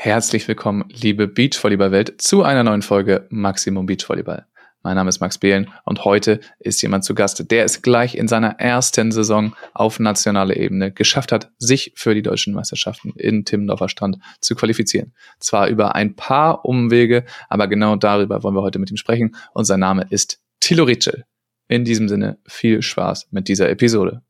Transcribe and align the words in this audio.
Herzlich 0.00 0.46
willkommen, 0.46 0.84
liebe 0.90 1.26
Beachvolleyball-Welt, 1.26 2.22
zu 2.22 2.44
einer 2.44 2.62
neuen 2.62 2.82
Folge 2.82 3.26
Maximum 3.30 3.86
Beachvolleyball. 3.86 4.46
Mein 4.84 4.94
Name 4.94 5.08
ist 5.08 5.18
Max 5.18 5.38
Behlen 5.38 5.72
und 5.84 6.04
heute 6.04 6.38
ist 6.60 6.80
jemand 6.82 7.02
zu 7.02 7.16
Gast, 7.16 7.50
der 7.50 7.64
es 7.64 7.82
gleich 7.82 8.14
in 8.14 8.28
seiner 8.28 8.60
ersten 8.60 9.10
Saison 9.10 9.56
auf 9.74 9.98
nationaler 9.98 10.56
Ebene 10.56 10.92
geschafft 10.92 11.32
hat, 11.32 11.50
sich 11.58 11.90
für 11.96 12.14
die 12.14 12.22
deutschen 12.22 12.54
Meisterschaften 12.54 13.12
in 13.16 13.44
Timmendorfer 13.44 13.88
Strand 13.88 14.18
zu 14.40 14.54
qualifizieren. 14.54 15.14
Zwar 15.40 15.66
über 15.66 15.96
ein 15.96 16.14
paar 16.14 16.64
Umwege, 16.64 17.24
aber 17.48 17.66
genau 17.66 17.96
darüber 17.96 18.44
wollen 18.44 18.54
wir 18.54 18.62
heute 18.62 18.78
mit 18.78 18.92
ihm 18.92 18.98
sprechen 18.98 19.34
und 19.52 19.64
sein 19.64 19.80
Name 19.80 20.06
ist 20.10 20.40
Thilo 20.60 20.84
Ritschel. 20.84 21.24
In 21.66 21.84
diesem 21.84 22.08
Sinne 22.08 22.38
viel 22.46 22.82
Spaß 22.82 23.32
mit 23.32 23.48
dieser 23.48 23.68
Episode. 23.68 24.22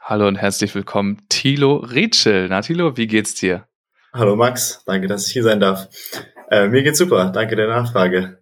Hallo 0.00 0.26
und 0.26 0.36
herzlich 0.36 0.74
willkommen, 0.74 1.18
Thilo 1.28 1.76
Ritschel. 1.76 2.48
Na 2.48 2.62
Thilo, 2.62 2.96
wie 2.96 3.06
geht's 3.06 3.34
dir? 3.34 3.66
Hallo 4.14 4.36
Max, 4.36 4.84
danke, 4.84 5.06
dass 5.06 5.26
ich 5.26 5.32
hier 5.32 5.42
sein 5.42 5.58
darf. 5.58 5.88
Äh, 6.50 6.68
mir 6.68 6.82
geht's 6.82 6.98
super, 6.98 7.30
danke 7.32 7.56
der 7.56 7.68
Nachfrage. 7.68 8.38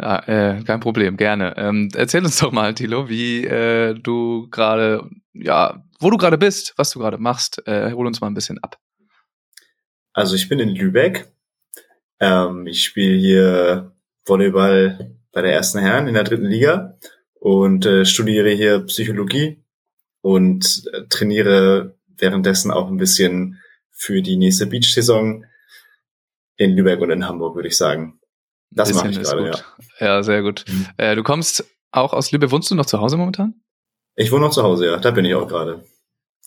Ja, 0.00 0.22
äh, 0.28 0.62
kein 0.62 0.78
Problem, 0.78 1.16
gerne. 1.16 1.56
Ähm, 1.56 1.88
erzähl 1.92 2.24
uns 2.24 2.38
doch 2.38 2.52
mal, 2.52 2.72
Tilo, 2.74 3.08
wie 3.08 3.44
äh, 3.44 3.94
du 3.94 4.48
gerade, 4.48 5.10
ja, 5.32 5.82
wo 5.98 6.10
du 6.10 6.18
gerade 6.18 6.38
bist, 6.38 6.74
was 6.76 6.90
du 6.90 7.00
gerade 7.00 7.18
machst. 7.18 7.66
Äh, 7.66 7.90
hol 7.90 8.06
uns 8.06 8.20
mal 8.20 8.28
ein 8.28 8.34
bisschen 8.34 8.62
ab. 8.62 8.78
Also 10.12 10.36
ich 10.36 10.48
bin 10.48 10.60
in 10.60 10.68
Lübeck. 10.68 11.26
Ähm, 12.20 12.68
ich 12.68 12.84
spiele 12.84 13.18
hier 13.18 13.92
Volleyball 14.24 15.16
bei 15.32 15.42
der 15.42 15.52
ersten 15.52 15.80
Herren 15.80 16.06
in 16.06 16.14
der 16.14 16.24
dritten 16.24 16.46
Liga 16.46 16.96
und 17.34 17.86
äh, 17.86 18.04
studiere 18.04 18.50
hier 18.50 18.86
Psychologie 18.86 19.64
und 20.20 20.84
äh, 20.92 21.08
trainiere 21.08 21.96
währenddessen 22.06 22.70
auch 22.70 22.86
ein 22.86 22.98
bisschen 22.98 23.58
für 23.98 24.22
die 24.22 24.36
nächste 24.36 24.66
Beach-Saison 24.66 25.44
in 26.56 26.76
Lübeck 26.76 27.00
und 27.00 27.10
in 27.10 27.26
Hamburg, 27.26 27.56
würde 27.56 27.68
ich 27.68 27.76
sagen. 27.76 28.20
Das 28.70 28.94
mache 28.94 29.08
ich 29.10 29.20
gerade, 29.20 29.46
ja. 29.46 29.58
Ja, 29.98 30.22
sehr 30.22 30.42
gut. 30.42 30.64
Mhm. 30.68 30.86
Äh, 30.96 31.16
du 31.16 31.22
kommst 31.22 31.64
auch 31.90 32.12
aus 32.12 32.30
Lübeck. 32.30 32.50
Wohnst 32.50 32.70
du 32.70 32.74
noch 32.74 32.86
zu 32.86 33.00
Hause 33.00 33.16
momentan? 33.16 33.54
Ich 34.14 34.30
wohne 34.30 34.46
noch 34.46 34.52
zu 34.52 34.62
Hause, 34.62 34.86
ja. 34.86 34.96
Da 34.98 35.10
bin 35.10 35.24
ich 35.24 35.34
auch 35.34 35.48
gerade. 35.48 35.84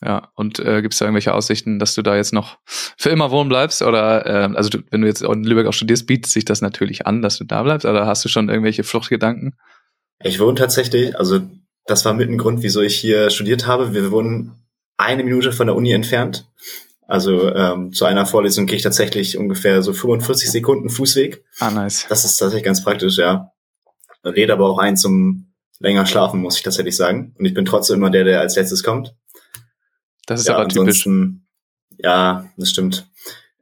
Ja, 0.04 0.32
und 0.36 0.60
äh, 0.60 0.82
gibt 0.82 0.94
es 0.94 1.00
da 1.00 1.06
irgendwelche 1.06 1.34
Aussichten, 1.34 1.78
dass 1.78 1.94
du 1.94 2.02
da 2.02 2.16
jetzt 2.16 2.34
noch 2.34 2.58
für 2.66 3.10
immer 3.10 3.32
wohnen 3.32 3.50
bleibst? 3.50 3.82
Oder 3.82 4.26
äh, 4.26 4.56
also 4.56 4.70
du, 4.70 4.80
wenn 4.90 5.02
du 5.02 5.08
jetzt 5.08 5.22
in 5.22 5.44
Lübeck 5.44 5.68
auch 5.68 5.74
studierst, 5.74 6.08
bietet 6.08 6.32
sich 6.32 6.46
das 6.46 6.62
natürlich 6.62 7.06
an, 7.06 7.22
dass 7.22 7.38
du 7.38 7.44
da 7.44 7.62
bleibst, 7.64 7.86
oder 7.86 8.08
hast 8.08 8.26
du 8.26 8.30
schon 8.30 8.50
irgendwelche 8.50 8.84
Fluchtgedanken? 8.84 9.58
Ich 10.24 10.40
wohne 10.40 10.56
tatsächlich, 10.56 11.18
also 11.18 11.42
das 11.86 12.06
war 12.06 12.14
mit 12.14 12.30
ein 12.30 12.38
Grund, 12.38 12.64
wieso 12.64 12.82
ich 12.82 12.98
hier 12.98 13.30
studiert 13.30 13.68
habe. 13.68 13.94
Wir 13.94 14.12
wohnen 14.12 14.54
eine 14.98 15.24
Minute 15.24 15.52
von 15.52 15.68
der 15.68 15.76
Uni 15.76 15.92
entfernt. 15.92 16.48
Also 17.12 17.54
ähm, 17.54 17.92
zu 17.92 18.06
einer 18.06 18.26
Vorlesung 18.26 18.68
gehe 18.68 18.78
ich 18.78 18.84
tatsächlich 18.84 19.38
ungefähr 19.38 19.84
so 19.84 19.92
45 19.92 20.50
Sekunden 20.50 20.90
Fußweg. 20.90 21.44
Ah, 21.60 21.70
nice. 21.70 22.06
Das 22.08 22.24
ist 22.24 22.38
tatsächlich 22.38 22.64
ganz 22.64 22.86
praktisch, 22.86 23.18
ja. 23.18 23.52
Rede 24.24 24.54
aber 24.54 24.70
auch 24.70 24.78
ein 24.78 24.96
zum 24.96 25.52
länger 25.80 26.06
schlafen, 26.06 26.40
muss 26.40 26.56
ich 26.56 26.64
tatsächlich 26.64 26.96
sagen. 26.96 27.36
Und 27.38 27.44
ich 27.44 27.54
bin 27.54 27.66
trotzdem 27.66 27.98
immer 27.98 28.12
der, 28.12 28.24
der 28.24 28.40
als 28.40 28.56
letztes 28.56 28.82
kommt. 28.82 29.14
Das 30.26 30.40
ist 30.40 30.48
ja, 30.48 30.56
aber 30.56 30.70
typisch. 30.70 31.06
Ja, 31.98 32.50
das 32.56 32.70
stimmt. 32.70 33.10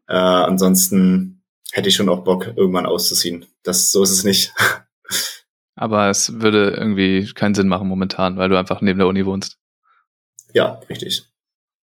Äh, 0.08 0.14
ansonsten 0.14 1.42
hätte 1.72 1.90
ich 1.90 1.96
schon 1.96 2.10
auch 2.10 2.24
Bock, 2.24 2.54
irgendwann 2.56 2.86
auszuziehen. 2.86 3.48
Das, 3.64 3.92
so 3.92 4.04
ist 4.04 4.12
es 4.12 4.24
nicht. 4.24 4.54
Aber 5.76 6.10
es 6.10 6.40
würde 6.42 6.72
irgendwie 6.72 7.32
keinen 7.34 7.56
Sinn 7.56 7.70
machen 7.70 7.88
momentan, 7.88 8.38
weil 8.38 8.50
du 8.50 8.60
einfach 8.60 8.82
neben 8.82 9.00
der 9.00 9.08
Uni 9.08 9.26
wohnst. 9.26 9.58
Ja, 10.54 10.82
richtig. 10.90 11.29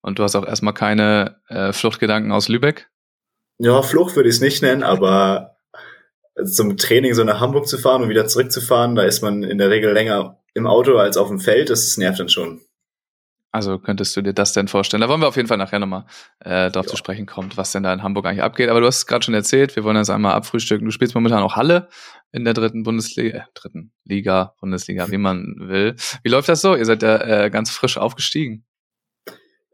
Und 0.02 0.18
du 0.18 0.24
hast 0.24 0.36
auch 0.36 0.46
erstmal 0.46 0.74
keine 0.74 1.40
äh, 1.48 1.72
Fluchtgedanken 1.72 2.32
aus 2.32 2.48
Lübeck? 2.48 2.90
Ja, 3.58 3.82
Flucht 3.82 4.16
würde 4.16 4.28
ich 4.28 4.36
es 4.36 4.40
nicht 4.40 4.62
nennen, 4.62 4.82
aber 4.82 5.56
zum 6.44 6.76
Training 6.76 7.14
so 7.14 7.24
nach 7.24 7.40
Hamburg 7.40 7.68
zu 7.68 7.78
fahren 7.78 8.02
und 8.02 8.08
wieder 8.08 8.26
zurückzufahren, 8.26 8.94
da 8.94 9.02
ist 9.02 9.22
man 9.22 9.42
in 9.42 9.58
der 9.58 9.70
Regel 9.70 9.92
länger 9.92 10.38
im 10.54 10.66
Auto 10.66 10.96
als 10.96 11.16
auf 11.16 11.28
dem 11.28 11.38
Feld. 11.38 11.70
Das 11.70 11.96
nervt 11.96 12.20
dann 12.20 12.28
schon. 12.28 12.60
Also 13.54 13.78
könntest 13.78 14.16
du 14.16 14.22
dir 14.22 14.32
das 14.32 14.54
denn 14.54 14.66
vorstellen? 14.66 15.02
Da 15.02 15.10
wollen 15.10 15.20
wir 15.20 15.28
auf 15.28 15.36
jeden 15.36 15.46
Fall 15.46 15.58
nachher 15.58 15.78
nochmal 15.78 16.06
äh, 16.40 16.70
darauf 16.70 16.86
ja. 16.86 16.90
zu 16.90 16.96
sprechen 16.96 17.26
kommt, 17.26 17.58
was 17.58 17.70
denn 17.70 17.82
da 17.82 17.92
in 17.92 18.02
Hamburg 18.02 18.24
eigentlich 18.24 18.42
abgeht. 18.42 18.70
Aber 18.70 18.80
du 18.80 18.86
hast 18.86 18.96
es 18.96 19.06
gerade 19.06 19.24
schon 19.24 19.34
erzählt, 19.34 19.76
wir 19.76 19.84
wollen 19.84 19.96
das 19.96 20.08
einmal 20.08 20.32
abfrühstücken. 20.32 20.86
Du 20.86 20.90
spielst 20.90 21.14
momentan 21.14 21.42
auch 21.42 21.54
Halle 21.54 21.88
in 22.32 22.44
der 22.44 22.54
dritten 22.54 22.82
Bundesliga, 22.82 23.38
äh, 23.38 23.42
dritten 23.52 23.92
Liga, 24.04 24.54
Bundesliga, 24.58 25.10
wie 25.10 25.18
man 25.18 25.54
will. 25.58 25.96
Wie 26.22 26.30
läuft 26.30 26.48
das 26.48 26.62
so? 26.62 26.74
Ihr 26.74 26.86
seid 26.86 27.02
ja 27.02 27.16
äh, 27.18 27.50
ganz 27.50 27.70
frisch 27.70 27.98
aufgestiegen. 27.98 28.64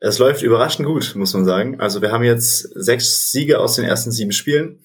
Es 0.01 0.19
läuft 0.19 0.43
überraschend 0.43 0.87
gut, 0.87 1.15
muss 1.17 1.35
man 1.35 1.45
sagen. 1.45 1.81
Also 1.81 2.03
wir 2.03 2.13
haben 2.13 2.25
jetzt 2.25 2.69
sechs 2.75 3.31
Siege 3.33 3.59
aus 3.59 3.77
den 3.77 3.85
ersten 3.85 4.13
sieben 4.13 4.33
Spielen, 4.33 4.85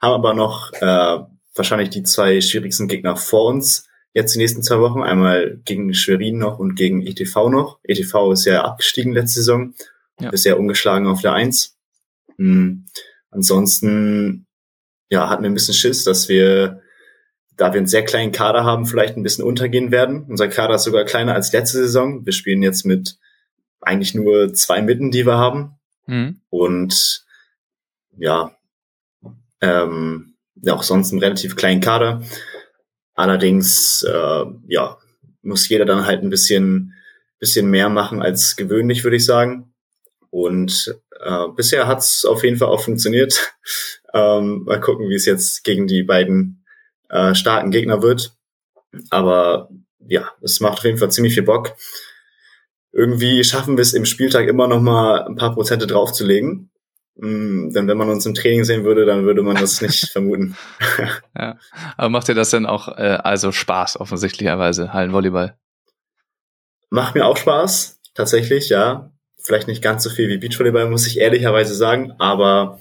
haben 0.00 0.14
aber 0.14 0.34
noch 0.34 0.72
äh, 0.74 1.18
wahrscheinlich 1.54 1.90
die 1.90 2.04
zwei 2.04 2.40
schwierigsten 2.40 2.88
Gegner 2.88 3.16
vor 3.16 3.46
uns. 3.46 3.88
Jetzt 4.14 4.34
die 4.34 4.38
nächsten 4.38 4.62
zwei 4.62 4.78
Wochen, 4.78 5.02
einmal 5.02 5.60
gegen 5.64 5.94
Schwerin 5.94 6.38
noch 6.38 6.58
und 6.58 6.74
gegen 6.74 7.04
ETV 7.04 7.48
noch. 7.48 7.80
ETV 7.82 8.32
ist 8.32 8.44
ja 8.44 8.62
abgestiegen 8.62 9.12
letzte 9.12 9.40
Saison, 9.40 9.74
ja. 10.20 10.30
bisher 10.30 10.58
ungeschlagen 10.58 11.06
auf 11.06 11.22
der 11.22 11.32
Eins. 11.32 11.76
Mhm. 12.36 12.86
Ansonsten 13.30 14.46
ja, 15.08 15.28
hatten 15.28 15.42
wir 15.42 15.50
ein 15.50 15.54
bisschen 15.54 15.74
Schiss, 15.74 16.04
dass 16.04 16.28
wir, 16.28 16.82
da 17.56 17.72
wir 17.72 17.78
einen 17.78 17.86
sehr 17.86 18.04
kleinen 18.04 18.32
Kader 18.32 18.64
haben, 18.64 18.86
vielleicht 18.86 19.16
ein 19.16 19.22
bisschen 19.22 19.44
untergehen 19.44 19.90
werden. 19.90 20.24
Unser 20.28 20.48
Kader 20.48 20.76
ist 20.76 20.84
sogar 20.84 21.04
kleiner 21.04 21.34
als 21.34 21.52
letzte 21.52 21.78
Saison. 21.78 22.24
Wir 22.24 22.32
spielen 22.32 22.62
jetzt 22.62 22.84
mit 22.84 23.18
eigentlich 23.82 24.14
nur 24.14 24.52
zwei 24.54 24.82
Mitten, 24.82 25.10
die 25.10 25.26
wir 25.26 25.36
haben. 25.36 25.76
Mhm. 26.06 26.40
Und 26.50 27.24
ja, 28.16 28.56
ähm, 29.60 30.34
ja, 30.56 30.74
auch 30.74 30.82
sonst 30.82 31.12
einen 31.12 31.22
relativ 31.22 31.56
kleinen 31.56 31.80
Kader. 31.80 32.22
Allerdings, 33.14 34.04
äh, 34.04 34.44
ja, 34.68 34.98
muss 35.42 35.68
jeder 35.68 35.84
dann 35.84 36.06
halt 36.06 36.22
ein 36.22 36.30
bisschen, 36.30 36.94
bisschen 37.38 37.68
mehr 37.68 37.88
machen 37.88 38.22
als 38.22 38.56
gewöhnlich, 38.56 39.04
würde 39.04 39.16
ich 39.16 39.24
sagen. 39.24 39.72
Und 40.30 40.94
äh, 41.20 41.48
bisher 41.54 41.86
hat's 41.86 42.24
auf 42.24 42.44
jeden 42.44 42.56
Fall 42.56 42.68
auch 42.68 42.82
funktioniert. 42.82 43.54
ähm, 44.14 44.64
mal 44.64 44.80
gucken, 44.80 45.08
wie 45.08 45.14
es 45.14 45.26
jetzt 45.26 45.64
gegen 45.64 45.86
die 45.86 46.02
beiden 46.02 46.64
äh, 47.08 47.34
starken 47.34 47.70
Gegner 47.70 48.02
wird. 48.02 48.34
Aber 49.10 49.68
ja, 50.06 50.30
es 50.42 50.60
macht 50.60 50.78
auf 50.78 50.84
jeden 50.84 50.98
Fall 50.98 51.10
ziemlich 51.10 51.34
viel 51.34 51.42
Bock 51.42 51.74
irgendwie 52.92 53.42
schaffen 53.42 53.76
wir 53.76 53.82
es 53.82 53.94
im 53.94 54.04
Spieltag 54.04 54.46
immer 54.48 54.68
noch 54.68 54.80
mal 54.80 55.24
ein 55.24 55.36
paar 55.36 55.54
Prozente 55.54 55.86
draufzulegen. 55.86 56.70
Mm, 57.16 57.70
denn 57.70 57.88
wenn 57.88 57.96
man 57.96 58.08
uns 58.08 58.24
im 58.24 58.34
Training 58.34 58.64
sehen 58.64 58.84
würde, 58.84 59.04
dann 59.04 59.24
würde 59.24 59.42
man 59.42 59.56
das 59.56 59.80
nicht 59.80 60.08
vermuten. 60.12 60.56
ja. 61.36 61.58
Aber 61.96 62.08
macht 62.08 62.28
dir 62.28 62.34
das 62.34 62.50
denn 62.50 62.66
auch 62.66 62.88
äh, 62.88 63.18
also 63.22 63.52
Spaß, 63.52 64.00
offensichtlicherweise, 64.00 64.92
Hallenvolleyball? 64.92 65.56
Macht 66.90 67.14
mir 67.14 67.26
auch 67.26 67.36
Spaß, 67.36 68.00
tatsächlich, 68.14 68.68
ja. 68.68 69.10
Vielleicht 69.42 69.66
nicht 69.66 69.82
ganz 69.82 70.04
so 70.04 70.10
viel 70.10 70.28
wie 70.28 70.38
Beachvolleyball, 70.38 70.88
muss 70.88 71.06
ich 71.06 71.18
ehrlicherweise 71.18 71.74
sagen, 71.74 72.12
aber 72.18 72.78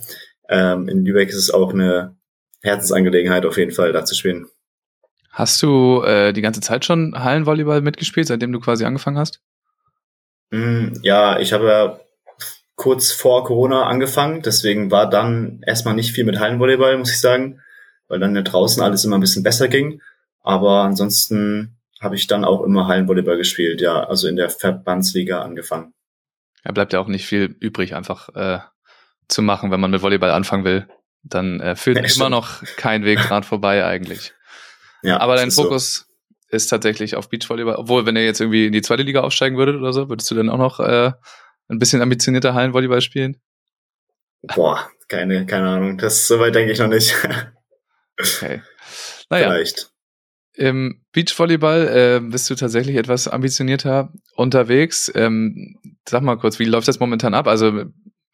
ähm, 0.47 0.87
in 0.87 1.03
Lübeck 1.05 1.29
ist 1.29 1.35
es 1.35 1.49
auch 1.49 1.73
eine 1.73 2.15
Herzensangelegenheit, 2.61 3.45
auf 3.45 3.57
jeden 3.57 3.71
Fall 3.71 3.93
da 3.93 4.05
zu 4.05 4.13
spielen. 4.13 4.47
Hast 5.31 5.63
du 5.63 6.03
äh, 6.03 6.33
die 6.33 6.41
ganze 6.41 6.61
Zeit 6.61 6.85
schon 6.85 7.15
Hallenvolleyball 7.17 7.81
mitgespielt, 7.81 8.27
seitdem 8.27 8.51
du 8.51 8.59
quasi 8.59 8.85
angefangen 8.85 9.17
hast? 9.17 9.41
Mm, 10.51 10.93
ja, 11.01 11.39
ich 11.39 11.53
habe 11.53 11.67
ja 11.67 11.99
kurz 12.75 13.11
vor 13.11 13.43
Corona 13.43 13.83
angefangen, 13.87 14.41
deswegen 14.41 14.91
war 14.91 15.09
dann 15.09 15.61
erstmal 15.65 15.93
nicht 15.93 16.13
viel 16.13 16.23
mit 16.23 16.39
Hallenvolleyball, 16.39 16.97
muss 16.97 17.11
ich 17.11 17.19
sagen, 17.19 17.61
weil 18.07 18.19
dann 18.19 18.35
ja 18.35 18.41
draußen 18.41 18.81
alles 18.81 19.05
immer 19.05 19.17
ein 19.17 19.21
bisschen 19.21 19.43
besser 19.43 19.67
ging. 19.67 20.01
Aber 20.41 20.83
ansonsten 20.83 21.77
habe 21.99 22.15
ich 22.15 22.27
dann 22.27 22.43
auch 22.43 22.63
immer 22.63 22.87
Hallenvolleyball 22.87 23.37
gespielt, 23.37 23.81
ja, 23.81 24.03
also 24.03 24.27
in 24.27 24.35
der 24.35 24.49
Verbandsliga 24.49 25.41
angefangen. 25.41 25.93
Da 26.63 26.71
bleibt 26.71 26.93
ja 26.93 26.99
auch 26.99 27.07
nicht 27.07 27.25
viel 27.25 27.55
übrig, 27.59 27.95
einfach 27.95 28.29
äh, 28.35 28.59
zu 29.27 29.41
machen, 29.41 29.71
wenn 29.71 29.79
man 29.79 29.91
mit 29.91 30.01
Volleyball 30.01 30.31
anfangen 30.31 30.65
will. 30.65 30.87
Dann 31.23 31.59
äh, 31.59 31.75
führt 31.75 31.97
ja, 31.97 32.15
immer 32.15 32.29
noch 32.29 32.63
kein 32.77 33.05
Weg 33.05 33.19
dran 33.19 33.43
vorbei 33.43 33.85
eigentlich. 33.85 34.33
Ja, 35.03 35.19
Aber 35.19 35.35
dein 35.35 35.51
Fokus 35.51 36.07
ist 36.51 36.67
tatsächlich 36.67 37.15
auf 37.15 37.29
Beachvolleyball. 37.29 37.75
Obwohl, 37.75 38.05
wenn 38.05 38.15
ihr 38.15 38.25
jetzt 38.25 38.41
irgendwie 38.41 38.67
in 38.67 38.73
die 38.73 38.81
zweite 38.81 39.03
Liga 39.03 39.21
aufsteigen 39.21 39.57
würdet 39.57 39.77
oder 39.77 39.93
so, 39.93 40.09
würdest 40.09 40.29
du 40.29 40.35
dann 40.35 40.49
auch 40.49 40.57
noch 40.57 40.79
äh, 40.79 41.11
ein 41.69 41.79
bisschen 41.79 42.01
ambitionierter 42.01 42.53
Hallenvolleyball 42.53 43.01
spielen? 43.01 43.37
Boah, 44.41 44.89
keine, 45.07 45.45
keine 45.45 45.69
Ahnung. 45.69 45.97
Das 45.97 46.27
soweit 46.27 46.53
denke 46.55 46.73
ich 46.73 46.79
noch 46.79 46.87
nicht. 46.87 47.15
okay. 48.19 48.61
Naja. 49.29 49.49
Vielleicht. 49.49 49.91
Im 50.53 51.01
Beachvolleyball 51.13 51.87
äh, 51.87 52.19
bist 52.19 52.49
du 52.49 52.55
tatsächlich 52.55 52.97
etwas 52.97 53.29
ambitionierter 53.29 54.11
unterwegs. 54.35 55.09
Ähm, 55.15 55.77
sag 56.07 56.23
mal 56.23 56.37
kurz, 56.37 56.59
wie 56.59 56.65
läuft 56.65 56.89
das 56.89 56.99
momentan 56.99 57.33
ab? 57.33 57.47
Also 57.47 57.85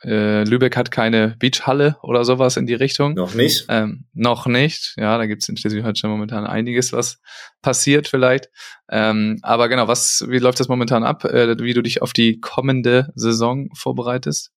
äh, 0.03 0.43
Lübeck 0.43 0.77
hat 0.77 0.91
keine 0.91 1.35
Beachhalle 1.39 1.97
oder 2.03 2.23
sowas 2.23 2.57
in 2.57 2.67
die 2.67 2.75
Richtung. 2.75 3.13
Noch 3.15 3.33
nicht? 3.33 3.65
Ähm, 3.69 4.05
noch 4.13 4.45
nicht. 4.45 4.93
Ja, 4.97 5.17
da 5.17 5.25
gibt 5.25 5.43
es 5.43 5.49
in 5.49 5.57
Schleswig-Holstein 5.57 6.11
momentan 6.11 6.45
einiges, 6.45 6.93
was 6.93 7.19
passiert 7.61 8.07
vielleicht. 8.07 8.49
Ähm, 8.89 9.39
aber 9.41 9.69
genau, 9.69 9.87
was, 9.87 10.25
wie 10.27 10.37
läuft 10.37 10.59
das 10.59 10.67
momentan 10.67 11.03
ab? 11.03 11.25
Äh, 11.25 11.57
wie 11.59 11.73
du 11.73 11.81
dich 11.81 12.01
auf 12.01 12.13
die 12.13 12.39
kommende 12.39 13.11
Saison 13.15 13.69
vorbereitest? 13.75 14.51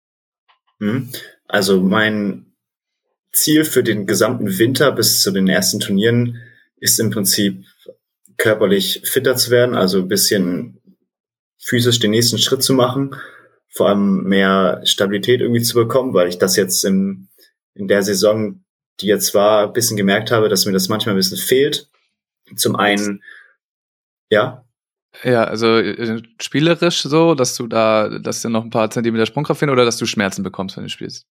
Mhm. 0.80 1.10
Also 1.48 1.82
mein 1.82 2.54
Ziel 3.32 3.64
für 3.64 3.84
den 3.84 4.08
gesamten 4.08 4.58
Winter 4.58 4.92
bis 4.92 5.22
zu 5.22 5.32
den 5.32 5.48
ersten 5.48 5.80
Turnieren 5.80 6.42
ist 6.78 7.00
im 7.00 7.12
Prinzip 7.12 7.66
körperlich 8.38 9.02
fitter 9.04 9.36
zu 9.36 9.52
werden, 9.52 9.76
also 9.76 10.00
ein 10.00 10.08
bisschen 10.08 10.80
physisch 11.58 12.00
den 12.00 12.12
nächsten 12.12 12.38
Schritt 12.38 12.64
zu 12.64 12.74
machen, 12.74 13.16
vor 13.70 13.90
allem 13.90 14.24
mehr 14.24 14.82
Stabilität 14.84 15.42
irgendwie 15.42 15.62
zu 15.62 15.76
bekommen, 15.76 16.14
weil 16.14 16.28
ich 16.28 16.38
das 16.38 16.56
jetzt 16.56 16.84
in, 16.84 17.30
in 17.76 17.88
der 17.88 18.04
Saison, 18.04 18.64
die 19.00 19.08
jetzt 19.08 19.34
war, 19.34 19.68
ein 19.68 19.74
bisschen 19.74 19.98
gemerkt 19.98 20.32
habe, 20.32 20.50
dass 20.50 20.66
mir 20.66 20.72
das 20.72 20.90
manchmal 20.90 21.16
ein 21.16 21.18
bisschen 21.20 21.38
fehlt. 21.38 21.90
Zum 22.56 22.76
einen, 22.76 23.24
ja. 24.30 24.66
Ja, 25.24 25.44
also 25.44 25.78
äh, 25.78 26.22
spielerisch 26.42 27.02
so, 27.02 27.36
dass 27.36 27.56
du 27.56 27.68
da, 27.68 28.20
dass 28.20 28.42
du 28.42 28.50
noch 28.50 28.64
ein 28.64 28.70
paar 28.70 28.90
Zentimeter 28.90 29.26
Sprungkraft 29.26 29.60
findest 29.60 29.74
oder 29.74 29.86
dass 29.86 29.98
du 29.98 30.06
Schmerzen 30.06 30.44
bekommst, 30.44 30.78
wenn 30.78 30.84
du 30.84 30.90
spielst? 30.90 31.26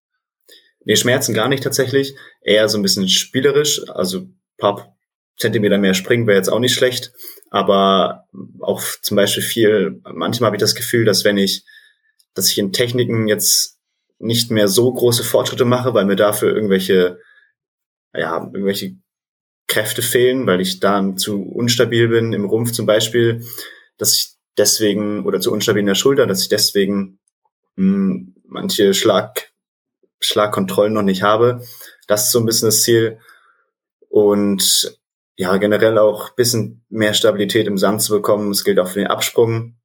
Nee, 0.84 0.96
Schmerzen 0.96 1.34
gar 1.34 1.48
nicht 1.48 1.62
tatsächlich. 1.62 2.14
Eher 2.40 2.68
so 2.68 2.78
ein 2.78 2.82
bisschen 2.82 3.08
spielerisch. 3.08 3.82
Also 3.90 4.28
paar 4.58 4.96
Zentimeter 5.36 5.78
mehr 5.78 5.94
springen 5.94 6.26
wäre 6.26 6.36
jetzt 6.36 6.48
auch 6.48 6.58
nicht 6.58 6.74
schlecht. 6.74 7.12
Aber 7.50 8.26
auch 8.60 8.82
zum 9.02 9.16
Beispiel 9.16 9.42
viel, 9.42 10.02
manchmal 10.12 10.48
habe 10.48 10.56
ich 10.56 10.60
das 10.60 10.74
Gefühl, 10.74 11.04
dass 11.04 11.24
wenn 11.24 11.38
ich, 11.38 11.64
dass 12.38 12.50
ich 12.50 12.58
in 12.58 12.72
Techniken 12.72 13.26
jetzt 13.26 13.78
nicht 14.18 14.50
mehr 14.50 14.68
so 14.68 14.92
große 14.92 15.24
Fortschritte 15.24 15.64
mache, 15.64 15.92
weil 15.92 16.04
mir 16.04 16.16
dafür 16.16 16.54
irgendwelche, 16.54 17.18
ja, 18.14 18.36
irgendwelche 18.36 18.96
Kräfte 19.66 20.02
fehlen, 20.02 20.46
weil 20.46 20.60
ich 20.60 20.78
dann 20.78 21.18
zu 21.18 21.42
unstabil 21.42 22.08
bin 22.08 22.32
im 22.32 22.44
Rumpf 22.44 22.72
zum 22.72 22.86
Beispiel, 22.86 23.44
dass 23.96 24.14
ich 24.14 24.36
deswegen 24.56 25.26
oder 25.26 25.40
zu 25.40 25.52
unstabil 25.52 25.80
in 25.80 25.86
der 25.86 25.94
Schulter, 25.96 26.26
dass 26.26 26.42
ich 26.42 26.48
deswegen 26.48 27.18
mh, 27.76 27.84
hm, 27.84 28.34
manche 28.44 28.94
Schlag 28.94 29.50
Schlagkontrollen 30.20 30.92
noch 30.92 31.02
nicht 31.02 31.22
habe. 31.22 31.62
Das 32.06 32.26
ist 32.26 32.32
so 32.32 32.40
ein 32.40 32.46
bisschen 32.46 32.68
das 32.68 32.82
Ziel. 32.82 33.18
Und 34.08 34.98
ja, 35.36 35.56
generell 35.58 35.98
auch 35.98 36.30
bisschen 36.30 36.84
mehr 36.88 37.14
Stabilität 37.14 37.66
im 37.66 37.78
Sand 37.78 38.02
zu 38.02 38.14
bekommen. 38.14 38.50
Es 38.50 38.64
gilt 38.64 38.80
auch 38.80 38.88
für 38.88 39.00
den 39.00 39.08
Absprung. 39.08 39.76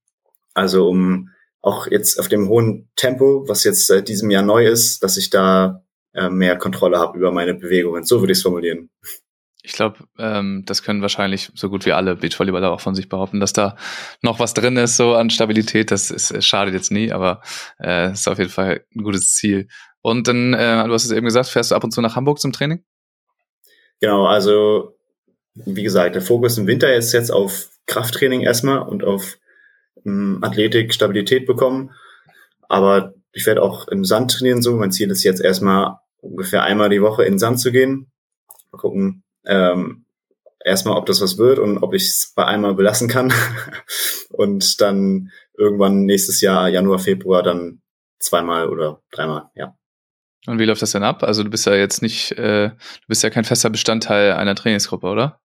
Also 0.56 0.88
um 0.90 1.30
auch 1.64 1.88
jetzt 1.88 2.20
auf 2.20 2.28
dem 2.28 2.50
hohen 2.50 2.90
Tempo, 2.96 3.48
was 3.48 3.64
jetzt 3.64 3.88
seit 3.88 4.10
diesem 4.10 4.30
Jahr 4.30 4.44
neu 4.44 4.68
ist, 4.68 5.02
dass 5.02 5.18
ich 5.18 5.30
da 5.30 5.82
äh, 6.14 6.30
mehr 6.30 6.58
Kontrolle 6.58 7.00
habe 7.00 7.18
über 7.18 7.32
meine 7.32 7.54
Bewegungen. 7.56 8.04
So 8.04 8.20
würde 8.20 8.34
ich 8.34 8.40
es 8.40 8.44
formulieren. 8.44 8.90
Ich 9.64 9.72
glaube, 9.72 10.00
ähm, 10.20 10.64
das 10.66 10.84
können 10.84 11.02
wahrscheinlich 11.02 11.50
so 11.56 11.70
gut 11.70 11.86
wie 11.86 11.94
alle 11.94 12.18
Beachvolleyballer 12.18 12.70
auch 12.70 12.82
von 12.82 12.96
sich 12.96 13.08
behaupten, 13.08 13.40
dass 13.40 13.54
da 13.54 13.78
noch 14.22 14.40
was 14.40 14.54
drin 14.54 14.76
ist, 14.76 14.98
so 14.98 15.16
an 15.16 15.30
Stabilität. 15.30 15.90
Das 15.90 16.12
ist, 16.12 16.32
es 16.32 16.46
schadet 16.46 16.74
jetzt 16.74 16.92
nie, 16.92 17.14
aber 17.14 17.42
äh, 17.82 18.12
ist 18.12 18.28
auf 18.28 18.40
jeden 18.40 18.50
Fall 18.50 18.84
ein 18.94 19.04
gutes 19.04 19.34
Ziel. 19.34 19.70
Und 20.02 20.28
dann, 20.28 20.54
äh, 20.54 20.84
du 20.86 20.92
hast 20.92 21.06
es 21.06 21.12
eben 21.12 21.26
gesagt, 21.26 21.48
fährst 21.48 21.72
du 21.72 21.76
ab 21.76 21.84
und 21.86 21.92
zu 21.92 22.02
nach 22.02 22.18
Hamburg 22.18 22.40
zum 22.40 22.52
Training? 22.52 22.84
Genau, 24.02 24.26
also 24.26 24.98
wie 25.56 25.84
gesagt, 25.84 26.16
der 26.16 26.22
Fokus 26.22 26.58
im 26.58 26.68
Winter 26.68 26.94
ist 26.94 27.14
jetzt 27.14 27.32
auf 27.32 27.70
Krafttraining 27.86 28.42
erstmal 28.42 28.80
und 28.80 29.06
auf 29.06 29.38
Athletik, 30.42 30.94
Stabilität 30.94 31.46
bekommen. 31.46 31.92
Aber 32.68 33.14
ich 33.32 33.46
werde 33.46 33.62
auch 33.62 33.88
im 33.88 34.06
Sand 34.06 34.32
trainieren 34.32 34.62
so. 34.62 34.76
Mein 34.76 34.92
Ziel 34.92 35.12
ist 35.12 35.24
jetzt 35.24 35.42
erstmal 35.42 35.98
ungefähr 36.22 36.64
einmal 36.64 36.90
die 36.90 37.02
Woche 37.02 37.24
in 37.24 37.34
den 37.34 37.40
Sand 37.40 37.60
zu 37.60 37.72
gehen. 37.72 38.12
Mal 38.72 38.80
gucken, 38.80 39.24
ähm, 39.46 40.06
erstmal, 40.64 40.98
ob 40.98 41.06
das 41.06 41.22
was 41.22 41.38
wird 41.38 41.60
und 41.60 41.80
ob 41.80 41.94
ich 41.94 42.04
es 42.04 42.34
bei 42.36 42.46
einmal 42.46 42.74
belassen 42.76 43.08
kann. 43.08 43.34
und 44.30 44.82
dann 44.82 45.32
irgendwann 45.58 46.06
nächstes 46.06 46.42
Jahr, 46.42 46.70
Januar, 46.70 47.00
Februar, 47.00 47.44
dann 47.44 47.82
zweimal 48.20 48.70
oder 48.70 49.02
dreimal, 49.12 49.50
ja. 49.56 49.76
Und 50.46 50.60
wie 50.60 50.66
läuft 50.66 50.82
das 50.82 50.92
denn 50.92 51.04
ab? 51.04 51.24
Also 51.24 51.44
du 51.44 51.50
bist 51.50 51.66
ja 51.66 51.76
jetzt 51.76 52.02
nicht, 52.02 52.34
äh, 52.34 52.70
du 52.70 53.08
bist 53.08 53.24
ja 53.24 53.30
kein 53.30 53.46
fester 53.46 53.70
Bestandteil 53.70 54.34
einer 54.34 54.56
Trainingsgruppe, 54.56 55.08
oder? 55.08 55.40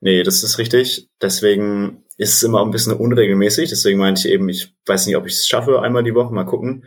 Nee, 0.00 0.22
das 0.22 0.42
ist 0.42 0.58
richtig. 0.58 1.08
Deswegen 1.22 2.04
ist 2.18 2.34
es 2.34 2.42
immer 2.42 2.62
ein 2.62 2.72
bisschen 2.72 2.92
unregelmäßig. 2.92 3.70
Deswegen 3.70 3.98
meinte 3.98 4.26
ich 4.26 4.34
eben, 4.34 4.48
ich 4.48 4.74
weiß 4.84 5.06
nicht, 5.06 5.16
ob 5.16 5.26
ich 5.26 5.34
es 5.34 5.48
schaffe, 5.48 5.80
einmal 5.80 6.02
die 6.02 6.14
Woche, 6.14 6.34
mal 6.34 6.44
gucken. 6.44 6.84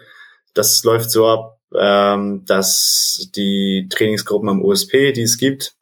Das 0.53 0.83
läuft 0.83 1.09
so 1.09 1.25
ab, 1.25 1.59
ähm, 1.73 2.43
dass 2.45 3.29
die 3.33 3.87
Trainingsgruppen 3.89 4.49
am 4.49 4.61
OSP, 4.61 5.13
die 5.13 5.21
es 5.21 5.37
gibt, 5.37 5.73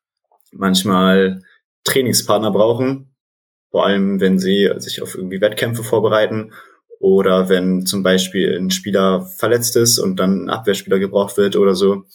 manchmal 0.51 1.42
Trainingspartner 1.84 2.51
brauchen. 2.51 3.16
Vor 3.72 3.86
allem, 3.86 4.19
wenn 4.19 4.38
sie 4.38 4.69
sich 4.78 5.01
auf 5.01 5.16
irgendwie 5.16 5.42
Wettkämpfe 5.42 5.84
vorbereiten 5.84 6.54
oder 7.00 7.50
wenn 7.50 7.88
zum 7.88 8.04
Beispiel 8.04 8.56
ein 8.56 8.69
Spieler 8.69 9.25
verletzt 9.25 9.75
ist 9.75 9.98
und 9.98 10.18
dann 10.18 10.46
ein 10.46 10.50
Abwehrspieler 10.50 11.00
gebraucht 11.00 11.38
wird 11.38 11.56
oder 11.56 11.74
so, 11.74 12.06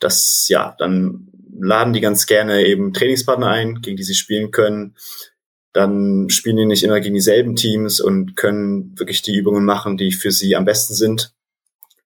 das, 0.00 0.46
ja, 0.48 0.76
dann 0.78 1.28
laden 1.58 1.94
die 1.94 2.00
ganz 2.00 2.26
gerne 2.26 2.66
eben 2.66 2.92
Trainingspartner 2.92 3.48
ein, 3.48 3.80
gegen 3.80 3.96
die 3.96 4.02
sie 4.02 4.14
spielen 4.14 4.50
können. 4.50 4.96
Dann 5.72 6.30
spielen 6.30 6.56
die 6.56 6.66
nicht 6.66 6.82
immer 6.82 7.00
gegen 7.00 7.14
dieselben 7.14 7.54
Teams 7.54 8.00
und 8.00 8.36
können 8.36 8.98
wirklich 8.98 9.22
die 9.22 9.36
Übungen 9.36 9.64
machen, 9.64 9.96
die 9.96 10.12
für 10.12 10.30
sie 10.30 10.56
am 10.56 10.64
besten 10.64 10.94
sind. 10.94 11.34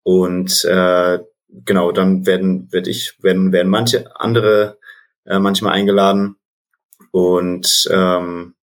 Und 0.02 0.64
äh, 0.64 1.18
genau, 1.48 1.92
dann 1.92 2.26
werden, 2.26 2.72
werd 2.72 2.88
ich, 2.88 3.22
werden, 3.22 3.52
werden 3.52 3.70
manche 3.70 4.14
andere 4.20 4.78
äh, 5.24 5.38
manchmal 5.38 5.74
eingeladen. 5.74 6.36
Und 7.12 7.88
ähm, 7.90 8.54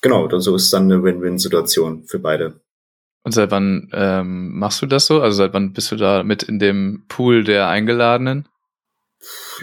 genau, 0.00 0.38
so 0.38 0.56
ist 0.56 0.72
dann 0.72 0.84
eine 0.84 1.02
Win-Win-Situation 1.02 2.04
für 2.06 2.18
beide. 2.18 2.60
Und 3.22 3.32
seit 3.32 3.50
wann 3.50 3.90
ähm, 3.92 4.58
machst 4.58 4.80
du 4.80 4.86
das 4.86 5.06
so? 5.06 5.20
Also 5.20 5.36
seit 5.36 5.52
wann 5.52 5.72
bist 5.72 5.92
du 5.92 5.96
da 5.96 6.22
mit 6.22 6.42
in 6.42 6.58
dem 6.58 7.04
Pool 7.08 7.44
der 7.44 7.68
Eingeladenen? 7.68 8.48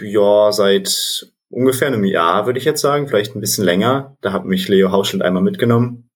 Ja, 0.00 0.52
seit 0.52 1.32
ungefähr 1.50 1.88
einem 1.88 2.04
Jahr, 2.04 2.46
würde 2.46 2.58
ich 2.58 2.64
jetzt 2.64 2.80
sagen, 2.80 3.08
vielleicht 3.08 3.34
ein 3.34 3.40
bisschen 3.40 3.64
länger. 3.64 4.16
Da 4.20 4.32
hat 4.32 4.44
mich 4.44 4.68
Leo 4.68 4.92
Hauschild 4.92 5.22
einmal 5.22 5.42
mitgenommen. 5.42 6.10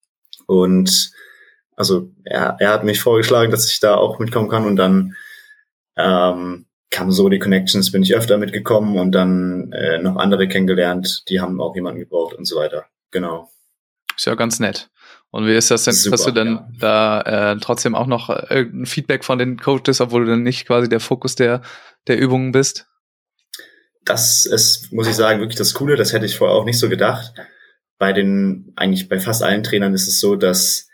Und 0.47 1.13
also 1.77 2.11
er, 2.25 2.57
er 2.61 2.71
hat 2.71 2.85
mich 2.85 3.01
vorgeschlagen, 3.01 3.51
dass 3.51 3.71
ich 3.71 3.81
da 3.81 3.95
auch 3.95 4.19
mitkommen 4.19 4.49
kann. 4.49 4.67
Und 4.67 4.77
dann 4.77 5.15
ähm, 5.97 6.67
kamen 6.91 7.11
so 7.11 7.29
die 7.29 7.39
Connections, 7.39 7.91
bin 7.91 8.03
ich 8.03 8.15
öfter 8.15 8.39
mitgekommen 8.39 8.99
und 8.99 9.13
dann 9.13 9.73
äh, 9.73 9.99
noch 9.99 10.17
andere 10.17 10.47
kennengelernt, 10.47 11.29
die 11.29 11.41
haben 11.41 11.61
auch 11.61 11.75
jemanden 11.75 12.01
gebraucht 12.01 12.35
und 12.35 12.45
so 12.45 12.57
weiter. 12.57 12.85
Genau. 13.11 13.51
Ist 14.17 14.27
ja 14.27 14.35
ganz 14.35 14.61
nett. 14.61 14.91
Und 15.31 15.47
wie 15.47 15.55
ist 15.55 15.71
das 15.71 15.85
denn? 15.85 15.95
Super, 15.95 16.15
hast 16.15 16.27
du 16.27 16.31
denn 16.31 16.55
ja. 16.55 16.69
da 16.79 17.53
äh, 17.53 17.57
trotzdem 17.59 17.95
auch 17.95 18.07
noch 18.07 18.29
äh, 18.29 18.45
irgendein 18.51 18.87
Feedback 18.87 19.25
von 19.25 19.39
den 19.39 19.59
Coaches, 19.59 20.03
obwohl 20.03 20.27
du 20.27 20.31
dann 20.31 20.43
nicht 20.43 20.67
quasi 20.67 20.89
der 20.89 21.01
Fokus 21.01 21.35
der, 21.35 21.63
der 22.07 22.19
Übungen 22.19 22.53
bist? 22.53 22.87
Das 24.05 24.47
ist, 24.47 24.93
muss 24.93 25.07
ich 25.07 25.15
sagen, 25.15 25.41
wirklich 25.41 25.59
das 25.59 25.75
Coole. 25.75 25.97
Das 25.97 26.13
hätte 26.13 26.27
ich 26.27 26.37
vorher 26.37 26.57
auch 26.57 26.65
nicht 26.65 26.79
so 26.79 26.89
gedacht. 26.89 27.35
Bei 27.99 28.13
den, 28.13 28.73
eigentlich 28.77 29.09
bei 29.09 29.21
fast 29.21 29.43
allen 29.43 29.63
Trainern 29.63 29.95
ist 29.95 30.09
es 30.09 30.19
so, 30.19 30.37
dass 30.37 30.89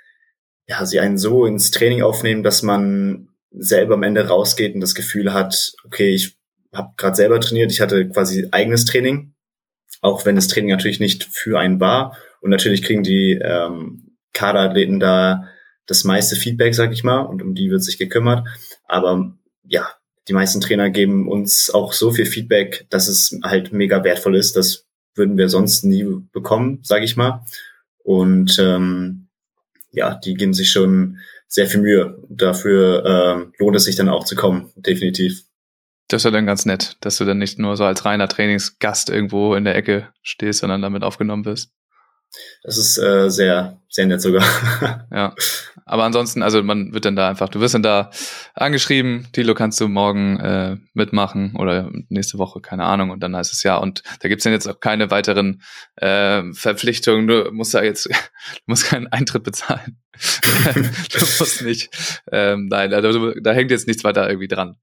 ja, 0.66 0.84
sie 0.84 1.00
einen 1.00 1.16
so 1.16 1.46
ins 1.46 1.70
Training 1.70 2.02
aufnehmen, 2.02 2.42
dass 2.42 2.62
man 2.62 3.28
selber 3.50 3.94
am 3.94 4.02
Ende 4.02 4.28
rausgeht 4.28 4.74
und 4.74 4.80
das 4.80 4.94
Gefühl 4.94 5.32
hat, 5.32 5.72
okay, 5.84 6.14
ich 6.14 6.36
habe 6.74 6.92
gerade 6.96 7.16
selber 7.16 7.40
trainiert, 7.40 7.72
ich 7.72 7.80
hatte 7.80 8.08
quasi 8.08 8.48
eigenes 8.50 8.84
Training, 8.84 9.34
auch 10.02 10.26
wenn 10.26 10.36
das 10.36 10.48
Training 10.48 10.70
natürlich 10.70 11.00
nicht 11.00 11.24
für 11.24 11.58
einen 11.58 11.80
war. 11.80 12.16
Und 12.40 12.50
natürlich 12.50 12.82
kriegen 12.82 13.02
die 13.02 13.32
ähm, 13.42 14.16
Kaderathleten 14.34 15.00
da 15.00 15.48
das 15.86 16.04
meiste 16.04 16.36
Feedback, 16.36 16.74
sag 16.74 16.92
ich 16.92 17.02
mal, 17.02 17.20
und 17.20 17.42
um 17.42 17.54
die 17.54 17.70
wird 17.70 17.82
sich 17.82 17.98
gekümmert. 17.98 18.46
Aber 18.84 19.32
ja, 19.64 19.88
die 20.28 20.34
meisten 20.34 20.60
Trainer 20.60 20.90
geben 20.90 21.28
uns 21.28 21.70
auch 21.70 21.92
so 21.92 22.12
viel 22.12 22.26
Feedback, 22.26 22.86
dass 22.90 23.08
es 23.08 23.38
halt 23.42 23.72
mega 23.72 24.04
wertvoll 24.04 24.36
ist. 24.36 24.56
Das 24.56 24.86
würden 25.14 25.38
wir 25.38 25.48
sonst 25.48 25.84
nie 25.84 26.06
bekommen, 26.32 26.80
sag 26.82 27.02
ich 27.02 27.16
mal. 27.16 27.44
Und 28.04 28.58
ähm, 28.58 29.28
ja, 29.90 30.14
die 30.14 30.34
geben 30.34 30.54
sich 30.54 30.70
schon 30.70 31.18
sehr 31.46 31.66
viel 31.66 31.80
Mühe. 31.80 32.22
Dafür 32.28 33.04
ähm, 33.04 33.52
lohnt 33.58 33.76
es 33.76 33.84
sich 33.84 33.96
dann 33.96 34.08
auch 34.08 34.24
zu 34.24 34.36
kommen, 34.36 34.70
definitiv. 34.76 35.42
Das 36.08 36.20
ist 36.20 36.24
ja 36.24 36.30
dann 36.30 36.46
ganz 36.46 36.64
nett, 36.66 36.96
dass 37.00 37.18
du 37.18 37.24
dann 37.24 37.38
nicht 37.38 37.58
nur 37.58 37.76
so 37.76 37.84
als 37.84 38.04
reiner 38.04 38.28
Trainingsgast 38.28 39.10
irgendwo 39.10 39.54
in 39.54 39.64
der 39.64 39.76
Ecke 39.76 40.08
stehst, 40.22 40.60
sondern 40.60 40.82
damit 40.82 41.02
aufgenommen 41.02 41.44
wirst. 41.44 41.70
Das 42.62 42.76
ist 42.76 42.98
äh, 42.98 43.30
sehr, 43.30 43.80
sehr 43.88 44.06
nett 44.06 44.20
sogar. 44.20 44.44
ja. 45.10 45.34
Aber 45.88 46.04
ansonsten, 46.04 46.42
also 46.42 46.62
man 46.62 46.92
wird 46.92 47.04
dann 47.04 47.16
da 47.16 47.28
einfach, 47.28 47.48
du 47.48 47.60
wirst 47.60 47.74
dann 47.74 47.82
da 47.82 48.10
angeschrieben, 48.54 49.26
Tilo, 49.32 49.54
kannst 49.54 49.80
du 49.80 49.88
morgen 49.88 50.38
äh, 50.38 50.76
mitmachen 50.92 51.56
oder 51.56 51.90
nächste 52.08 52.38
Woche, 52.38 52.60
keine 52.60 52.84
Ahnung, 52.84 53.10
und 53.10 53.20
dann 53.20 53.34
heißt 53.34 53.52
es 53.52 53.62
ja. 53.62 53.76
Und 53.76 54.02
da 54.20 54.28
gibt's 54.28 54.44
dann 54.44 54.52
jetzt 54.52 54.68
auch 54.68 54.80
keine 54.80 55.10
weiteren 55.10 55.62
äh, 55.96 56.42
Verpflichtungen. 56.52 57.26
Du 57.26 57.50
musst 57.52 57.74
da 57.74 57.82
jetzt, 57.82 58.06
du 58.06 58.12
musst 58.66 58.84
keinen 58.84 59.06
Eintritt 59.08 59.44
bezahlen. 59.44 59.98
du 60.74 61.20
musst 61.20 61.62
nicht. 61.62 61.90
Ähm, 62.30 62.66
nein, 62.70 62.92
also, 62.92 63.32
da 63.40 63.52
hängt 63.52 63.70
jetzt 63.70 63.86
nichts 63.86 64.04
weiter 64.04 64.28
irgendwie 64.28 64.48
dran. 64.48 64.76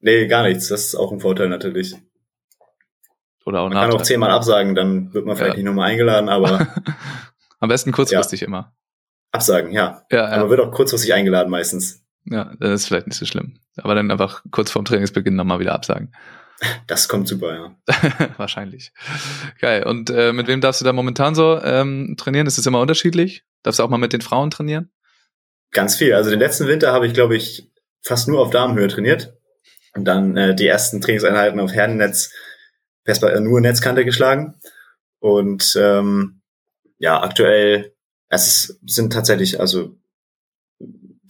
Nee, 0.00 0.26
gar 0.28 0.44
nichts. 0.44 0.68
Das 0.68 0.86
ist 0.86 0.94
auch 0.94 1.12
ein 1.12 1.20
Vorteil 1.20 1.48
natürlich. 1.48 1.96
Oder 3.44 3.60
auch 3.60 3.70
man 3.70 3.78
kann 3.78 3.92
auch 3.92 4.02
zehnmal 4.02 4.30
absagen, 4.30 4.74
dann 4.74 5.14
wird 5.14 5.24
man 5.24 5.34
vielleicht 5.34 5.54
ja. 5.54 5.56
nicht 5.56 5.64
nochmal 5.64 5.90
eingeladen, 5.90 6.28
aber. 6.28 6.68
Am 7.60 7.68
besten 7.68 7.92
kurzfristig 7.92 8.42
ja. 8.42 8.46
immer. 8.46 8.74
Absagen, 9.32 9.72
ja. 9.72 10.02
ja 10.10 10.26
aber 10.26 10.44
ja. 10.44 10.50
wird 10.50 10.60
auch 10.60 10.72
kurzfristig 10.72 11.12
eingeladen 11.12 11.50
meistens. 11.50 12.02
Ja, 12.24 12.52
das 12.58 12.82
ist 12.82 12.86
vielleicht 12.86 13.06
nicht 13.06 13.18
so 13.18 13.26
schlimm. 13.26 13.58
Aber 13.76 13.94
dann 13.94 14.10
einfach 14.10 14.42
kurz 14.50 14.70
vorm 14.70 14.84
Trainingsbeginn 14.84 15.36
nochmal 15.36 15.60
wieder 15.60 15.74
absagen. 15.74 16.12
Das 16.88 17.06
kommt 17.06 17.28
super, 17.28 17.54
ja. 17.54 18.30
Wahrscheinlich. 18.36 18.92
Geil. 19.60 19.84
Und 19.84 20.10
äh, 20.10 20.32
mit 20.32 20.48
wem 20.48 20.60
darfst 20.60 20.80
du 20.80 20.84
da 20.84 20.92
momentan 20.92 21.36
so 21.36 21.60
ähm, 21.62 22.16
trainieren? 22.18 22.48
Ist 22.48 22.58
es 22.58 22.66
immer 22.66 22.80
unterschiedlich? 22.80 23.44
Darfst 23.62 23.78
du 23.78 23.84
auch 23.84 23.88
mal 23.88 23.98
mit 23.98 24.12
den 24.12 24.22
Frauen 24.22 24.50
trainieren? 24.50 24.90
Ganz 25.70 25.94
viel. 25.94 26.14
Also 26.14 26.30
den 26.30 26.40
letzten 26.40 26.66
Winter 26.66 26.92
habe 26.92 27.06
ich, 27.06 27.14
glaube 27.14 27.36
ich, 27.36 27.70
fast 28.02 28.26
nur 28.26 28.40
auf 28.40 28.50
Damenhöhe 28.50 28.88
trainiert. 28.88 29.34
Und 29.94 30.04
dann 30.04 30.36
äh, 30.36 30.54
die 30.54 30.66
ersten 30.66 31.00
Trainingseinheiten 31.00 31.60
auf 31.60 31.72
Herrennetz, 31.72 32.32
äh, 33.04 33.40
nur 33.40 33.60
Netzkante 33.60 34.04
geschlagen. 34.04 34.54
Und 35.20 35.76
ähm, 35.80 36.40
ja, 36.98 37.22
aktuell, 37.22 37.94
es 38.28 38.78
sind 38.86 39.12
tatsächlich, 39.12 39.60
also 39.60 39.96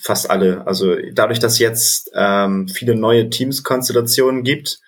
fast 0.00 0.30
alle. 0.30 0.66
Also 0.66 0.96
dadurch, 1.12 1.38
dass 1.38 1.58
jetzt 1.58 2.10
ähm, 2.14 2.68
viele 2.68 2.94
neue 2.94 3.30
Teamskonstellationen 3.30 4.44
gibt 4.44 4.80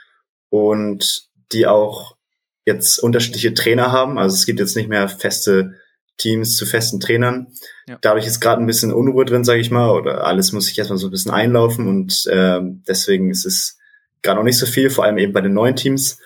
und 0.49 1.29
die 1.53 1.67
auch 1.67 2.17
jetzt 2.65 2.99
unterschiedliche 2.99 3.55
Trainer 3.55 3.93
haben, 3.93 4.19
also 4.19 4.35
es 4.35 4.47
gibt 4.47 4.61
jetzt 4.61 4.77
nicht 4.77 4.89
mehr 4.89 5.09
feste 5.09 5.75
Teams 6.17 6.57
zu 6.57 6.67
festen 6.67 7.01
Trainern. 7.01 7.49
Ja. 7.89 7.99
Dadurch 8.01 8.27
ist 8.27 8.41
gerade 8.41 8.63
ein 8.63 8.67
bisschen 8.67 8.93
Unruhe 8.93 9.25
drin, 9.25 9.45
sage 9.45 9.61
ich 9.61 9.71
mal, 9.71 9.91
oder 9.91 10.25
alles 10.25 10.53
muss 10.53 10.67
sich 10.67 10.79
erstmal 10.79 10.99
so 10.99 11.09
ein 11.09 11.13
bisschen 11.13 11.33
einlaufen 11.33 11.89
und 11.89 12.29
ähm, 12.31 12.85
deswegen 12.87 13.31
ist 13.31 13.47
es 13.47 13.79
gerade 14.23 14.37
noch 14.37 14.45
nicht 14.45 14.59
so 14.59 14.67
viel, 14.67 14.91
vor 14.91 15.05
allem 15.05 15.19
eben 15.19 15.33
bei 15.33 15.41
den 15.41 15.55
neuen 15.55 15.77
Teams. 15.77 16.19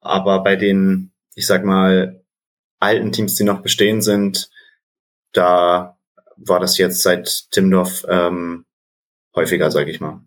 Aber 0.00 0.42
bei 0.42 0.56
den, 0.56 1.12
ich 1.34 1.46
sag 1.46 1.64
mal, 1.64 2.22
alten 2.80 3.12
Teams, 3.12 3.36
die 3.36 3.44
noch 3.44 3.62
bestehen 3.62 4.02
sind, 4.02 4.50
da 5.36 5.98
war 6.36 6.60
das 6.60 6.78
jetzt 6.78 7.02
seit 7.02 7.50
Timdorf 7.50 8.04
ähm, 8.08 8.64
häufiger, 9.34 9.70
sage 9.70 9.90
ich 9.90 10.00
mal. 10.00 10.20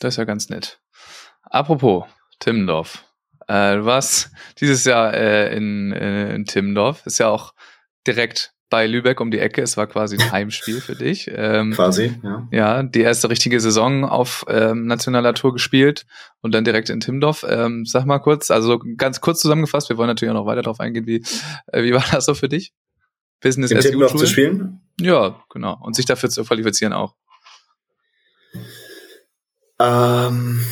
Das 0.00 0.14
ist 0.14 0.18
ja 0.18 0.24
ganz 0.24 0.48
nett. 0.48 0.80
Apropos 1.42 2.04
Timmendorf. 2.40 3.04
Äh, 3.46 3.76
du 3.76 3.84
warst 3.84 4.30
dieses 4.60 4.84
Jahr 4.84 5.14
äh, 5.14 5.56
in, 5.56 5.92
äh, 5.92 6.34
in 6.34 6.44
Timmendorf. 6.44 7.06
Ist 7.06 7.18
ja 7.18 7.28
auch 7.28 7.54
direkt 8.06 8.52
bei 8.70 8.86
Lübeck 8.86 9.20
um 9.20 9.30
die 9.30 9.38
Ecke. 9.38 9.62
Es 9.62 9.76
war 9.76 9.86
quasi 9.86 10.16
ein 10.16 10.32
Heimspiel 10.32 10.80
für 10.80 10.96
dich. 10.96 11.30
Ähm, 11.32 11.72
quasi, 11.72 12.18
ja. 12.22 12.48
Ja, 12.50 12.82
die 12.82 13.02
erste 13.02 13.30
richtige 13.30 13.60
Saison 13.60 14.04
auf 14.04 14.44
ähm, 14.48 14.86
nationaler 14.86 15.34
Tour 15.34 15.52
gespielt 15.52 16.06
und 16.40 16.54
dann 16.54 16.64
direkt 16.64 16.90
in 16.90 17.00
Timmendorf. 17.00 17.44
Ähm, 17.48 17.84
sag 17.86 18.04
mal 18.04 18.18
kurz, 18.18 18.50
also 18.50 18.80
ganz 18.96 19.20
kurz 19.20 19.40
zusammengefasst, 19.40 19.90
wir 19.90 19.96
wollen 19.96 20.08
natürlich 20.08 20.30
auch 20.30 20.40
noch 20.40 20.46
weiter 20.46 20.62
darauf 20.62 20.80
eingehen, 20.80 21.06
wie, 21.06 21.22
äh, 21.68 21.82
wie 21.82 21.92
war 21.92 22.04
das 22.10 22.24
so 22.24 22.34
für 22.34 22.48
dich? 22.48 22.72
Business 23.44 23.70
in 23.70 23.78
Timmendorf 23.78 24.16
zu 24.16 24.26
spielen? 24.26 24.80
Ja, 24.98 25.44
genau. 25.50 25.78
Und 25.82 25.94
sich 25.94 26.06
dafür 26.06 26.30
zu 26.30 26.44
qualifizieren 26.44 26.92
auch. 26.92 27.14
Ähm, 29.78 30.64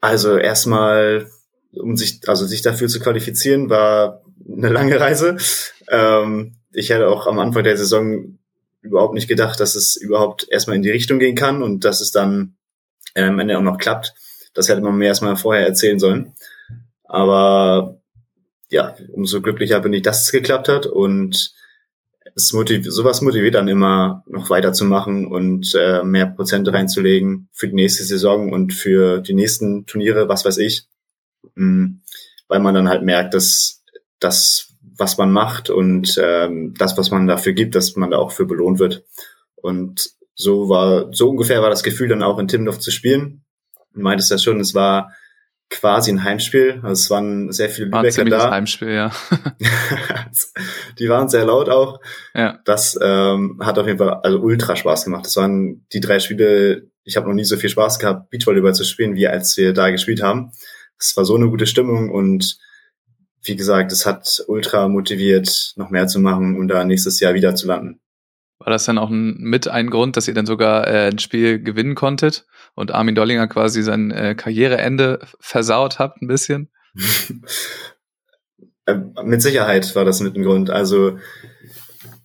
also 0.00 0.36
erstmal, 0.36 1.30
um 1.72 1.96
sich, 1.96 2.20
also 2.28 2.44
sich 2.44 2.60
dafür 2.62 2.88
zu 2.88 3.00
qualifizieren, 3.00 3.70
war 3.70 4.22
eine 4.46 4.68
lange 4.68 5.00
Reise. 5.00 5.38
Ähm, 5.88 6.56
ich 6.72 6.90
hätte 6.90 7.08
auch 7.08 7.26
am 7.26 7.38
Anfang 7.38 7.64
der 7.64 7.78
Saison 7.78 8.38
überhaupt 8.82 9.14
nicht 9.14 9.28
gedacht, 9.28 9.58
dass 9.58 9.74
es 9.74 9.96
überhaupt 9.96 10.46
erstmal 10.50 10.76
in 10.76 10.82
die 10.82 10.90
Richtung 10.90 11.18
gehen 11.18 11.34
kann 11.34 11.62
und 11.62 11.84
dass 11.84 12.02
es 12.02 12.12
dann 12.12 12.56
äh, 13.14 13.24
am 13.24 13.38
Ende 13.38 13.56
auch 13.56 13.62
noch 13.62 13.78
klappt. 13.78 14.14
Das 14.52 14.68
hätte 14.68 14.82
man 14.82 14.96
mir 14.96 15.06
erstmal 15.06 15.36
vorher 15.36 15.66
erzählen 15.66 15.98
sollen. 15.98 16.34
Aber 17.04 18.00
ja, 18.70 18.96
umso 19.12 19.40
glücklicher 19.40 19.80
bin 19.80 19.92
ich, 19.92 20.02
dass 20.02 20.24
es 20.24 20.32
geklappt 20.32 20.68
hat 20.68 20.86
und 20.86 21.54
es 22.34 22.52
motiviert, 22.52 22.92
sowas 22.92 23.20
motiviert 23.20 23.54
dann 23.54 23.68
immer 23.68 24.24
noch 24.26 24.50
weiterzumachen 24.50 25.26
und 25.26 25.74
äh, 25.74 26.02
mehr 26.02 26.26
Prozente 26.26 26.72
reinzulegen 26.72 27.48
für 27.52 27.68
die 27.68 27.74
nächste 27.74 28.04
Saison 28.04 28.52
und 28.52 28.72
für 28.72 29.20
die 29.20 29.34
nächsten 29.34 29.86
Turniere, 29.86 30.28
was 30.28 30.44
weiß 30.44 30.58
ich. 30.58 30.86
Mhm. 31.54 32.00
Weil 32.48 32.60
man 32.60 32.74
dann 32.74 32.88
halt 32.88 33.02
merkt, 33.02 33.34
dass 33.34 33.82
das, 34.18 34.74
was 34.96 35.18
man 35.18 35.32
macht 35.32 35.70
und 35.70 36.18
ähm, 36.22 36.74
das, 36.78 36.96
was 36.96 37.10
man 37.10 37.26
dafür 37.26 37.52
gibt, 37.52 37.74
dass 37.74 37.96
man 37.96 38.10
da 38.10 38.18
auch 38.18 38.32
für 38.32 38.46
belohnt 38.46 38.78
wird. 38.78 39.04
Und 39.54 40.10
so 40.34 40.68
war, 40.68 41.12
so 41.12 41.30
ungefähr 41.30 41.62
war 41.62 41.70
das 41.70 41.82
Gefühl 41.82 42.08
dann 42.08 42.22
auch 42.22 42.38
in 42.38 42.48
Timdorf 42.48 42.80
zu 42.80 42.90
spielen. 42.90 43.44
Du 43.92 44.00
meintest 44.00 44.30
ja 44.30 44.38
schon, 44.38 44.60
es 44.60 44.74
war 44.74 45.12
quasi 45.74 46.12
ein 46.12 46.22
Heimspiel. 46.22 46.80
Also 46.82 46.92
es 46.92 47.10
waren 47.10 47.52
sehr 47.52 47.68
viele 47.68 47.88
Lübecker 47.88 48.24
da. 48.24 48.50
Heimspiel, 48.50 48.90
ja. 48.90 49.12
die 50.98 51.08
waren 51.08 51.28
sehr 51.28 51.44
laut 51.44 51.68
auch. 51.68 52.00
Ja. 52.34 52.60
Das 52.64 52.98
ähm, 53.02 53.60
hat 53.62 53.78
auf 53.78 53.86
jeden 53.86 53.98
Fall 53.98 54.20
also 54.22 54.38
ultra 54.38 54.76
Spaß 54.76 55.04
gemacht. 55.04 55.26
Das 55.26 55.36
waren 55.36 55.86
die 55.92 56.00
drei 56.00 56.20
Spiele. 56.20 56.88
Ich 57.02 57.16
habe 57.16 57.26
noch 57.26 57.34
nie 57.34 57.44
so 57.44 57.56
viel 57.56 57.70
Spaß 57.70 57.98
gehabt, 57.98 58.30
Beachvolleyball 58.30 58.74
zu 58.74 58.84
spielen, 58.84 59.16
wie 59.16 59.26
als 59.28 59.56
wir 59.56 59.72
da 59.72 59.90
gespielt 59.90 60.22
haben. 60.22 60.52
Es 60.98 61.16
war 61.16 61.24
so 61.24 61.34
eine 61.34 61.50
gute 61.50 61.66
Stimmung 61.66 62.10
und 62.10 62.56
wie 63.42 63.56
gesagt, 63.56 63.92
es 63.92 64.06
hat 64.06 64.42
ultra 64.46 64.88
motiviert, 64.88 65.74
noch 65.76 65.90
mehr 65.90 66.06
zu 66.06 66.18
machen 66.18 66.56
und 66.56 66.68
da 66.68 66.84
nächstes 66.84 67.20
Jahr 67.20 67.34
wieder 67.34 67.54
zu 67.54 67.66
landen. 67.66 68.00
War 68.64 68.72
das 68.72 68.86
dann 68.86 68.96
auch 68.96 69.10
ein, 69.10 69.36
mit 69.38 69.68
ein 69.68 69.90
Grund, 69.90 70.16
dass 70.16 70.26
ihr 70.26 70.32
dann 70.32 70.46
sogar 70.46 70.88
äh, 70.88 71.10
ein 71.10 71.18
Spiel 71.18 71.62
gewinnen 71.62 71.94
konntet 71.94 72.46
und 72.74 72.92
Armin 72.92 73.14
Dollinger 73.14 73.46
quasi 73.46 73.82
sein 73.82 74.10
äh, 74.10 74.34
Karriereende 74.34 75.20
versaut 75.38 75.98
habt 75.98 76.22
ein 76.22 76.28
bisschen? 76.28 76.70
Äh, 78.86 78.98
mit 79.22 79.40
Sicherheit 79.40 79.96
war 79.96 80.04
das 80.04 80.20
mit 80.20 80.36
ein 80.36 80.42
Grund. 80.42 80.68
Also 80.68 81.18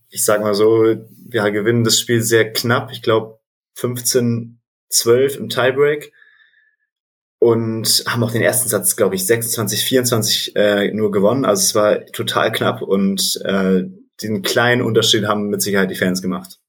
ich 0.09 0.25
sag 0.25 0.41
mal 0.41 0.53
so, 0.53 0.93
wir 1.29 1.51
gewinnen 1.51 1.85
das 1.85 1.97
Spiel 1.97 2.21
sehr 2.21 2.51
knapp. 2.51 2.91
Ich 2.91 3.01
glaube 3.01 3.39
15-12 3.77 4.57
im 5.37 5.47
Tiebreak 5.47 6.11
und 7.39 8.03
haben 8.07 8.23
auch 8.23 8.31
den 8.31 8.41
ersten 8.41 8.67
Satz, 8.67 8.97
glaube 8.97 9.15
ich, 9.15 9.25
26, 9.25 9.85
24 9.85 10.55
äh, 10.57 10.91
nur 10.91 11.11
gewonnen. 11.11 11.45
Also 11.45 11.61
es 11.61 11.75
war 11.75 12.05
total 12.07 12.51
knapp 12.51 12.81
und 12.81 13.39
äh, 13.45 13.85
den 14.21 14.41
kleinen 14.41 14.81
Unterschied 14.81 15.25
haben 15.25 15.49
mit 15.49 15.61
Sicherheit 15.61 15.91
die 15.91 15.95
Fans 15.95 16.21
gemacht. 16.21 16.59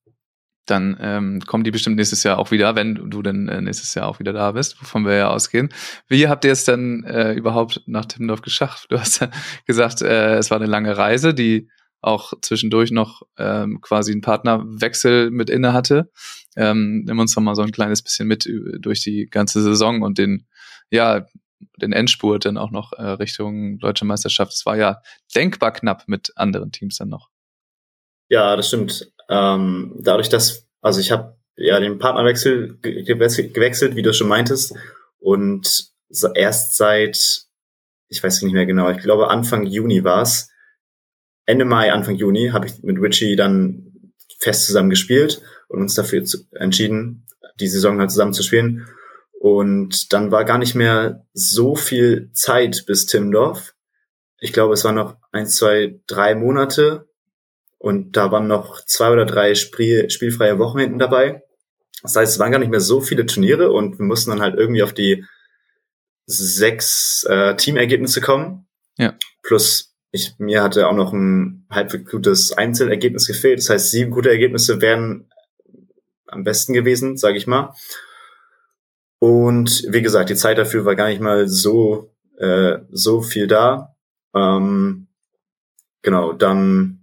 Dann 0.67 0.97
ähm, 1.01 1.41
kommen 1.41 1.65
die 1.65 1.71
bestimmt 1.71 1.97
nächstes 1.97 2.23
Jahr 2.23 2.39
auch 2.39 2.51
wieder, 2.51 2.77
wenn 2.77 2.95
du 2.95 3.23
dann 3.23 3.49
äh, 3.49 3.61
nächstes 3.61 3.95
Jahr 3.95 4.07
auch 4.07 4.21
wieder 4.21 4.33
da 4.33 4.53
bist, 4.53 4.81
wovon 4.81 5.05
wir 5.05 5.15
ja 5.15 5.29
ausgehen. 5.31 5.71
Wie 6.07 6.29
habt 6.29 6.45
ihr 6.45 6.53
es 6.53 6.65
denn 6.65 7.05
äh, 7.05 7.33
überhaupt 7.33 7.83
nach 7.87 8.05
Timmendorf 8.05 8.43
geschafft? 8.43 8.87
Du 8.91 9.01
hast 9.01 9.21
ja 9.21 9.31
gesagt, 9.67 10.03
äh, 10.03 10.37
es 10.37 10.51
war 10.51 10.59
eine 10.59 10.71
lange 10.71 10.97
Reise, 10.97 11.35
die 11.35 11.69
auch 12.03 12.33
zwischendurch 12.41 12.93
noch 12.93 13.23
ähm, 13.37 13.81
quasi 13.81 14.13
einen 14.13 14.21
Partnerwechsel 14.21 15.31
mit 15.31 15.51
inne 15.51 15.73
hatte. 15.73 16.11
Ähm, 16.57 17.05
nimm 17.05 17.19
uns 17.19 17.35
doch 17.35 17.43
mal 17.43 17.57
so 17.57 17.63
ein 17.63 17.73
kleines 17.73 18.03
bisschen 18.03 18.27
mit 18.27 18.49
durch 18.79 19.03
die 19.03 19.27
ganze 19.27 19.63
Saison 19.63 20.03
und 20.03 20.19
den, 20.19 20.47
ja, 20.91 21.27
den 21.77 21.93
Endspurt 21.93 22.45
dann 22.45 22.57
auch 22.57 22.71
noch 22.71 22.93
äh, 22.93 23.03
Richtung 23.03 23.79
Deutsche 23.79 24.05
Meisterschaft. 24.05 24.53
Es 24.53 24.65
war 24.65 24.77
ja 24.77 25.03
denkbar 25.35 25.73
knapp 25.73 26.05
mit 26.07 26.33
anderen 26.37 26.73
Teams 26.73 26.97
dann 26.97 27.09
noch. 27.09 27.29
Ja, 28.31 28.57
das 28.57 28.69
stimmt. 28.69 29.13
Ähm, 29.29 29.97
dadurch, 29.99 30.29
dass, 30.29 30.67
also 30.81 31.01
ich 31.01 31.11
habe 31.11 31.37
ja 31.57 31.79
den 31.81 31.99
Partnerwechsel 31.99 32.79
gewechselt, 32.81 33.97
wie 33.97 34.03
du 34.03 34.15
schon 34.15 34.29
meintest, 34.29 34.75
und 35.19 35.91
erst 36.35 36.77
seit, 36.77 37.43
ich 38.09 38.23
weiß 38.23 38.43
nicht 38.43 38.55
mehr 38.55 38.67
genau, 38.67 38.89
ich 38.91 38.99
glaube 38.99 39.29
Anfang 39.29 39.67
Juni 39.67 40.03
war's, 40.03 40.49
Ende 41.45 41.65
Mai, 41.65 41.93
Anfang 41.93 42.15
Juni, 42.15 42.51
habe 42.53 42.67
ich 42.67 42.83
mit 42.83 43.01
Richie 43.01 43.37
dann 43.37 44.13
fest 44.39 44.67
zusammen 44.67 44.91
gespielt 44.91 45.43
und 45.69 45.81
uns 45.83 45.95
dafür 45.95 46.25
entschieden, 46.53 47.27
die 47.59 47.69
Saison 47.69 47.99
halt 47.99 48.11
zusammen 48.11 48.33
zu 48.33 48.43
spielen. 48.43 48.87
Und 49.41 50.13
dann 50.13 50.31
war 50.31 50.45
gar 50.45 50.59
nicht 50.59 50.75
mehr 50.75 51.27
so 51.33 51.75
viel 51.75 52.31
Zeit 52.33 52.85
bis 52.87 53.07
Timdorf. 53.07 53.75
Ich 54.39 54.53
glaube, 54.53 54.75
es 54.75 54.85
waren 54.85 54.95
noch 54.95 55.17
ein, 55.33 55.47
zwei, 55.47 56.01
drei 56.07 56.35
Monate 56.35 57.10
und 57.81 58.15
da 58.15 58.31
waren 58.31 58.47
noch 58.47 58.85
zwei 58.85 59.11
oder 59.11 59.25
drei 59.25 59.55
Spiel, 59.55 60.11
spielfreie 60.11 60.59
Wochen 60.59 60.79
hinten 60.79 60.99
dabei. 60.99 61.43
Das 62.03 62.15
heißt, 62.15 62.35
es 62.35 62.39
waren 62.39 62.53
gar 62.53 62.59
nicht 62.59 62.71
mehr 62.71 62.81
so 62.81 63.01
viele 63.01 63.25
Turniere 63.25 63.73
und 63.73 63.99
wir 63.99 64.05
mussten 64.05 64.31
dann 64.31 64.43
halt 64.43 64.59
irgendwie 64.59 64.83
auf 64.83 64.93
die 64.93 65.25
sechs 66.27 67.25
äh, 67.27 67.57
Teamergebnisse 67.57 68.21
kommen. 68.21 68.69
Ja. 68.99 69.15
Plus 69.43 69.97
ich, 70.11 70.35
mir 70.37 70.63
hatte 70.63 70.89
auch 70.89 70.95
noch 70.95 71.15
ein 71.15 71.67
halbwegs 71.71 72.11
gutes 72.11 72.53
Einzelergebnis 72.53 73.27
gefehlt. 73.27 73.61
Das 73.61 73.71
heißt, 73.71 73.91
sieben 73.91 74.11
gute 74.11 74.29
Ergebnisse 74.29 74.83
wären 74.83 75.31
am 76.27 76.45
besten 76.45 76.75
gewesen, 76.75 77.17
sage 77.17 77.39
ich 77.39 77.47
mal. 77.47 77.75
Und 79.19 79.87
wie 79.89 80.03
gesagt, 80.03 80.29
die 80.29 80.37
Zeit 80.37 80.59
dafür 80.59 80.85
war 80.85 80.97
gar 80.97 81.09
nicht 81.09 81.23
mal 81.23 81.49
so 81.49 82.15
äh, 82.37 82.81
so 82.91 83.23
viel 83.23 83.47
da. 83.47 83.97
Ähm, 84.35 85.09
genau, 86.03 86.35
dann 86.35 87.00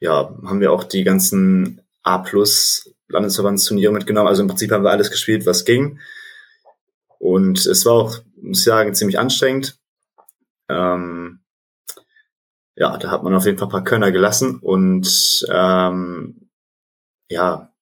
ja, 0.00 0.34
haben 0.44 0.60
wir 0.60 0.72
auch 0.72 0.84
die 0.84 1.04
ganzen 1.04 1.82
A 2.02 2.18
plus 2.18 2.94
Landesverbandsturniere 3.08 3.92
mitgenommen. 3.92 4.28
Also 4.28 4.42
im 4.42 4.48
Prinzip 4.48 4.70
haben 4.70 4.84
wir 4.84 4.90
alles 4.90 5.10
gespielt, 5.10 5.46
was 5.46 5.64
ging. 5.64 5.98
Und 7.18 7.66
es 7.66 7.84
war 7.84 7.94
auch, 7.94 8.18
muss 8.40 8.60
ich 8.60 8.64
sagen, 8.64 8.94
ziemlich 8.94 9.18
anstrengend. 9.18 9.78
Ähm, 10.68 11.40
ja, 12.76 12.96
da 12.96 13.10
hat 13.10 13.24
man 13.24 13.34
auf 13.34 13.44
jeden 13.44 13.58
Fall 13.58 13.68
ein 13.68 13.72
paar 13.72 13.84
Könner 13.84 14.12
gelassen 14.12 14.58
und 14.60 15.44
ähm, 15.50 16.50
ja, 17.28 17.72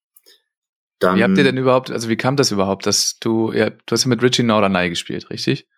dann. 0.98 1.16
Wie 1.16 1.22
habt 1.22 1.36
ihr 1.36 1.44
denn 1.44 1.58
überhaupt, 1.58 1.90
also 1.90 2.08
wie 2.08 2.16
kam 2.16 2.36
das 2.36 2.50
überhaupt, 2.50 2.86
dass 2.86 3.18
du, 3.18 3.52
ja, 3.52 3.70
du 3.70 3.90
hast 3.90 4.04
ja 4.04 4.08
mit 4.08 4.22
Richie 4.22 4.42
Norderney 4.42 4.88
gespielt, 4.88 5.28
richtig? 5.28 5.68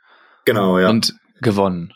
Genau, 0.45 0.79
ja. 0.79 0.89
Und 0.89 1.15
gewonnen. 1.41 1.93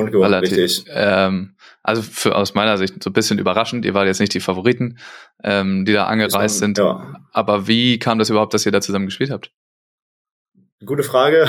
Und 0.00 0.10
gewonnen, 0.10 0.34
richtig. 0.34 0.84
Ähm, 0.88 1.54
also 1.82 2.02
für, 2.02 2.34
aus 2.34 2.54
meiner 2.54 2.78
Sicht 2.78 3.02
so 3.02 3.10
ein 3.10 3.12
bisschen 3.12 3.38
überraschend. 3.38 3.84
Ihr 3.84 3.94
wart 3.94 4.06
jetzt 4.06 4.20
nicht 4.20 4.34
die 4.34 4.40
Favoriten, 4.40 4.98
ähm, 5.42 5.84
die 5.84 5.92
da 5.92 6.06
angereist 6.06 6.58
sind. 6.58 6.78
Ja. 6.78 7.14
Aber 7.32 7.66
wie 7.68 7.98
kam 7.98 8.18
das 8.18 8.30
überhaupt, 8.30 8.54
dass 8.54 8.66
ihr 8.66 8.72
da 8.72 8.80
zusammen 8.80 9.06
gespielt 9.06 9.30
habt? 9.30 9.52
Gute 10.84 11.02
Frage. 11.02 11.46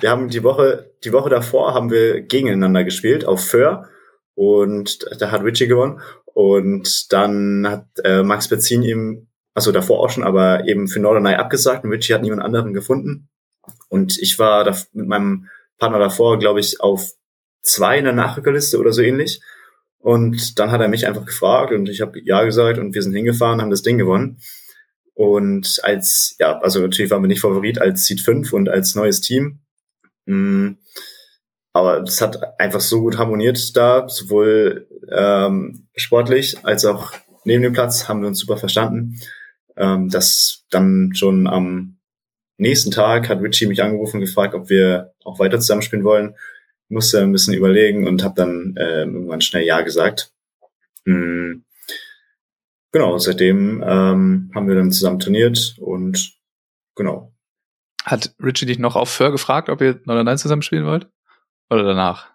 Wir 0.00 0.10
haben 0.10 0.28
die 0.28 0.42
Woche, 0.42 0.92
die 1.04 1.12
Woche 1.12 1.30
davor 1.30 1.74
haben 1.74 1.90
wir 1.90 2.22
gegeneinander 2.22 2.84
gespielt 2.84 3.24
auf 3.24 3.44
Föhr 3.44 3.88
und 4.34 5.06
da 5.20 5.30
hat 5.30 5.42
Richie 5.42 5.68
gewonnen 5.68 6.00
und 6.24 7.12
dann 7.12 7.66
hat 7.68 7.86
äh, 8.02 8.22
Max 8.22 8.48
Bezin 8.48 8.82
ihm, 8.82 9.28
also 9.54 9.70
davor 9.70 10.00
auch 10.00 10.10
schon, 10.10 10.24
aber 10.24 10.66
eben 10.66 10.88
für 10.88 10.98
Norderney 10.98 11.34
abgesagt 11.34 11.84
und 11.84 11.92
Richie 11.92 12.14
hat 12.14 12.22
niemand 12.22 12.42
anderen 12.42 12.74
gefunden 12.74 13.28
und 13.88 14.18
ich 14.18 14.38
war 14.38 14.64
da 14.64 14.76
mit 14.92 15.06
meinem 15.06 15.48
Partner 15.78 15.98
davor, 15.98 16.38
glaube 16.38 16.60
ich, 16.60 16.80
auf 16.80 17.12
zwei 17.64 17.98
in 17.98 18.04
der 18.04 18.12
Nachrückerliste 18.12 18.78
oder 18.78 18.92
so 18.92 19.02
ähnlich 19.02 19.40
und 20.04 20.58
dann 20.58 20.70
hat 20.70 20.82
er 20.82 20.88
mich 20.88 21.06
einfach 21.06 21.24
gefragt 21.24 21.72
und 21.72 21.88
ich 21.88 22.02
habe 22.02 22.20
ja 22.22 22.44
gesagt 22.44 22.78
und 22.78 22.94
wir 22.94 23.00
sind 23.00 23.14
hingefahren, 23.14 23.62
haben 23.62 23.70
das 23.70 23.80
Ding 23.80 23.96
gewonnen. 23.96 24.38
Und 25.14 25.80
als, 25.82 26.36
ja, 26.38 26.58
also 26.58 26.80
natürlich 26.80 27.10
waren 27.10 27.22
wir 27.22 27.28
nicht 27.28 27.40
Favorit 27.40 27.80
als 27.80 28.04
Seed 28.04 28.20
5 28.20 28.52
und 28.52 28.68
als 28.68 28.94
neues 28.94 29.22
Team. 29.22 29.60
Mhm. 30.26 30.76
Aber 31.72 32.02
es 32.02 32.20
hat 32.20 32.60
einfach 32.60 32.82
so 32.82 33.00
gut 33.00 33.16
harmoniert 33.16 33.74
da, 33.78 34.06
sowohl 34.06 34.86
ähm, 35.10 35.88
sportlich 35.96 36.62
als 36.64 36.84
auch 36.84 37.12
neben 37.44 37.62
dem 37.62 37.72
Platz 37.72 38.06
haben 38.06 38.20
wir 38.20 38.28
uns 38.28 38.40
super 38.40 38.58
verstanden. 38.58 39.18
Ähm, 39.74 40.10
dass 40.10 40.66
dann 40.68 41.12
schon 41.14 41.46
am 41.46 41.96
nächsten 42.58 42.90
Tag 42.90 43.30
hat 43.30 43.40
Richie 43.40 43.66
mich 43.66 43.82
angerufen 43.82 44.18
und 44.18 44.26
gefragt, 44.26 44.54
ob 44.54 44.68
wir 44.68 45.14
auch 45.24 45.38
weiter 45.38 45.58
zusammenspielen 45.58 46.04
wollen. 46.04 46.34
Musste 46.94 47.20
ein 47.20 47.32
bisschen 47.32 47.54
überlegen 47.54 48.06
und 48.06 48.24
habe 48.24 48.34
dann 48.36 48.74
äh, 48.76 49.00
irgendwann 49.02 49.42
schnell 49.42 49.64
Ja 49.64 49.82
gesagt. 49.82 50.32
Mhm 51.04 51.64
genau, 52.94 53.18
seitdem 53.18 53.82
ähm, 53.86 54.50
haben 54.54 54.68
wir 54.68 54.74
dann 54.76 54.92
zusammen 54.92 55.18
trainiert 55.18 55.76
und 55.78 56.32
genau. 56.96 57.34
Hat 58.04 58.34
Richie 58.42 58.66
dich 58.66 58.78
noch 58.78 58.96
auf 58.96 59.10
Föhr 59.10 59.32
gefragt, 59.32 59.68
ob 59.68 59.82
ihr 59.82 60.00
9 60.04 60.24
9 60.24 60.38
zusammen 60.38 60.62
spielen 60.62 60.86
wollt? 60.86 61.08
Oder 61.70 61.82
danach? 61.82 62.30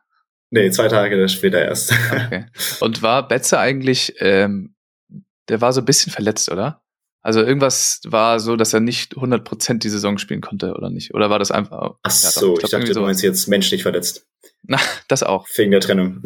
Nee, 0.52 0.70
zwei 0.72 0.88
Tage 0.88 1.28
später 1.30 1.62
erst. 1.62 1.94
Okay. 2.12 2.46
Und 2.82 3.02
war 3.02 3.28
Betze 3.28 3.60
eigentlich, 3.60 4.16
ähm, 4.20 4.76
der 5.48 5.62
war 5.62 5.74
so 5.74 5.82
ein 5.82 5.86
bisschen 5.86 6.12
verletzt, 6.12 6.52
oder? 6.52 6.84
Also 7.22 7.42
irgendwas 7.42 8.02
war 8.06 8.40
so, 8.40 8.56
dass 8.56 8.74
er 8.74 8.80
nicht 8.80 9.16
100% 9.16 9.80
die 9.80 9.90
Saison 9.90 10.18
spielen 10.18 10.42
konnte, 10.42 10.74
oder 10.74 10.90
nicht? 10.90 11.14
Oder 11.14 11.30
war 11.30 11.40
das 11.40 11.52
einfach... 11.52 11.96
Ach 12.02 12.12
so, 12.12 12.58
ich, 12.58 12.64
ich 12.64 12.70
dachte, 12.70 12.94
du 12.94 13.02
meinst 13.02 13.24
jetzt 13.24 13.48
menschlich 13.48 13.84
verletzt. 13.84 14.28
Na, 14.64 14.80
das 15.08 15.24
auch. 15.24 15.48
Wegen 15.56 15.72
der 15.72 15.82
Trennung. 15.82 16.22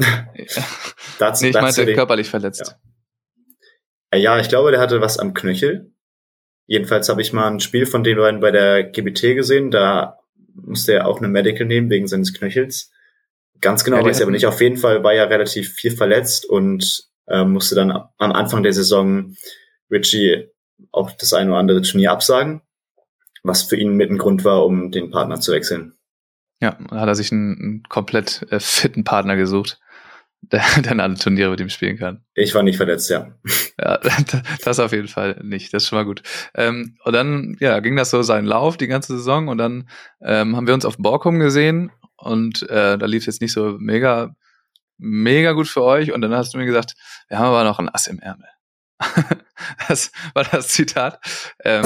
das, 1.19 1.41
nee, 1.41 1.49
ich 1.49 1.53
meinte 1.53 1.93
körperlich 1.93 2.29
verletzt. 2.29 2.75
Ja. 4.11 4.17
Ja, 4.17 4.39
ich 4.39 4.47
glaube, 4.49 4.71
der 4.71 4.79
hatte 4.79 5.01
was 5.01 5.17
am 5.17 5.33
Knöchel. 5.33 5.91
Jedenfalls 6.65 7.09
habe 7.09 7.21
ich 7.21 7.33
mal 7.33 7.47
ein 7.47 7.59
Spiel 7.59 7.85
von 7.85 8.03
den 8.03 8.17
beiden 8.17 8.39
bei 8.39 8.51
der 8.51 8.83
GBT 8.83 9.35
gesehen. 9.35 9.71
Da 9.71 10.19
musste 10.53 10.93
er 10.93 11.07
auch 11.07 11.17
eine 11.17 11.27
Medical 11.27 11.65
nehmen 11.65 11.89
wegen 11.89 12.07
seines 12.07 12.33
Knöchels. 12.33 12.91
Ganz 13.59 13.83
genau 13.83 13.97
ja, 13.97 14.05
weiß 14.05 14.17
ich 14.17 14.23
aber 14.23 14.31
nicht. 14.31 14.45
Auf 14.45 14.61
jeden 14.61 14.77
Fall 14.77 15.03
war 15.03 15.13
er 15.13 15.29
relativ 15.29 15.73
viel 15.73 15.91
verletzt 15.91 16.45
und 16.45 17.07
äh, 17.27 17.43
musste 17.43 17.75
dann 17.75 17.91
am 17.91 18.31
Anfang 18.31 18.63
der 18.63 18.73
Saison 18.73 19.35
Richie 19.89 20.49
auch 20.91 21.11
das 21.11 21.33
eine 21.33 21.51
oder 21.51 21.59
andere 21.59 21.81
Turnier 21.81 22.11
absagen, 22.11 22.61
was 23.43 23.63
für 23.63 23.77
ihn 23.77 23.93
mit 23.93 24.09
ein 24.09 24.17
Grund 24.17 24.43
war, 24.43 24.65
um 24.65 24.91
den 24.91 25.11
Partner 25.11 25.39
zu 25.39 25.51
wechseln. 25.51 25.95
Ja, 26.63 26.77
hat 26.91 27.07
er 27.07 27.15
sich 27.15 27.31
einen, 27.31 27.59
einen 27.59 27.83
komplett 27.83 28.45
äh, 28.49 28.59
fitten 28.59 29.03
Partner 29.03 29.35
gesucht 29.35 29.79
der 30.51 30.63
dann 30.81 30.99
alle 30.99 31.15
Turniere 31.15 31.51
mit 31.51 31.61
ihm 31.61 31.69
spielen 31.69 31.97
kann. 31.97 32.23
Ich 32.33 32.53
war 32.53 32.63
nicht 32.63 32.77
verletzt, 32.77 33.09
ja. 33.09 33.31
Ja, 33.79 33.99
das 34.63 34.79
auf 34.79 34.91
jeden 34.91 35.07
Fall 35.07 35.39
nicht. 35.43 35.73
Das 35.73 35.83
ist 35.83 35.89
schon 35.89 35.97
mal 35.97 36.05
gut. 36.05 36.21
Ähm, 36.53 36.97
und 37.03 37.13
dann, 37.13 37.57
ja, 37.59 37.79
ging 37.79 37.95
das 37.95 38.11
so 38.11 38.21
seinen 38.21 38.45
Lauf 38.45 38.77
die 38.77 38.87
ganze 38.87 39.17
Saison 39.17 39.47
und 39.47 39.57
dann 39.57 39.89
ähm, 40.21 40.55
haben 40.55 40.67
wir 40.67 40.73
uns 40.73 40.85
auf 40.85 40.97
Borkum 40.97 41.39
gesehen 41.39 41.91
und 42.17 42.63
äh, 42.69 42.97
da 42.97 43.05
lief 43.05 43.23
es 43.23 43.27
jetzt 43.27 43.41
nicht 43.41 43.53
so 43.53 43.77
mega, 43.79 44.35
mega 44.97 45.53
gut 45.53 45.67
für 45.67 45.83
euch 45.83 46.11
und 46.11 46.21
dann 46.21 46.33
hast 46.33 46.53
du 46.53 46.57
mir 46.57 46.65
gesagt, 46.65 46.95
wir 47.29 47.39
haben 47.39 47.47
aber 47.47 47.63
noch 47.63 47.79
ein 47.79 47.89
Ass 47.89 48.07
im 48.07 48.19
Ärmel. 48.19 48.47
das 49.87 50.11
war 50.33 50.43
das 50.43 50.69
Zitat. 50.69 51.19
Ähm, 51.63 51.85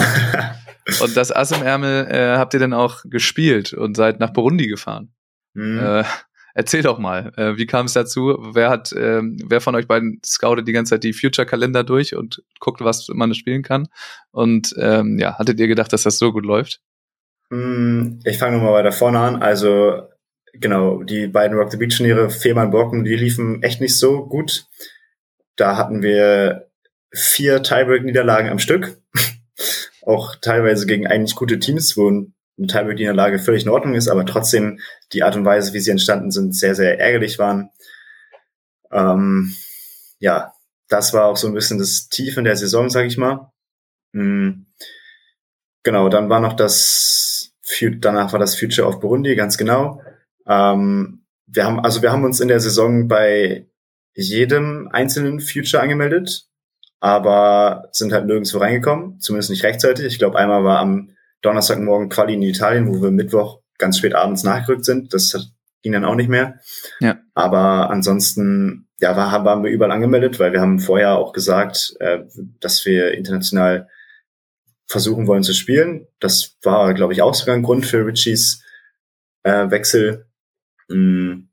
und 1.01 1.15
das 1.17 1.31
Ass 1.31 1.51
im 1.51 1.61
Ärmel 1.61 2.07
äh, 2.07 2.37
habt 2.37 2.53
ihr 2.53 2.59
dann 2.59 2.73
auch 2.73 3.03
gespielt 3.05 3.73
und 3.73 3.95
seid 3.95 4.19
nach 4.19 4.31
Burundi 4.31 4.67
gefahren. 4.67 5.13
Mhm. 5.53 5.79
Äh, 5.79 6.03
Erzähl 6.57 6.81
doch 6.81 6.97
mal, 6.97 7.31
äh, 7.37 7.55
wie 7.55 7.67
kam 7.67 7.85
es 7.85 7.93
dazu? 7.93 8.35
Wer 8.39 8.71
hat, 8.71 8.91
äh, 8.91 9.21
wer 9.21 9.61
von 9.61 9.75
euch 9.75 9.85
beiden 9.85 10.19
scoutet 10.25 10.67
die 10.67 10.71
ganze 10.71 10.95
Zeit 10.95 11.03
die 11.03 11.13
Future-Kalender 11.13 11.83
durch 11.83 12.15
und 12.15 12.41
guckt, 12.59 12.81
was 12.81 13.09
man 13.13 13.35
spielen 13.35 13.61
kann? 13.61 13.89
Und 14.31 14.73
ähm, 14.79 15.19
ja, 15.19 15.37
hattet 15.37 15.59
ihr 15.59 15.67
gedacht, 15.67 15.93
dass 15.93 16.01
das 16.01 16.17
so 16.17 16.31
gut 16.33 16.47
läuft? 16.47 16.81
Hm, 17.51 18.21
ich 18.25 18.39
fange 18.39 18.57
nochmal 18.57 18.73
weiter 18.73 18.91
vorne 18.91 19.19
an. 19.19 19.43
Also 19.43 20.01
genau, 20.53 21.03
die 21.03 21.27
beiden 21.27 21.55
Rock 21.55 21.69
the 21.71 21.77
Beach 21.77 21.95
Turniere, 21.95 22.31
Fehmarn 22.31 22.71
Borken, 22.71 23.03
die 23.03 23.15
liefen 23.15 23.61
echt 23.61 23.79
nicht 23.79 23.95
so 23.95 24.25
gut. 24.25 24.65
Da 25.57 25.77
hatten 25.77 26.01
wir 26.01 26.66
vier 27.13 27.63
Tiebreak-Niederlagen 27.63 28.49
am 28.49 28.59
Stück. 28.59 29.01
Auch 30.01 30.35
teilweise 30.35 30.85
gegen 30.85 31.07
eigentlich 31.07 31.35
gute 31.35 31.59
Teams, 31.59 31.97
wo 31.97 32.07
eine 32.09 32.67
Tiebreak-Niederlage 32.67 33.39
völlig 33.39 33.63
in 33.63 33.69
Ordnung 33.69 33.95
ist, 33.95 34.07
aber 34.07 34.25
trotzdem 34.25 34.79
die 35.13 35.23
Art 35.23 35.35
und 35.35 35.45
Weise, 35.45 35.73
wie 35.73 35.79
sie 35.79 35.91
entstanden 35.91 36.31
sind, 36.31 36.55
sehr, 36.55 36.75
sehr 36.75 36.99
ärgerlich 36.99 37.39
waren. 37.39 37.69
Ähm, 38.91 39.53
ja, 40.19 40.53
das 40.87 41.13
war 41.13 41.25
auch 41.25 41.37
so 41.37 41.47
ein 41.47 41.53
bisschen 41.53 41.77
das 41.77 42.09
Tief 42.09 42.37
in 42.37 42.45
der 42.45 42.55
Saison, 42.55 42.89
sag 42.89 43.05
ich 43.05 43.17
mal. 43.17 43.51
Mhm. 44.13 44.67
Genau, 45.83 46.09
dann 46.09 46.29
war 46.29 46.39
noch 46.39 46.53
das, 46.53 47.53
danach 47.99 48.33
war 48.33 48.39
das 48.39 48.57
Future 48.57 48.87
of 48.87 48.99
Burundi, 48.99 49.35
ganz 49.35 49.57
genau. 49.57 50.01
Ähm, 50.45 51.25
wir 51.45 51.65
haben, 51.65 51.79
also 51.79 52.01
wir 52.01 52.11
haben 52.11 52.25
uns 52.25 52.39
in 52.39 52.47
der 52.47 52.59
Saison 52.59 53.07
bei 53.07 53.67
jedem 54.13 54.89
einzelnen 54.91 55.39
Future 55.39 55.81
angemeldet, 55.81 56.47
aber 56.99 57.89
sind 57.91 58.13
halt 58.13 58.25
nirgendwo 58.25 58.57
reingekommen, 58.57 59.19
zumindest 59.19 59.49
nicht 59.49 59.63
rechtzeitig. 59.63 60.05
Ich 60.05 60.19
glaube, 60.19 60.37
einmal 60.37 60.63
war 60.63 60.79
am 60.79 61.11
Donnerstagmorgen 61.41 62.09
Quali 62.09 62.33
in 62.33 62.41
Italien, 62.41 62.87
wo 62.87 63.01
wir 63.01 63.11
Mittwoch 63.11 63.61
ganz 63.77 63.99
spät 63.99 64.15
abends 64.15 64.43
nachgerückt 64.43 64.85
sind. 64.85 65.13
Das 65.13 65.51
ging 65.83 65.93
dann 65.93 66.05
auch 66.05 66.15
nicht 66.15 66.29
mehr. 66.29 66.59
Ja. 66.99 67.19
Aber 67.33 67.89
ansonsten, 67.89 68.87
ja, 68.99 69.15
war, 69.15 69.45
waren 69.45 69.63
wir 69.63 69.71
überall 69.71 69.91
angemeldet, 69.91 70.39
weil 70.39 70.53
wir 70.53 70.61
haben 70.61 70.79
vorher 70.79 71.17
auch 71.17 71.33
gesagt, 71.33 71.95
äh, 71.99 72.19
dass 72.59 72.85
wir 72.85 73.13
international 73.13 73.87
versuchen 74.87 75.27
wollen 75.27 75.43
zu 75.43 75.53
spielen. 75.53 76.07
Das 76.19 76.57
war, 76.63 76.93
glaube 76.93 77.13
ich, 77.13 77.21
auch 77.21 77.33
sogar 77.33 77.55
ein 77.55 77.63
Grund 77.63 77.85
für 77.85 78.05
Richies 78.05 78.63
äh, 79.43 79.69
Wechsel. 79.69 80.27
Mm. 80.89 81.46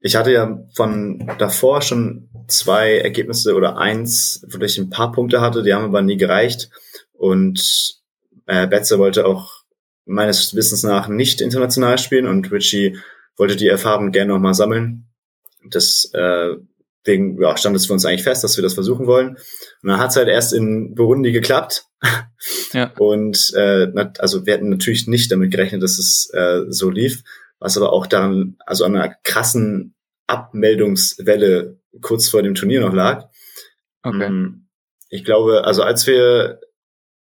Ich 0.00 0.16
hatte 0.16 0.32
ja 0.32 0.64
von 0.74 1.30
davor 1.38 1.82
schon 1.82 2.28
zwei 2.48 2.98
Ergebnisse 2.98 3.54
oder 3.54 3.76
eins, 3.76 4.44
wo 4.48 4.58
ich 4.64 4.78
ein 4.78 4.90
paar 4.90 5.12
Punkte 5.12 5.40
hatte, 5.40 5.62
die 5.62 5.74
haben 5.74 5.84
aber 5.84 6.02
nie 6.02 6.16
gereicht. 6.16 6.70
Und 7.12 8.00
äh, 8.46 8.66
Betze 8.66 8.98
wollte 8.98 9.26
auch 9.26 9.60
meines 10.06 10.54
Wissens 10.54 10.82
nach 10.82 11.08
nicht 11.08 11.40
international 11.40 11.98
spielen 11.98 12.26
und 12.26 12.50
Richie 12.50 12.98
wollte 13.36 13.56
die 13.56 13.68
Erfahrung 13.68 14.10
gerne 14.10 14.32
nochmal 14.32 14.54
sammeln. 14.54 15.06
Deswegen 15.64 17.38
äh, 17.38 17.42
ja, 17.42 17.56
stand 17.56 17.76
es 17.76 17.86
für 17.86 17.92
uns 17.92 18.04
eigentlich 18.04 18.24
fest, 18.24 18.42
dass 18.42 18.56
wir 18.56 18.62
das 18.62 18.74
versuchen 18.74 19.06
wollen. 19.06 19.36
Und 19.82 19.88
dann 19.88 20.00
hat 20.00 20.10
es 20.10 20.16
halt 20.16 20.28
erst 20.28 20.52
in 20.52 20.94
Burundi 20.94 21.32
geklappt. 21.32 21.84
Ja. 22.72 22.92
Und 22.98 23.52
äh, 23.54 23.88
also 24.18 24.46
wir 24.46 24.54
hätten 24.54 24.70
natürlich 24.70 25.06
nicht 25.06 25.30
damit 25.30 25.50
gerechnet, 25.50 25.82
dass 25.82 25.98
es 25.98 26.30
äh, 26.32 26.62
so 26.68 26.88
lief, 26.88 27.22
was 27.60 27.76
aber 27.76 27.92
auch 27.92 28.06
daran, 28.06 28.56
also 28.66 28.84
an 28.84 28.96
einer 28.96 29.14
krassen 29.22 29.94
Abmeldungswelle 30.26 31.78
kurz 32.00 32.28
vor 32.28 32.42
dem 32.42 32.54
Turnier 32.54 32.80
noch 32.80 32.94
lag. 32.94 33.28
Okay. 34.02 34.30
Mm, 34.30 34.66
ich 35.10 35.24
glaube, 35.24 35.64
also 35.64 35.82
als 35.82 36.06
wir 36.06 36.60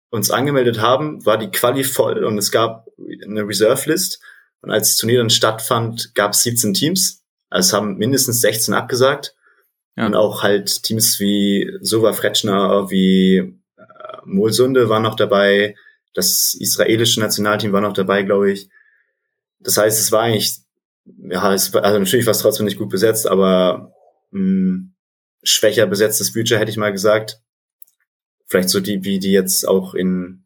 uns 0.09 0.31
angemeldet 0.31 0.79
haben, 0.79 1.23
war 1.25 1.37
die 1.37 1.51
Quali 1.51 1.83
voll 1.83 2.23
und 2.23 2.37
es 2.37 2.51
gab 2.51 2.87
eine 3.23 3.47
Reserve-List. 3.47 4.21
Und 4.61 4.71
als 4.71 4.89
das 4.89 4.97
Turnier 4.97 5.19
dann 5.19 5.29
stattfand, 5.29 6.15
gab 6.15 6.33
es 6.33 6.43
17 6.43 6.73
Teams. 6.73 7.23
Also 7.49 7.67
es 7.67 7.73
haben 7.73 7.97
mindestens 7.97 8.41
16 8.41 8.73
abgesagt. 8.73 9.35
Ja. 9.95 10.05
Und 10.05 10.15
auch 10.15 10.43
halt 10.43 10.83
Teams 10.83 11.19
wie 11.19 11.71
Sova 11.81 12.13
Fretschner, 12.13 12.89
wie 12.89 13.37
äh, 13.77 13.83
Molsunde 14.25 14.89
waren 14.89 15.03
noch 15.03 15.15
dabei. 15.15 15.75
Das 16.13 16.55
israelische 16.59 17.19
Nationalteam 17.19 17.71
war 17.71 17.81
noch 17.81 17.93
dabei, 17.93 18.23
glaube 18.23 18.51
ich. 18.51 18.69
Das 19.59 19.77
heißt, 19.77 19.99
es 19.99 20.11
war 20.11 20.23
eigentlich, 20.23 20.59
ja, 21.05 21.53
es 21.53 21.73
war, 21.73 21.83
also 21.83 21.99
natürlich 21.99 22.25
war 22.25 22.31
es 22.31 22.39
trotzdem 22.39 22.65
nicht 22.65 22.77
gut 22.77 22.89
besetzt, 22.89 23.27
aber 23.27 23.93
mh, 24.31 24.39
hm, 24.39 24.93
schwächer 25.43 25.87
besetztes 25.87 26.33
Budget, 26.33 26.59
hätte 26.59 26.71
ich 26.71 26.77
mal 26.77 26.91
gesagt 26.91 27.41
vielleicht 28.49 28.69
so 28.69 28.79
die, 28.79 29.03
wie 29.03 29.19
die 29.19 29.31
jetzt 29.31 29.67
auch 29.67 29.93
in, 29.93 30.43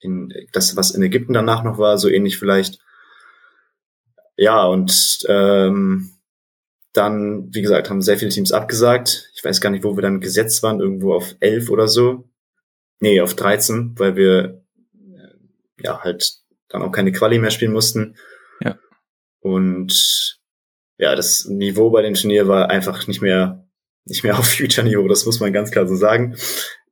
in 0.00 0.32
das, 0.52 0.76
was 0.76 0.92
in 0.92 1.02
Ägypten 1.02 1.32
danach 1.32 1.64
noch 1.64 1.78
war, 1.78 1.98
so 1.98 2.08
ähnlich 2.08 2.38
vielleicht. 2.38 2.78
ja, 4.36 4.64
und 4.64 5.20
ähm, 5.28 6.10
dann, 6.92 7.48
wie 7.52 7.62
gesagt, 7.62 7.90
haben 7.90 8.02
sehr 8.02 8.18
viele 8.18 8.30
Teams 8.30 8.52
abgesagt. 8.52 9.30
Ich 9.34 9.44
weiß 9.44 9.60
gar 9.60 9.70
nicht, 9.70 9.84
wo 9.84 9.96
wir 9.96 10.02
dann 10.02 10.20
gesetzt 10.20 10.62
waren, 10.62 10.80
irgendwo 10.80 11.14
auf 11.14 11.36
elf 11.40 11.70
oder 11.70 11.88
so. 11.88 12.28
Nee, 13.00 13.20
auf 13.20 13.34
13, 13.34 13.94
weil 13.98 14.16
wir 14.16 14.62
ja 15.80 16.00
halt 16.02 16.38
dann 16.68 16.82
auch 16.82 16.90
keine 16.90 17.12
Quali 17.12 17.38
mehr 17.38 17.50
spielen 17.50 17.72
mussten. 17.72 18.16
Und 19.40 20.38
ja, 20.98 21.14
das 21.14 21.46
Niveau 21.46 21.90
bei 21.90 22.02
dem 22.02 22.14
Turnier 22.14 22.48
war 22.48 22.70
einfach 22.70 23.06
nicht 23.06 23.22
mehr 23.22 23.68
nicht 24.08 24.24
mehr 24.24 24.38
auf 24.38 24.46
Future-Niveau, 24.46 25.06
das 25.08 25.26
muss 25.26 25.40
man 25.40 25.52
ganz 25.52 25.70
klar 25.70 25.86
so 25.86 25.94
sagen. 25.94 26.36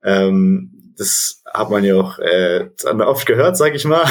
Ähm, 0.03 0.95
das 0.97 1.43
hat 1.53 1.71
man 1.71 1.85
ja 1.85 1.97
auch 1.97 2.19
äh, 2.19 2.69
oft 2.85 3.27
gehört, 3.27 3.57
sag 3.57 3.75
ich 3.75 3.85
mal. 3.85 4.05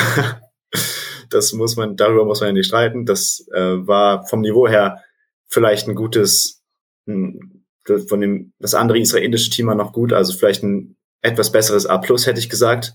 das 1.30 1.54
muss 1.54 1.76
man, 1.76 1.96
darüber 1.96 2.26
muss 2.26 2.42
man 2.42 2.50
ja 2.50 2.54
nicht 2.54 2.68
streiten. 2.68 3.06
Das 3.06 3.48
äh, 3.54 3.88
war 3.88 4.26
vom 4.28 4.42
Niveau 4.42 4.68
her 4.68 5.02
vielleicht 5.48 5.88
ein 5.88 5.96
gutes, 5.96 6.64
ein, 7.08 7.66
von 8.08 8.22
dem, 8.22 8.54
das 8.60 8.74
andere 8.74 9.00
israelische 9.00 9.50
Team 9.50 9.68
war 9.68 9.76
noch 9.76 9.94
gut, 9.94 10.12
also 10.12 10.38
vielleicht 10.38 10.64
ein 10.64 10.98
etwas 11.22 11.52
besseres 11.52 11.86
A 11.86 11.98
plus, 11.98 12.28
hätte 12.28 12.40
ich 12.40 12.50
gesagt, 12.50 12.94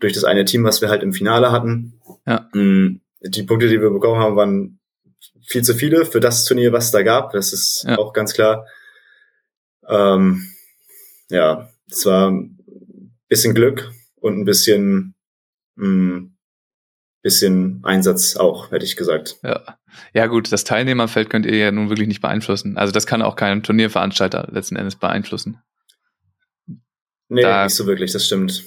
durch 0.00 0.12
das 0.12 0.24
eine 0.24 0.44
Team, 0.44 0.64
was 0.64 0.80
wir 0.80 0.88
halt 0.88 1.02
im 1.02 1.12
Finale 1.12 1.52
hatten. 1.52 2.00
Ja. 2.26 2.48
Mm, 2.52 3.00
die 3.28 3.42
Punkte, 3.42 3.68
die 3.68 3.80
wir 3.80 3.90
bekommen 3.90 4.20
haben, 4.20 4.36
waren 4.36 4.80
viel 5.46 5.62
zu 5.62 5.74
viele 5.74 6.04
für 6.04 6.20
das 6.20 6.44
Turnier, 6.44 6.72
was 6.72 6.86
es 6.86 6.90
da 6.90 7.02
gab. 7.02 7.32
Das 7.32 7.52
ist 7.52 7.84
ja. 7.86 7.98
auch 7.98 8.12
ganz 8.12 8.34
klar. 8.34 8.66
Ähm, 9.88 10.48
ja, 11.30 11.70
es 11.90 12.06
war 12.06 12.30
ein 12.30 12.58
bisschen 13.28 13.54
Glück 13.54 13.90
und 14.16 14.38
ein 14.38 14.44
bisschen, 14.44 15.14
mh, 15.76 15.88
mm, 15.88 16.36
bisschen 17.22 17.80
Einsatz 17.84 18.36
auch, 18.36 18.70
hätte 18.70 18.84
ich 18.84 18.96
gesagt. 18.96 19.38
Ja. 19.42 19.78
ja, 20.12 20.26
gut, 20.26 20.52
das 20.52 20.64
Teilnehmerfeld 20.64 21.30
könnt 21.30 21.46
ihr 21.46 21.56
ja 21.56 21.72
nun 21.72 21.88
wirklich 21.88 22.08
nicht 22.08 22.20
beeinflussen. 22.20 22.76
Also 22.76 22.92
das 22.92 23.06
kann 23.06 23.22
auch 23.22 23.34
kein 23.34 23.62
Turnierveranstalter 23.62 24.48
letzten 24.52 24.76
Endes 24.76 24.96
beeinflussen. 24.96 25.58
Nee, 27.28 27.40
da 27.40 27.64
nicht 27.64 27.74
so 27.74 27.86
wirklich, 27.86 28.12
das 28.12 28.26
stimmt. 28.26 28.64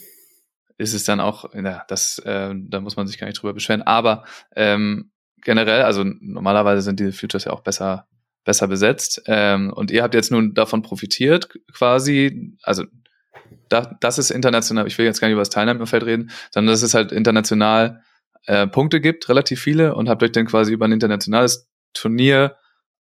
Ist 0.78 0.94
es 0.94 1.04
dann 1.04 1.20
auch, 1.20 1.54
ja, 1.54 1.84
das, 1.88 2.20
äh, 2.20 2.54
da 2.56 2.80
muss 2.82 2.96
man 2.96 3.08
sich 3.08 3.18
gar 3.18 3.28
nicht 3.28 3.42
drüber 3.42 3.54
beschweren. 3.54 3.82
Aber 3.82 4.24
ähm, 4.56 5.12
generell, 5.42 5.82
also 5.82 6.04
normalerweise 6.04 6.82
sind 6.82 7.00
diese 7.00 7.14
Futures 7.14 7.46
ja 7.46 7.52
auch 7.52 7.62
besser 7.62 8.08
besser 8.48 8.68
besetzt. 8.68 9.22
Ähm, 9.28 9.72
und 9.72 9.92
ihr 9.92 10.02
habt 10.02 10.16
jetzt 10.16 10.32
nun 10.32 10.56
davon 10.56 10.82
profitiert, 10.82 11.50
quasi, 11.74 12.56
also 12.64 12.86
da, 13.70 13.96
das 14.00 14.18
ist 14.18 14.32
international, 14.32 14.88
ich 14.88 14.98
will 14.98 15.06
jetzt 15.06 15.20
gar 15.20 15.28
nicht 15.28 15.34
über 15.34 15.42
das 15.42 15.50
Teilnahmefeld 15.50 16.04
reden, 16.04 16.32
sondern 16.52 16.74
dass 16.74 16.82
es 16.82 16.94
halt 16.94 17.12
international 17.12 18.02
äh, 18.46 18.66
Punkte 18.66 19.02
gibt, 19.02 19.28
relativ 19.30 19.62
viele, 19.62 19.94
und 19.94 20.10
habt 20.10 20.24
euch 20.24 20.32
dann 20.32 20.48
quasi 20.48 20.72
über 20.72 20.86
ein 20.86 20.94
internationales 20.94 21.68
Turnier 21.94 22.56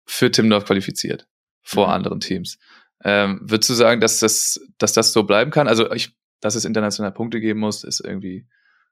für 0.07 0.31
Timdorf 0.31 0.65
qualifiziert 0.65 1.29
vor 1.63 1.89
mhm. 1.89 1.93
anderen 1.93 2.21
Teams. 2.21 2.59
Ähm, 3.05 3.41
würdest 3.43 3.69
du 3.69 3.75
sagen, 3.75 4.01
dass 4.01 4.21
das, 4.21 4.59
dass 4.79 4.95
das 4.95 5.13
so 5.13 5.25
bleiben 5.25 5.51
kann? 5.51 5.69
Also 5.69 5.93
ich, 5.93 6.17
dass 6.41 6.55
es 6.55 6.65
international 6.65 7.13
Punkte 7.13 7.41
geben 7.41 7.61
muss, 7.61 7.85
ist 7.85 8.01
irgendwie 8.01 8.47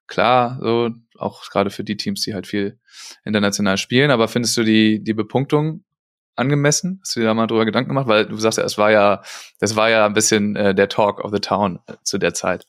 klar, 0.07 0.59
so, 0.61 0.91
auch 1.19 1.49
gerade 1.51 1.71
für 1.71 1.85
die 1.85 1.97
Teams, 1.97 2.23
die 2.23 2.35
halt 2.35 2.47
viel 2.47 2.79
international 3.25 3.79
spielen, 3.79 4.11
aber 4.11 4.29
findest 4.29 4.57
du 4.57 4.63
die, 4.63 5.03
die 5.03 5.15
Bepunktung 5.15 5.85
angemessen? 6.37 7.01
Hast 7.03 7.17
du 7.17 7.21
dir 7.21 7.27
da 7.27 7.35
mal 7.35 7.47
drüber 7.47 7.65
Gedanken 7.65 7.91
gemacht? 7.91 8.09
Weil 8.09 8.27
du 8.27 8.37
sagst 8.37 8.59
ja, 8.59 8.65
es 8.65 8.79
war 8.79 8.91
ja, 8.91 9.23
das 9.61 9.77
war 9.77 9.91
ja 9.91 10.07
ein 10.07 10.15
bisschen 10.15 10.57
äh, 10.57 10.75
der 10.75 10.89
Talk 10.89 11.25
of 11.25 11.33
the 11.33 11.41
Town 11.41 11.81
äh, 11.87 11.95
zu 12.03 12.19
der 12.19 12.35
Zeit. 12.35 12.67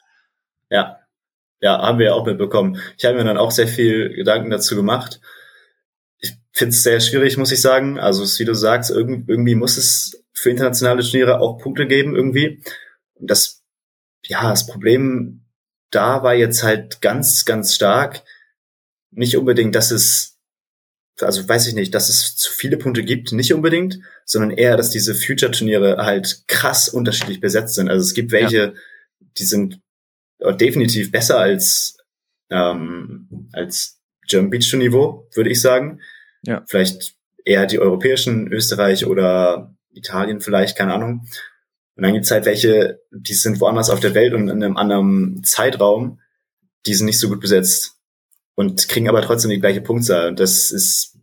Ja. 0.70 1.00
Ja, 1.62 1.82
haben 1.82 2.00
wir 2.00 2.08
ja 2.08 2.14
auch 2.14 2.26
mitbekommen. 2.26 2.80
Ich 2.98 3.06
habe 3.06 3.16
mir 3.16 3.24
dann 3.24 3.38
auch 3.38 3.50
sehr 3.50 3.68
viel 3.68 4.10
Gedanken 4.10 4.50
dazu 4.50 4.76
gemacht. 4.76 5.22
Ich 6.20 6.34
finde 6.52 6.72
es 6.72 6.84
sehr 6.84 7.00
schwierig, 7.00 7.38
muss 7.38 7.52
ich 7.52 7.62
sagen. 7.62 7.98
Also, 7.98 8.24
wie 8.40 8.46
du 8.46 8.54
sagst, 8.54 8.92
irgendwie, 8.92 9.56
muss 9.56 9.78
es 9.78 10.24
für 10.34 10.50
internationale 10.50 11.02
Turniere 11.02 11.40
auch 11.40 11.58
Punkte 11.58 11.88
geben, 11.88 12.16
irgendwie. 12.16 12.62
Und 13.16 13.32
das, 13.32 13.55
ja, 14.28 14.50
das 14.50 14.68
Problem 14.68 15.42
da 15.92 16.24
war 16.24 16.34
jetzt 16.34 16.64
halt 16.64 17.02
ganz, 17.02 17.46
ganz 17.46 17.74
stark. 17.74 18.24
Nicht 19.12 19.38
unbedingt, 19.38 19.76
dass 19.76 19.92
es 19.92 20.36
also 21.22 21.48
weiß 21.48 21.68
ich 21.68 21.76
nicht, 21.76 21.94
dass 21.96 22.10
es 22.10 22.36
zu 22.36 22.52
viele 22.52 22.78
Punkte 22.78 23.04
gibt, 23.04 23.32
nicht 23.32 23.54
unbedingt, 23.54 24.00
sondern 24.26 24.52
eher, 24.52 24.76
dass 24.76 24.90
diese 24.90 25.16
Future-Turniere 25.16 25.98
halt 25.98 26.44
krass 26.48 26.90
unterschiedlich 26.90 27.40
besetzt 27.40 27.76
sind. 27.76 27.90
Also 27.90 28.02
es 28.02 28.14
gibt 28.14 28.32
welche, 28.32 28.58
ja. 28.58 28.74
die 29.38 29.46
sind 29.46 29.80
definitiv 30.60 31.12
besser 31.12 31.40
als 31.40 31.98
ähm, 32.50 33.50
als 33.54 34.02
German 34.28 34.50
Beach 34.50 34.74
Niveau, 34.74 35.30
würde 35.34 35.50
ich 35.50 35.62
sagen. 35.62 36.02
Ja. 36.44 36.64
Vielleicht 36.68 37.16
eher 37.44 37.66
die 37.66 37.80
europäischen, 37.80 38.52
Österreich 38.52 39.06
oder 39.06 39.74
Italien 39.94 40.42
vielleicht, 40.42 40.78
keine 40.78 40.94
Ahnung. 40.94 41.28
Und 41.96 42.04
dann 42.04 42.14
gibt's 42.14 42.32
halt 42.32 42.46
welche, 42.46 43.00
die 43.12 43.34
sind 43.34 43.60
woanders 43.62 43.90
auf 43.90 44.00
der 44.00 44.14
Welt 44.14 44.34
und 44.34 44.50
in 44.50 44.64
einem 44.64 44.78
anderen 44.78 45.44
Zeitraum, 45.44 46.20
die 46.86 46.94
sind 46.94 47.06
nicht 47.06 47.20
so 47.20 47.30
gut 47.30 47.40
besetzt 47.40 47.96
und 48.56 48.88
kriegen 48.90 49.08
aber 49.08 49.22
trotzdem 49.22 49.52
die 49.52 49.60
gleiche 49.60 49.82
Punktzahl. 49.82 50.28
Und 50.30 50.40
das 50.40 50.72
ist, 50.72 51.18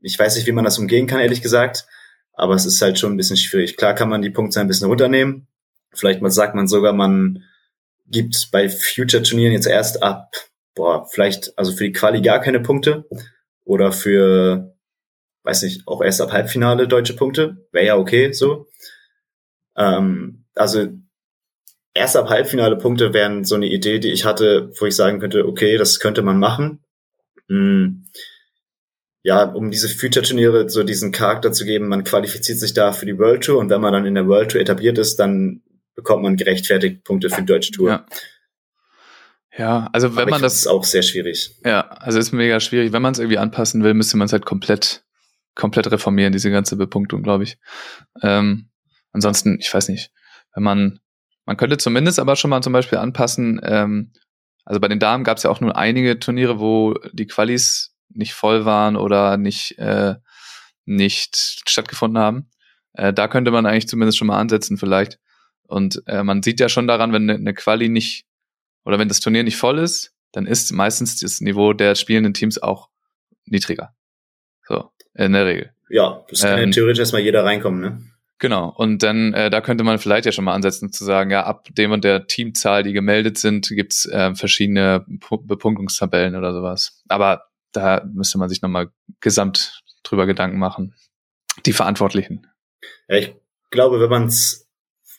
ich 0.00 0.18
weiß 0.18 0.36
nicht, 0.36 0.46
wie 0.46 0.52
man 0.52 0.64
das 0.64 0.78
umgehen 0.78 1.06
kann, 1.06 1.20
ehrlich 1.20 1.42
gesagt, 1.42 1.86
aber 2.32 2.54
es 2.54 2.64
ist 2.64 2.80
halt 2.80 2.98
schon 2.98 3.12
ein 3.12 3.16
bisschen 3.16 3.36
schwierig. 3.36 3.76
Klar 3.76 3.94
kann 3.94 4.08
man 4.08 4.22
die 4.22 4.30
Punktzahl 4.30 4.64
ein 4.64 4.68
bisschen 4.68 4.88
runternehmen. 4.88 5.48
Vielleicht 5.92 6.22
mal 6.22 6.30
sagt 6.30 6.54
man 6.54 6.68
sogar, 6.68 6.92
man 6.92 7.42
gibt 8.06 8.50
bei 8.52 8.68
Future-Turnieren 8.68 9.52
jetzt 9.52 9.66
erst 9.66 10.02
ab, 10.02 10.34
boah, 10.74 11.06
vielleicht, 11.08 11.56
also 11.58 11.72
für 11.72 11.84
die 11.84 11.92
Quali 11.92 12.22
gar 12.22 12.40
keine 12.40 12.60
Punkte 12.60 13.08
oder 13.64 13.92
für, 13.92 14.76
weiß 15.42 15.62
nicht, 15.62 15.86
auch 15.86 16.02
erst 16.02 16.20
ab 16.20 16.32
Halbfinale 16.32 16.88
deutsche 16.88 17.14
Punkte. 17.14 17.66
Wäre 17.72 17.86
ja 17.86 17.96
okay, 17.96 18.32
so. 18.32 18.68
Ähm, 19.76 20.44
also 20.54 20.88
erst 21.94 22.16
ab 22.16 22.28
Halbfinale 22.28 22.76
Punkte 22.76 23.12
wären 23.12 23.44
so 23.44 23.54
eine 23.54 23.66
Idee, 23.66 23.98
die 23.98 24.12
ich 24.12 24.24
hatte, 24.24 24.70
wo 24.78 24.86
ich 24.86 24.96
sagen 24.96 25.20
könnte, 25.20 25.46
okay, 25.46 25.76
das 25.76 26.00
könnte 26.00 26.22
man 26.22 26.38
machen. 26.38 26.80
Hm. 27.48 28.06
Ja, 29.24 29.44
um 29.44 29.70
diese 29.70 29.88
Future-Turniere 29.88 30.68
so 30.68 30.82
diesen 30.82 31.12
Charakter 31.12 31.52
zu 31.52 31.64
geben, 31.64 31.88
man 31.88 32.02
qualifiziert 32.02 32.58
sich 32.58 32.74
da 32.74 32.92
für 32.92 33.06
die 33.06 33.18
World 33.18 33.44
Tour 33.44 33.58
und 33.58 33.70
wenn 33.70 33.80
man 33.80 33.92
dann 33.92 34.06
in 34.06 34.14
der 34.14 34.26
World 34.26 34.50
Tour 34.50 34.60
etabliert 34.60 34.98
ist, 34.98 35.16
dann 35.16 35.62
bekommt 35.94 36.24
man 36.24 36.36
gerechtfertigt 36.36 37.04
Punkte 37.04 37.30
für 37.30 37.42
die 37.42 37.46
deutsche 37.46 37.72
Tour. 37.72 37.90
Ja. 37.90 38.06
Ja, 39.56 39.90
also 39.92 40.16
wenn 40.16 40.30
man 40.30 40.40
das 40.40 40.54
ist 40.54 40.66
auch 40.66 40.82
sehr 40.82 41.02
schwierig. 41.02 41.56
Ja, 41.62 41.82
also 41.82 42.18
ist 42.18 42.32
mega 42.32 42.58
schwierig. 42.58 42.92
Wenn 42.92 43.02
man 43.02 43.12
es 43.12 43.18
irgendwie 43.18 43.36
anpassen 43.36 43.84
will, 43.84 43.92
müsste 43.92 44.16
man 44.16 44.24
es 44.24 44.32
halt 44.32 44.46
komplett, 44.46 45.04
komplett 45.54 45.90
reformieren, 45.90 46.32
diese 46.32 46.50
ganze 46.50 46.76
Bepunktung, 46.76 47.22
glaube 47.22 47.44
ich. 47.44 47.58
Ähm, 48.22 48.70
ansonsten, 49.12 49.58
ich 49.60 49.72
weiß 49.72 49.88
nicht, 49.88 50.10
wenn 50.54 50.62
man 50.62 51.00
man 51.44 51.56
könnte 51.56 51.76
zumindest 51.76 52.20
aber 52.20 52.36
schon 52.36 52.50
mal 52.50 52.62
zum 52.62 52.72
Beispiel 52.72 52.98
anpassen, 52.98 53.60
ähm, 53.64 54.12
also 54.64 54.80
bei 54.80 54.88
den 54.88 55.00
Damen 55.00 55.24
gab 55.24 55.38
es 55.38 55.42
ja 55.42 55.50
auch 55.50 55.60
nur 55.60 55.76
einige 55.76 56.18
Turniere, 56.18 56.60
wo 56.60 56.94
die 57.12 57.26
Qualis 57.26 57.96
nicht 58.08 58.34
voll 58.34 58.64
waren 58.64 58.96
oder 58.96 59.36
nicht, 59.36 59.78
äh, 59.78 60.14
nicht 60.84 61.36
stattgefunden 61.68 62.22
haben. 62.22 62.50
Äh, 62.92 63.12
da 63.12 63.26
könnte 63.26 63.50
man 63.50 63.66
eigentlich 63.66 63.88
zumindest 63.88 64.18
schon 64.18 64.28
mal 64.28 64.38
ansetzen 64.38 64.78
vielleicht. 64.78 65.18
Und 65.62 66.02
äh, 66.06 66.22
man 66.22 66.42
sieht 66.42 66.60
ja 66.60 66.68
schon 66.68 66.86
daran, 66.86 67.12
wenn 67.12 67.28
eine 67.28 67.38
ne 67.38 67.54
Quali 67.54 67.88
nicht 67.88 68.26
oder 68.84 68.98
wenn 68.98 69.08
das 69.08 69.20
Turnier 69.20 69.42
nicht 69.42 69.56
voll 69.56 69.78
ist, 69.78 70.12
dann 70.32 70.46
ist 70.46 70.72
meistens 70.72 71.20
das 71.20 71.40
Niveau 71.40 71.72
der 71.72 71.94
spielenden 71.94 72.34
Teams 72.34 72.60
auch 72.60 72.88
niedriger. 73.46 73.94
So, 74.66 74.90
in 75.14 75.32
der 75.32 75.46
Regel. 75.46 75.74
Ja, 75.88 76.24
das 76.28 76.42
kann 76.42 76.58
ähm, 76.58 76.68
ja 76.68 76.74
theoretisch 76.74 77.00
erstmal 77.00 77.22
jeder 77.22 77.44
reinkommen, 77.44 77.80
ne? 77.80 78.11
Genau. 78.42 78.74
Und 78.76 79.04
dann, 79.04 79.32
äh, 79.34 79.50
da 79.50 79.60
könnte 79.60 79.84
man 79.84 80.00
vielleicht 80.00 80.26
ja 80.26 80.32
schon 80.32 80.44
mal 80.44 80.54
ansetzen 80.54 80.92
zu 80.92 81.04
sagen, 81.04 81.30
ja, 81.30 81.44
ab 81.44 81.68
dem 81.78 81.92
und 81.92 82.02
der 82.02 82.26
Teamzahl, 82.26 82.82
die 82.82 82.92
gemeldet 82.92 83.38
sind, 83.38 83.68
gibt's 83.68 84.04
äh, 84.06 84.34
verschiedene 84.34 85.06
P 85.20 85.36
Bepunktungstabellen 85.44 86.34
oder 86.34 86.52
sowas. 86.52 87.04
Aber 87.06 87.44
da 87.70 88.04
müsste 88.12 88.38
man 88.38 88.48
sich 88.48 88.60
nochmal 88.60 88.88
gesamt 89.20 89.84
drüber 90.02 90.26
Gedanken 90.26 90.58
machen. 90.58 90.92
Die 91.66 91.72
Verantwortlichen. 91.72 92.48
Ja, 93.06 93.18
ich 93.18 93.32
glaube, 93.70 94.00
wenn 94.00 94.10
man 94.10 94.26
es 94.26 94.68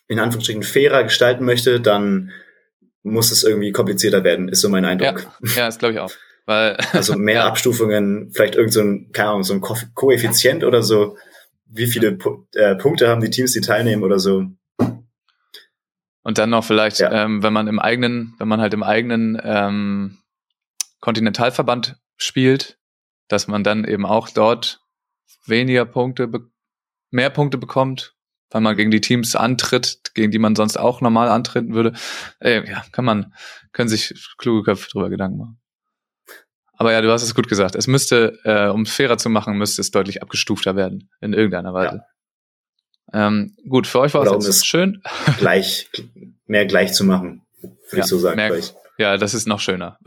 in 0.09 0.19
Anführungsstrichen 0.19 0.63
fairer 0.63 1.05
gestalten 1.05 1.45
möchte, 1.45 1.79
dann 1.79 2.31
muss 3.03 3.31
es 3.31 3.45
irgendwie 3.45 3.71
komplizierter 3.71 4.25
werden, 4.25 4.49
ist 4.49 4.59
so 4.59 4.67
mein 4.67 4.83
Eindruck. 4.83 5.29
Ja, 5.41 5.49
ja 5.55 5.65
das 5.67 5.79
glaube 5.79 5.93
ich 5.93 5.99
auch. 6.01 6.11
Weil, 6.45 6.75
also 6.91 7.15
mehr. 7.17 7.45
Abstufungen, 7.45 8.31
vielleicht 8.33 8.55
irgend 8.55 8.73
so 8.73 8.81
ein, 8.81 9.13
keine 9.13 9.29
Ahnung, 9.29 9.43
so 9.43 9.53
ein 9.53 9.61
Ko 9.61 9.77
Koeffizient 9.93 10.65
oder 10.65 10.83
so, 10.83 11.15
wie 11.73 11.87
viele 11.87 12.17
äh, 12.53 12.75
Punkte 12.75 13.09
haben 13.09 13.21
die 13.21 13.29
Teams, 13.29 13.53
die 13.53 13.61
teilnehmen 13.61 14.03
oder 14.03 14.19
so. 14.19 14.45
Und 16.25 16.37
dann 16.37 16.51
noch 16.51 16.63
vielleicht, 16.63 16.99
ja. 16.99 17.25
ähm, 17.25 17.43
wenn 17.43 17.51
man 17.51 17.67
im 17.67 17.79
eigenen, 17.79 18.35
wenn 18.37 18.47
man 18.47 18.61
halt 18.61 18.73
im 18.73 18.83
eigenen 18.83 19.39
ähm, 19.43 20.19
Kontinentalverband 21.01 21.97
spielt, 22.15 22.79
dass 23.27 23.47
man 23.47 23.63
dann 23.63 23.83
eben 23.83 24.05
auch 24.05 24.29
dort 24.29 24.81
weniger 25.45 25.85
Punkte, 25.85 26.29
mehr 27.11 27.29
Punkte 27.29 27.57
bekommt, 27.57 28.15
weil 28.51 28.61
man 28.61 28.77
gegen 28.77 28.91
die 28.91 29.01
Teams 29.01 29.35
antritt, 29.35 30.11
gegen 30.13 30.31
die 30.31 30.39
man 30.39 30.55
sonst 30.55 30.77
auch 30.77 31.01
normal 31.01 31.27
antreten 31.27 31.73
würde. 31.73 31.93
Äh, 32.39 32.69
ja, 32.69 32.83
kann 32.91 33.03
man, 33.03 33.33
können 33.73 33.89
sich 33.89 34.13
kluge 34.37 34.63
Köpfe 34.63 34.89
drüber 34.89 35.09
Gedanken 35.09 35.37
machen. 35.37 35.62
Aber 36.77 36.91
ja, 36.91 37.01
du 37.01 37.11
hast 37.11 37.23
es 37.23 37.35
gut 37.35 37.47
gesagt. 37.47 37.75
Es 37.75 37.87
müsste, 37.87 38.39
äh, 38.43 38.67
um 38.67 38.85
fairer 38.85 39.17
zu 39.17 39.29
machen, 39.29 39.57
müsste 39.57 39.81
es 39.81 39.91
deutlich 39.91 40.21
abgestufter 40.21 40.75
werden, 40.75 41.09
in 41.21 41.33
irgendeiner 41.33 41.73
Weise. 41.73 42.03
Ja. 43.13 43.27
Ähm, 43.27 43.55
gut, 43.69 43.85
für 43.85 43.99
euch 43.99 44.13
war 44.13 44.21
Oder 44.21 44.37
es 44.37 44.47
jetzt 44.47 44.67
schön. 44.67 45.01
Gleich, 45.37 45.89
mehr 46.47 46.65
gleich 46.65 46.93
zu 46.93 47.03
machen, 47.03 47.43
würde 47.61 47.75
ja, 47.91 47.99
ich 47.99 48.05
so 48.05 48.17
sagen. 48.17 48.37
Mehr, 48.37 48.59
ja, 48.97 49.17
das 49.17 49.33
ist 49.33 49.47
noch 49.47 49.59
schöner. 49.59 49.99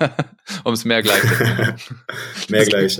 um 0.64 0.72
es 0.72 0.84
mehr 0.84 1.02
gleich 1.02 1.20
zu 1.20 1.44
machen. 1.44 1.76
mehr 2.48 2.64
gleich. 2.64 2.98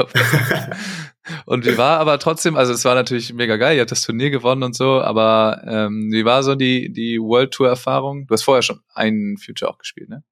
und 1.45 1.67
wie 1.67 1.77
war 1.77 1.99
aber 1.99 2.19
trotzdem, 2.21 2.57
also 2.57 2.73
es 2.73 2.85
war 2.85 2.95
natürlich 2.95 3.33
mega 3.33 3.57
geil, 3.57 3.77
ihr 3.77 3.81
habt 3.81 3.91
das 3.91 4.03
Turnier 4.03 4.31
gewonnen 4.31 4.63
und 4.63 4.77
so, 4.77 5.01
aber 5.01 5.63
ähm, 5.67 6.11
wie 6.13 6.25
war 6.25 6.43
so 6.45 6.55
die, 6.55 6.93
die 6.93 7.19
World 7.19 7.53
Tour 7.53 7.69
Erfahrung? 7.69 8.27
Du 8.27 8.35
hast 8.35 8.43
vorher 8.43 8.63
schon 8.63 8.81
einen 8.95 9.39
Future 9.39 9.71
auch 9.71 9.79
gespielt, 9.79 10.09
ne? 10.09 10.23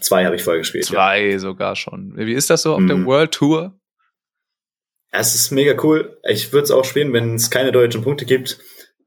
Zwei 0.00 0.24
habe 0.24 0.36
ich 0.36 0.42
vorher 0.42 0.60
gespielt. 0.60 0.84
Zwei 0.84 1.30
ja. 1.30 1.38
sogar 1.38 1.74
schon. 1.76 2.14
Wie 2.16 2.34
ist 2.34 2.50
das 2.50 2.62
so 2.62 2.74
auf 2.74 2.80
mhm. 2.80 2.88
der 2.88 3.06
World 3.06 3.32
Tour? 3.32 3.78
Es 5.10 5.34
ist 5.34 5.50
mega 5.50 5.82
cool. 5.82 6.18
Ich 6.28 6.52
würde 6.52 6.64
es 6.64 6.70
auch 6.70 6.84
spielen, 6.84 7.12
wenn 7.12 7.34
es 7.34 7.50
keine 7.50 7.72
deutschen 7.72 8.02
Punkte 8.02 8.26
gibt. 8.26 8.58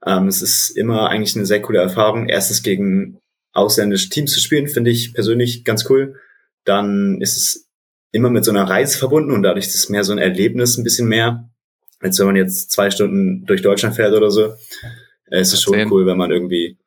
Ähm, 0.06 0.28
es 0.28 0.42
ist 0.42 0.72
immer 0.72 1.10
eigentlich 1.10 1.36
eine 1.36 1.46
sehr 1.46 1.62
coole 1.62 1.80
Erfahrung. 1.80 2.28
Erstes 2.28 2.64
gegen 2.64 3.20
ausländische 3.54 4.10
Teams 4.10 4.32
zu 4.32 4.40
spielen, 4.40 4.68
finde 4.68 4.90
ich 4.90 5.14
persönlich 5.14 5.64
ganz 5.64 5.88
cool. 5.90 6.16
Dann 6.64 7.22
ist 7.22 7.38
es 7.38 7.70
immer 8.12 8.30
mit 8.30 8.44
so 8.44 8.52
einer 8.52 8.64
Reise 8.64 8.98
verbunden 8.98 9.32
und 9.32 9.44
dadurch 9.44 9.68
ist 9.68 9.76
es 9.76 9.90
mehr 9.90 10.04
so 10.04 10.12
ein 10.12 10.18
Erlebnis, 10.18 10.78
ein 10.78 10.84
bisschen 10.84 11.08
mehr, 11.08 11.50
als 12.00 12.18
wenn 12.18 12.26
man 12.26 12.36
jetzt 12.36 12.72
zwei 12.72 12.90
Stunden 12.90 13.46
durch 13.46 13.62
Deutschland 13.62 13.96
fährt 13.96 14.14
oder 14.14 14.32
so. 14.32 14.56
Es 15.28 15.54
ist 15.54 15.62
schon 15.62 15.92
cool, 15.92 16.06
wenn 16.08 16.18
man 16.18 16.32
irgendwie 16.32 16.78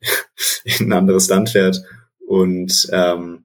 in 0.64 0.86
ein 0.86 0.92
anderes 0.92 1.28
Land 1.28 1.50
fährt 1.50 1.82
und 2.30 2.88
ähm, 2.92 3.44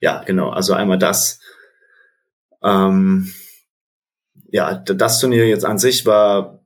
ja, 0.00 0.24
genau, 0.24 0.48
also 0.48 0.72
einmal 0.72 0.98
das. 0.98 1.38
Ähm, 2.62 3.30
ja, 4.50 4.76
das 4.76 5.20
Turnier 5.20 5.46
jetzt 5.46 5.66
an 5.66 5.78
sich 5.78 6.06
war 6.06 6.64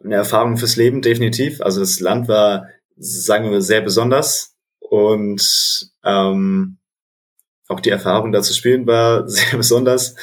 eine 0.00 0.14
Erfahrung 0.14 0.58
fürs 0.58 0.76
Leben, 0.76 1.02
definitiv. 1.02 1.60
Also 1.60 1.80
das 1.80 1.98
Land 1.98 2.28
war, 2.28 2.68
sagen 2.94 3.50
wir, 3.50 3.62
sehr 3.62 3.80
besonders. 3.80 4.54
Und 4.78 5.90
ähm, 6.04 6.78
auch 7.66 7.80
die 7.80 7.90
Erfahrung 7.90 8.30
da 8.30 8.42
zu 8.42 8.54
spielen 8.54 8.86
war 8.86 9.28
sehr 9.28 9.56
besonders. 9.56 10.14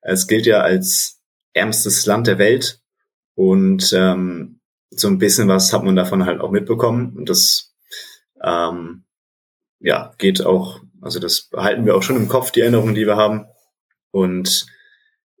Es 0.00 0.28
gilt 0.28 0.46
ja 0.46 0.60
als 0.60 1.20
ärmstes 1.54 2.06
Land 2.06 2.28
der 2.28 2.38
Welt. 2.38 2.80
Und 3.34 3.92
ähm, 3.94 4.60
so 4.90 5.08
ein 5.08 5.18
bisschen 5.18 5.48
was 5.48 5.72
hat 5.72 5.82
man 5.82 5.96
davon 5.96 6.24
halt 6.24 6.40
auch 6.40 6.52
mitbekommen. 6.52 7.16
Und 7.16 7.28
das 7.28 7.71
ähm, 8.42 9.04
ja, 9.80 10.12
geht 10.18 10.44
auch, 10.44 10.80
also 11.00 11.18
das 11.18 11.42
behalten 11.42 11.84
wir 11.86 11.96
auch 11.96 12.02
schon 12.02 12.16
im 12.16 12.28
Kopf, 12.28 12.52
die 12.52 12.60
Erinnerungen, 12.60 12.94
die 12.94 13.06
wir 13.06 13.16
haben. 13.16 13.46
Und 14.10 14.66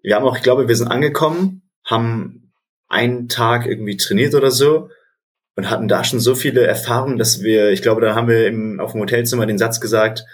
wir 0.02 0.16
haben 0.16 0.24
auch, 0.24 0.36
ich 0.36 0.42
glaube, 0.42 0.68
wir 0.68 0.76
sind 0.76 0.88
angekommen, 0.88 1.62
haben 1.84 2.52
einen 2.88 3.28
Tag 3.28 3.66
irgendwie 3.66 3.96
trainiert 3.96 4.34
oder 4.34 4.50
so 4.50 4.90
und 5.56 5.70
hatten 5.70 5.88
da 5.88 6.04
schon 6.04 6.20
so 6.20 6.34
viele 6.34 6.66
Erfahrungen, 6.66 7.18
dass 7.18 7.42
wir, 7.42 7.70
ich 7.70 7.82
glaube, 7.82 8.00
da 8.00 8.14
haben 8.14 8.28
wir 8.28 8.46
im, 8.46 8.80
auf 8.80 8.92
dem 8.92 9.00
Hotelzimmer 9.00 9.46
den 9.46 9.58
Satz 9.58 9.80
gesagt, 9.80 10.24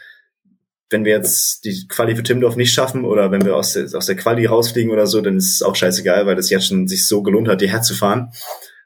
wenn 0.91 1.05
wir 1.05 1.13
jetzt 1.13 1.65
die 1.65 1.87
Quali 1.87 2.17
für 2.17 2.23
Timdorf 2.23 2.57
nicht 2.57 2.73
schaffen 2.73 3.05
oder 3.05 3.31
wenn 3.31 3.45
wir 3.45 3.57
aus 3.57 3.75
der, 3.75 3.95
aus 3.95 4.07
der 4.07 4.17
Quali 4.17 4.47
rausfliegen 4.47 4.91
oder 4.91 5.07
so, 5.07 5.21
dann 5.21 5.37
ist 5.37 5.57
es 5.57 5.63
auch 5.63 5.77
scheißegal, 5.77 6.25
weil 6.25 6.37
das 6.37 6.49
jetzt 6.49 6.69
schon 6.69 6.89
sich 6.89 7.07
so 7.07 7.23
gelohnt 7.23 7.49
hat, 7.49 7.61
hierher 7.61 7.83
zu 7.83 7.95
fahren. 7.95 8.33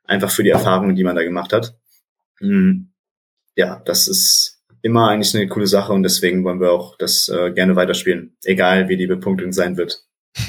Einfach 0.04 0.30
für 0.30 0.42
die 0.42 0.50
Erfahrungen, 0.50 0.96
die 0.96 1.04
man 1.04 1.14
da 1.14 1.22
gemacht 1.22 1.52
hat. 1.52 1.76
Mhm 2.40 2.91
ja, 3.56 3.82
das 3.84 4.08
ist 4.08 4.62
immer 4.82 5.08
eigentlich 5.08 5.34
eine 5.34 5.46
coole 5.48 5.66
Sache 5.66 5.92
und 5.92 6.02
deswegen 6.02 6.44
wollen 6.44 6.60
wir 6.60 6.72
auch 6.72 6.96
das 6.98 7.28
äh, 7.28 7.52
gerne 7.52 7.76
weiterspielen, 7.76 8.36
egal 8.44 8.88
wie 8.88 8.96
die 8.96 9.06
Bepunktung 9.06 9.52
sein 9.52 9.76
wird. 9.76 10.04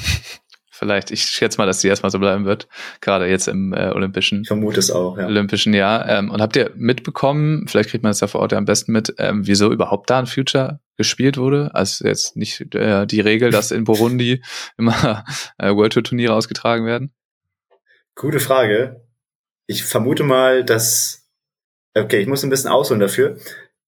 Vielleicht, 0.70 1.12
ich 1.12 1.22
schätze 1.22 1.58
mal, 1.58 1.66
dass 1.66 1.80
sie 1.80 1.88
erstmal 1.88 2.10
so 2.10 2.18
bleiben 2.18 2.44
wird, 2.44 2.66
gerade 3.00 3.26
jetzt 3.26 3.46
im 3.46 3.72
äh, 3.72 3.90
Olympischen. 3.90 4.42
Ich 4.42 4.48
vermute 4.48 4.80
es 4.80 4.90
auch, 4.90 5.16
ja. 5.16 5.26
Olympischen 5.26 5.72
Jahr. 5.72 6.08
Ähm, 6.08 6.30
und 6.30 6.42
habt 6.42 6.56
ihr 6.56 6.72
mitbekommen, 6.74 7.68
vielleicht 7.68 7.90
kriegt 7.90 8.02
man 8.02 8.10
das 8.10 8.20
ja 8.20 8.26
vor 8.26 8.40
Ort 8.40 8.52
ja 8.52 8.58
am 8.58 8.64
besten 8.64 8.90
mit, 8.90 9.14
ähm, 9.18 9.46
wieso 9.46 9.70
überhaupt 9.72 10.10
da 10.10 10.18
ein 10.18 10.26
Future 10.26 10.80
gespielt 10.96 11.36
wurde? 11.36 11.70
Also 11.74 12.04
jetzt 12.04 12.36
nicht 12.36 12.74
äh, 12.74 13.06
die 13.06 13.20
Regel, 13.20 13.52
dass 13.52 13.70
in 13.70 13.84
Burundi 13.84 14.42
immer 14.76 15.24
äh, 15.58 15.70
World 15.70 15.92
Tour 15.92 16.02
Turniere 16.02 16.34
ausgetragen 16.34 16.84
werden? 16.84 17.14
Gute 18.16 18.40
Frage. 18.40 19.00
Ich 19.66 19.84
vermute 19.84 20.24
mal, 20.24 20.64
dass 20.64 21.23
Okay, 21.94 22.20
ich 22.20 22.26
muss 22.26 22.42
ein 22.42 22.50
bisschen 22.50 22.70
ausholen 22.70 23.00
dafür. 23.00 23.38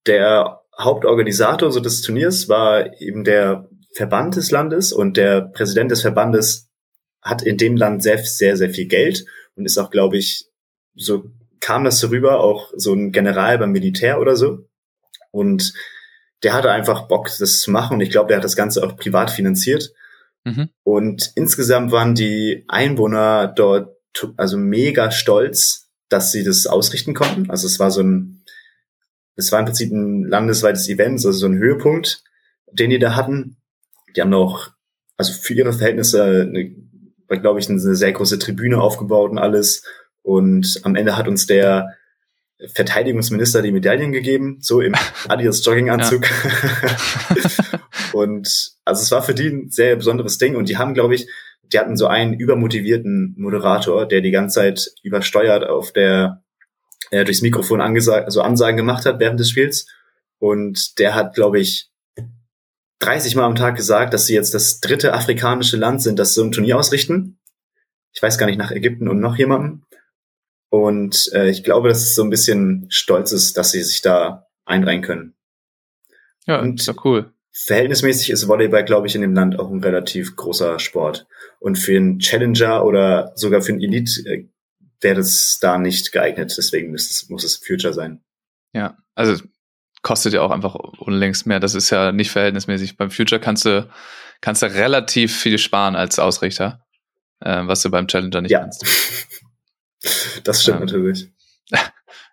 Der 0.06 0.60
Hauptorganisator 0.78 1.72
so 1.72 1.80
des 1.80 2.02
Turniers 2.02 2.48
war 2.48 3.00
eben 3.00 3.24
der 3.24 3.68
Verband 3.94 4.36
des 4.36 4.50
Landes 4.50 4.92
und 4.92 5.16
der 5.16 5.40
Präsident 5.40 5.90
des 5.90 6.02
Verbandes 6.02 6.68
hat 7.22 7.42
in 7.42 7.56
dem 7.56 7.76
Land 7.76 8.02
sehr, 8.02 8.18
sehr, 8.18 8.56
sehr 8.56 8.70
viel 8.70 8.86
Geld 8.86 9.24
und 9.56 9.64
ist 9.64 9.78
auch, 9.78 9.90
glaube 9.90 10.16
ich, 10.18 10.46
so 10.94 11.24
kam 11.60 11.84
das 11.84 11.98
so 11.98 12.08
rüber, 12.08 12.40
auch 12.40 12.72
so 12.76 12.92
ein 12.92 13.10
General 13.10 13.58
beim 13.58 13.72
Militär 13.72 14.20
oder 14.20 14.36
so. 14.36 14.68
Und 15.32 15.72
der 16.42 16.54
hatte 16.54 16.70
einfach 16.70 17.08
Bock, 17.08 17.28
das 17.38 17.60
zu 17.60 17.70
machen 17.70 17.94
und 17.94 18.00
ich 18.02 18.10
glaube, 18.10 18.28
der 18.28 18.36
hat 18.36 18.44
das 18.44 18.56
Ganze 18.56 18.84
auch 18.84 18.96
privat 18.96 19.30
finanziert. 19.30 19.92
Mhm. 20.44 20.68
Und 20.84 21.32
insgesamt 21.34 21.90
waren 21.90 22.14
die 22.14 22.64
Einwohner 22.68 23.48
dort 23.48 23.96
also 24.36 24.56
mega 24.56 25.10
stolz, 25.10 25.85
dass 26.08 26.32
sie 26.32 26.44
das 26.44 26.66
ausrichten 26.66 27.14
konnten. 27.14 27.50
Also 27.50 27.66
es 27.66 27.78
war 27.78 27.90
so 27.90 28.02
ein, 28.02 28.42
es 29.36 29.52
war 29.52 29.58
im 29.58 29.66
Prinzip 29.66 29.92
ein 29.92 30.24
landesweites 30.24 30.88
Event, 30.88 31.14
also 31.14 31.32
so 31.32 31.46
ein 31.46 31.58
Höhepunkt, 31.58 32.22
den 32.72 32.90
die 32.90 32.98
da 32.98 33.14
hatten. 33.14 33.56
Die 34.14 34.20
haben 34.20 34.30
noch, 34.30 34.70
also 35.16 35.32
für 35.32 35.54
ihre 35.54 35.72
Verhältnisse, 35.72 36.22
eine, 36.22 36.74
glaube 37.40 37.60
ich, 37.60 37.68
eine 37.68 37.78
sehr 37.78 38.12
große 38.12 38.38
Tribüne 38.38 38.80
aufgebaut 38.80 39.30
und 39.30 39.38
alles. 39.38 39.82
Und 40.22 40.80
am 40.84 40.94
Ende 40.94 41.16
hat 41.16 41.28
uns 41.28 41.46
der 41.46 41.96
Verteidigungsminister 42.72 43.60
die 43.60 43.72
Medaillen 43.72 44.12
gegeben, 44.12 44.58
so 44.60 44.80
im 44.80 44.94
Adidas 45.28 45.64
Jogginganzug. 45.64 46.26
Ja. 46.26 47.80
und 48.12 48.72
also 48.84 49.02
es 49.02 49.10
war 49.10 49.22
für 49.22 49.34
die 49.34 49.48
ein 49.48 49.70
sehr 49.70 49.96
besonderes 49.96 50.38
Ding 50.38 50.56
und 50.56 50.68
die 50.68 50.78
haben, 50.78 50.94
glaube 50.94 51.14
ich, 51.14 51.28
die 51.72 51.78
hatten 51.78 51.96
so 51.96 52.06
einen 52.06 52.34
übermotivierten 52.34 53.34
Moderator, 53.36 54.06
der 54.06 54.20
die 54.20 54.30
ganze 54.30 54.56
Zeit 54.56 54.90
übersteuert 55.02 55.64
auf 55.64 55.92
der 55.92 56.42
äh, 57.10 57.24
durchs 57.24 57.42
Mikrofon 57.42 57.80
angesagt, 57.80 58.26
also 58.26 58.42
Ansagen 58.42 58.76
gemacht 58.76 59.06
hat 59.06 59.20
während 59.20 59.40
des 59.40 59.50
Spiels. 59.50 59.86
Und 60.38 60.98
der 60.98 61.14
hat, 61.14 61.34
glaube 61.34 61.60
ich, 61.60 61.90
30 63.00 63.36
Mal 63.36 63.44
am 63.44 63.54
Tag 63.54 63.76
gesagt, 63.76 64.14
dass 64.14 64.26
sie 64.26 64.34
jetzt 64.34 64.54
das 64.54 64.80
dritte 64.80 65.12
afrikanische 65.12 65.76
Land 65.76 66.02
sind, 66.02 66.18
das 66.18 66.34
so 66.34 66.42
ein 66.42 66.52
Turnier 66.52 66.78
ausrichten. 66.78 67.38
Ich 68.12 68.22
weiß 68.22 68.38
gar 68.38 68.46
nicht 68.46 68.58
nach 68.58 68.70
Ägypten 68.70 69.08
und 69.08 69.20
noch 69.20 69.36
jemandem. 69.36 69.84
Und 70.70 71.30
äh, 71.32 71.48
ich 71.48 71.62
glaube, 71.62 71.88
dass 71.88 72.02
es 72.02 72.14
so 72.14 72.22
ein 72.22 72.30
bisschen 72.30 72.86
stolz 72.88 73.32
ist, 73.32 73.56
dass 73.56 73.70
sie 73.70 73.82
sich 73.82 74.02
da 74.02 74.46
einreihen 74.64 75.02
können. 75.02 75.34
Ja, 76.46 76.60
und 76.60 76.80
ist 76.80 76.88
doch 76.88 77.04
cool. 77.04 77.32
Verhältnismäßig 77.52 78.30
ist 78.30 78.48
Volleyball, 78.48 78.84
glaube 78.84 79.06
ich, 79.06 79.14
in 79.14 79.22
dem 79.22 79.34
Land 79.34 79.58
auch 79.58 79.70
ein 79.70 79.82
relativ 79.82 80.36
großer 80.36 80.78
Sport. 80.78 81.26
Und 81.66 81.74
für 81.74 81.96
einen 81.96 82.20
Challenger 82.20 82.84
oder 82.84 83.32
sogar 83.34 83.60
für 83.60 83.72
einen 83.72 83.82
Elite 83.82 84.20
äh, 84.24 84.48
wäre 85.00 85.16
das 85.16 85.58
da 85.60 85.78
nicht 85.78 86.12
geeignet. 86.12 86.54
Deswegen 86.56 86.92
muss 86.92 87.10
es, 87.10 87.28
muss 87.28 87.42
es 87.42 87.56
Future 87.56 87.92
sein. 87.92 88.22
Ja, 88.72 88.96
also 89.16 89.42
kostet 90.00 90.32
ja 90.32 90.42
auch 90.42 90.52
einfach 90.52 90.76
unlängst 90.76 91.44
mehr. 91.44 91.58
Das 91.58 91.74
ist 91.74 91.90
ja 91.90 92.12
nicht 92.12 92.30
verhältnismäßig. 92.30 92.96
Beim 92.96 93.10
Future 93.10 93.40
kannst 93.40 93.64
du, 93.64 93.90
kannst 94.40 94.62
du 94.62 94.66
relativ 94.66 95.36
viel 95.36 95.58
sparen 95.58 95.96
als 95.96 96.20
Ausrichter, 96.20 96.86
äh, 97.40 97.66
was 97.66 97.82
du 97.82 97.90
beim 97.90 98.06
Challenger 98.06 98.42
nicht 98.42 98.52
ja. 98.52 98.60
kannst. 98.60 98.84
das 100.44 100.62
stimmt 100.62 100.82
ähm, 100.82 100.86
natürlich. 100.86 101.32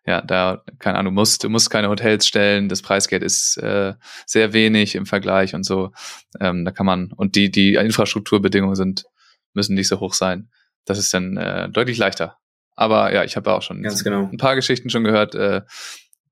ja, 0.05 0.21
da, 0.21 0.63
keine 0.77 0.99
Ahnung, 0.99 1.15
musst, 1.15 1.43
du 1.43 1.49
musst 1.49 1.71
keine 1.71 1.89
Hotels 1.89 2.27
stellen, 2.27 2.69
das 2.69 2.83
Preisgeld 2.83 3.23
ist 3.23 3.57
äh, 3.57 3.95
sehr 4.27 4.53
wenig 4.53 4.93
im 4.93 5.07
Vergleich 5.07 5.55
und 5.55 5.63
so. 5.63 5.91
Ähm, 6.39 6.65
da 6.65 6.71
kann 6.71 6.85
man, 6.85 7.11
und 7.13 7.33
die, 7.33 7.49
die 7.49 7.73
Infrastrukturbedingungen 7.73 8.75
sind, 8.75 9.05
müssen 9.53 9.75
nicht 9.75 9.87
so 9.87 9.99
hoch 9.99 10.13
sein. 10.13 10.49
Das 10.85 10.97
ist 10.97 11.13
dann 11.13 11.37
äh, 11.37 11.69
deutlich 11.69 11.97
leichter. 11.97 12.37
Aber 12.75 13.13
ja, 13.13 13.23
ich 13.23 13.35
habe 13.35 13.53
auch 13.53 13.61
schon 13.61 13.83
genau. 13.83 14.29
ein 14.31 14.37
paar 14.37 14.55
Geschichten 14.55 14.89
schon 14.89 15.03
gehört, 15.03 15.35
äh, 15.35 15.61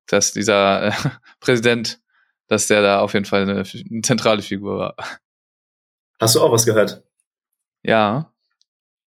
dass 0.08 0.34
dieser 0.34 0.88
äh, 0.88 0.92
Präsident, 1.40 2.00
dass 2.48 2.68
der 2.68 2.82
da 2.82 3.00
auf 3.00 3.14
jeden 3.14 3.26
Fall 3.26 3.44
eine, 3.44 3.64
eine 3.64 4.02
zentrale 4.02 4.42
Figur 4.42 4.78
war. 4.78 4.96
Hast 6.20 6.36
du 6.36 6.42
auch 6.42 6.52
was 6.52 6.66
gehört? 6.66 7.04
Ja, 7.84 8.32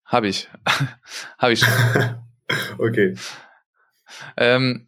habe 0.06 0.28
ich. 0.28 0.50
habe 1.38 1.54
ich 1.54 1.60
schon. 1.60 2.20
okay. 2.78 3.16
Ähm, 4.38 4.88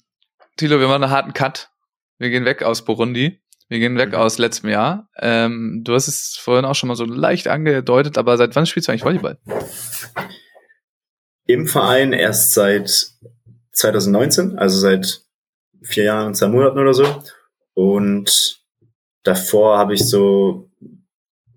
Tilo, 0.56 0.80
wir 0.80 0.88
machen 0.88 1.03
einen 1.03 1.12
harten 1.12 1.34
Cut. 1.34 1.69
Wir 2.17 2.30
gehen 2.30 2.45
weg 2.45 2.63
aus 2.63 2.86
Burundi. 2.86 3.39
Wir 3.69 3.80
gehen 3.80 3.97
weg 3.97 4.10
mhm. 4.10 4.15
aus 4.15 4.38
letztem 4.38 4.69
Jahr. 4.69 5.10
Ähm, 5.17 5.82
du 5.84 5.93
hast 5.93 6.08
es 6.08 6.38
vorhin 6.38 6.65
auch 6.65 6.75
schon 6.75 6.88
mal 6.88 6.95
so 6.95 7.06
leicht 7.06 7.47
angedeutet, 7.47 8.17
aber 8.17 8.38
seit 8.38 8.56
wann 8.56 8.65
spielst 8.65 8.88
du 8.88 8.91
eigentlich 8.91 9.03
Volleyball? 9.03 9.38
Im 11.45 11.67
Verein 11.67 12.13
erst 12.13 12.53
seit 12.53 13.12
2019, 13.73 14.58
also 14.58 14.80
seit 14.80 15.21
vier 15.82 16.06
Jahren 16.06 16.27
und 16.27 16.36
zwei 16.36 16.47
Monaten 16.47 16.80
oder 16.80 16.93
so. 16.93 17.23
Und 17.73 18.62
davor 19.23 19.77
habe 19.77 19.93
ich 19.93 20.08
so, 20.08 20.69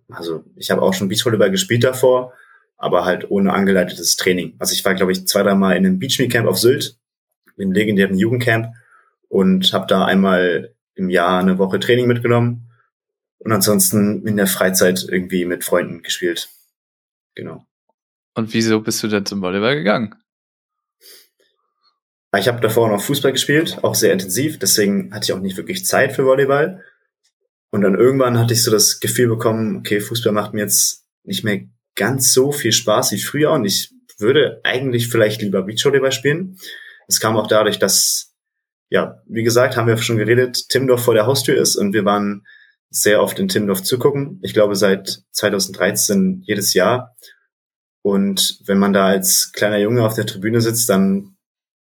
also 0.09 0.45
ich 0.57 0.71
habe 0.71 0.83
auch 0.83 0.95
schon 0.95 1.09
Beachvolleyball 1.09 1.51
gespielt 1.51 1.85
davor, 1.85 2.33
aber 2.77 3.05
halt 3.05 3.31
ohne 3.31 3.53
angeleitetes 3.53 4.17
Training. 4.17 4.57
Also 4.59 4.73
ich 4.73 4.85
war, 4.85 4.95
glaube 4.95 5.13
ich, 5.13 5.27
zwei, 5.27 5.43
drei 5.43 5.55
Mal 5.55 5.77
in 5.77 5.87
einem 5.87 5.99
Beachme-Camp 5.99 6.49
auf 6.49 6.59
Sylt, 6.59 6.97
im 7.57 7.73
legendären 7.73 8.17
Jugendcamp 8.17 8.75
und 9.29 9.73
habe 9.73 9.87
da 9.87 10.05
einmal 10.05 10.75
im 10.95 11.11
Jahr 11.11 11.41
eine 11.41 11.59
Woche 11.59 11.81
Training 11.81 12.07
mitgenommen 12.07 12.71
und 13.39 13.53
ansonsten 13.53 14.27
in 14.27 14.37
der 14.37 14.47
Freizeit 14.47 15.05
irgendwie 15.09 15.45
mit 15.45 15.65
Freunden 15.65 16.03
gespielt. 16.03 16.49
Genau. 17.35 17.67
Und 18.35 18.53
wieso 18.55 18.81
bist 18.81 19.03
du 19.03 19.09
denn 19.09 19.27
zum 19.27 19.43
Volleyball 19.43 19.77
gegangen? 19.77 20.15
Ich 22.37 22.47
habe 22.47 22.61
davor 22.61 22.89
noch 22.89 23.03
Fußball 23.03 23.33
gespielt, 23.33 23.83
auch 23.83 23.97
sehr 23.97 24.13
intensiv, 24.13 24.59
deswegen 24.59 25.13
hatte 25.13 25.25
ich 25.25 25.33
auch 25.33 25.41
nicht 25.41 25.57
wirklich 25.57 25.85
Zeit 25.85 26.13
für 26.13 26.25
Volleyball. 26.25 26.85
Und 27.71 27.83
dann 27.83 27.97
irgendwann 27.97 28.39
hatte 28.39 28.55
ich 28.55 28.63
so 28.63 28.71
das 28.71 29.01
Gefühl 29.01 29.29
bekommen, 29.29 29.77
okay, 29.79 30.01
Fußball 30.01 30.33
macht 30.33 30.55
mir 30.55 30.61
jetzt 30.61 31.07
nicht 31.25 31.45
mehr 31.45 31.63
ganz 31.97 32.33
so 32.33 32.53
viel 32.53 32.73
Spaß 32.73 33.13
wie 33.13 33.21
früher 33.21 33.51
und 33.53 33.65
ich 33.65 33.93
würde 34.19 34.61
eigentlich 34.65 35.09
vielleicht 35.09 35.43
lieber 35.43 35.63
Beachvolleyball 35.63 36.13
spielen. 36.13 36.59
Es 37.09 37.21
kam 37.21 37.37
auch 37.37 37.47
dadurch, 37.47 37.79
dass, 37.79 38.30
ja, 38.91 39.23
wie 39.27 39.45
gesagt, 39.45 39.77
haben 39.77 39.87
wir 39.87 39.97
schon 39.97 40.19
geredet, 40.19 40.69
Timdorf 40.69 41.05
vor 41.05 41.15
der 41.15 41.27
Haustür 41.27 41.57
ist 41.57 41.77
und 41.77 41.93
wir 41.95 42.05
waren 42.05 42.45
sehr 42.91 43.23
oft 43.23 43.39
in 43.39 43.47
Timdorf 43.47 43.85
zugucken. 43.85 44.41
Ich 44.43 44.53
glaube 44.53 44.75
seit 44.75 45.23
2013 45.31 46.43
jedes 46.45 46.75
Jahr. 46.75 47.15
Und 48.03 48.61
wenn 48.67 48.79
man 48.79 48.93
da 48.93 49.07
als 49.07 49.53
kleiner 49.53 49.79
Junge 49.79 50.05
auf 50.05 50.15
der 50.15 50.27
Tribüne 50.27 50.61
sitzt, 50.61 50.89
dann 50.89 51.37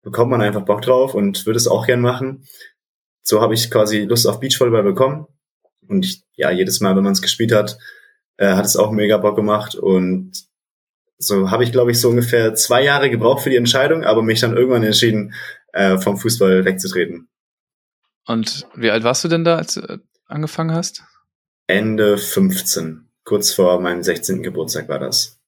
bekommt 0.02 0.31
man 0.31 0.42
einfach 0.42 0.66
Bock 0.66 0.83
drauf 0.83 1.14
und 1.14 1.46
würde 1.46 1.57
es 1.57 1.68
auch 1.68 1.87
gern 1.87 2.02
machen. 2.02 2.46
So 3.22 3.40
habe 3.40 3.55
ich 3.55 3.70
quasi 3.70 4.00
Lust 4.00 4.26
auf 4.26 4.40
Beachvolleyball 4.40 4.83
bekommen. 4.83 5.26
Und 5.88 6.05
ich, 6.05 6.22
ja, 6.35 6.50
jedes 6.50 6.81
Mal, 6.81 6.94
wenn 6.94 7.05
man 7.05 7.12
es 7.12 7.22
gespielt 7.22 7.52
hat, 7.52 7.78
äh, 8.37 8.55
hat 8.55 8.66
es 8.66 8.76
auch 8.76 8.90
mega 8.90 9.16
Bock 9.16 9.37
gemacht. 9.37 9.76
Und 9.76 10.33
so 11.18 11.50
habe 11.50 11.64
ich, 11.64 11.72
glaube 11.72 11.92
ich, 11.92 12.00
so 12.00 12.11
ungefähr 12.11 12.55
zwei 12.55 12.83
Jahre 12.83 13.09
gebraucht 13.09 13.42
für 13.42 13.50
die 13.50 13.57
Entscheidung, 13.57 14.05
aber 14.05 14.22
mich 14.22 14.40
dann 14.40 14.57
irgendwann 14.57 14.83
entschieden, 14.83 15.33
äh, 15.72 15.98
vom 15.98 16.16
Fußball 16.16 16.64
wegzutreten. 16.64 17.28
Und 18.26 18.66
wie 18.74 18.90
alt 18.90 19.04
warst 19.04 19.24
du 19.24 19.28
denn 19.28 19.44
da, 19.44 19.56
als 19.56 19.74
du 19.74 20.00
angefangen 20.26 20.72
hast? 20.72 21.02
Ende 21.66 22.18
15. 22.18 23.08
Kurz 23.24 23.52
vor 23.52 23.80
meinem 23.80 24.02
16. 24.02 24.42
Geburtstag 24.42 24.88
war 24.88 24.98
das. 24.98 25.40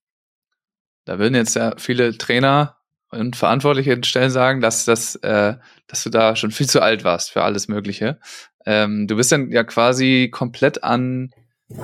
Da 1.04 1.18
würden 1.18 1.34
jetzt 1.34 1.54
ja 1.54 1.74
viele 1.76 2.16
Trainer 2.16 2.76
und 3.10 3.36
verantwortliche 3.36 4.02
Stellen 4.04 4.30
sagen, 4.30 4.60
dass, 4.60 4.84
dass, 4.84 5.16
äh, 5.16 5.54
dass 5.86 6.02
du 6.02 6.10
da 6.10 6.34
schon 6.36 6.50
viel 6.50 6.68
zu 6.68 6.80
alt 6.80 7.04
warst 7.04 7.30
für 7.30 7.42
alles 7.42 7.68
Mögliche. 7.68 8.18
Ähm, 8.66 9.06
du 9.06 9.16
bist 9.16 9.30
dann 9.30 9.50
ja 9.50 9.64
quasi 9.64 10.30
komplett 10.32 10.82
an 10.82 11.30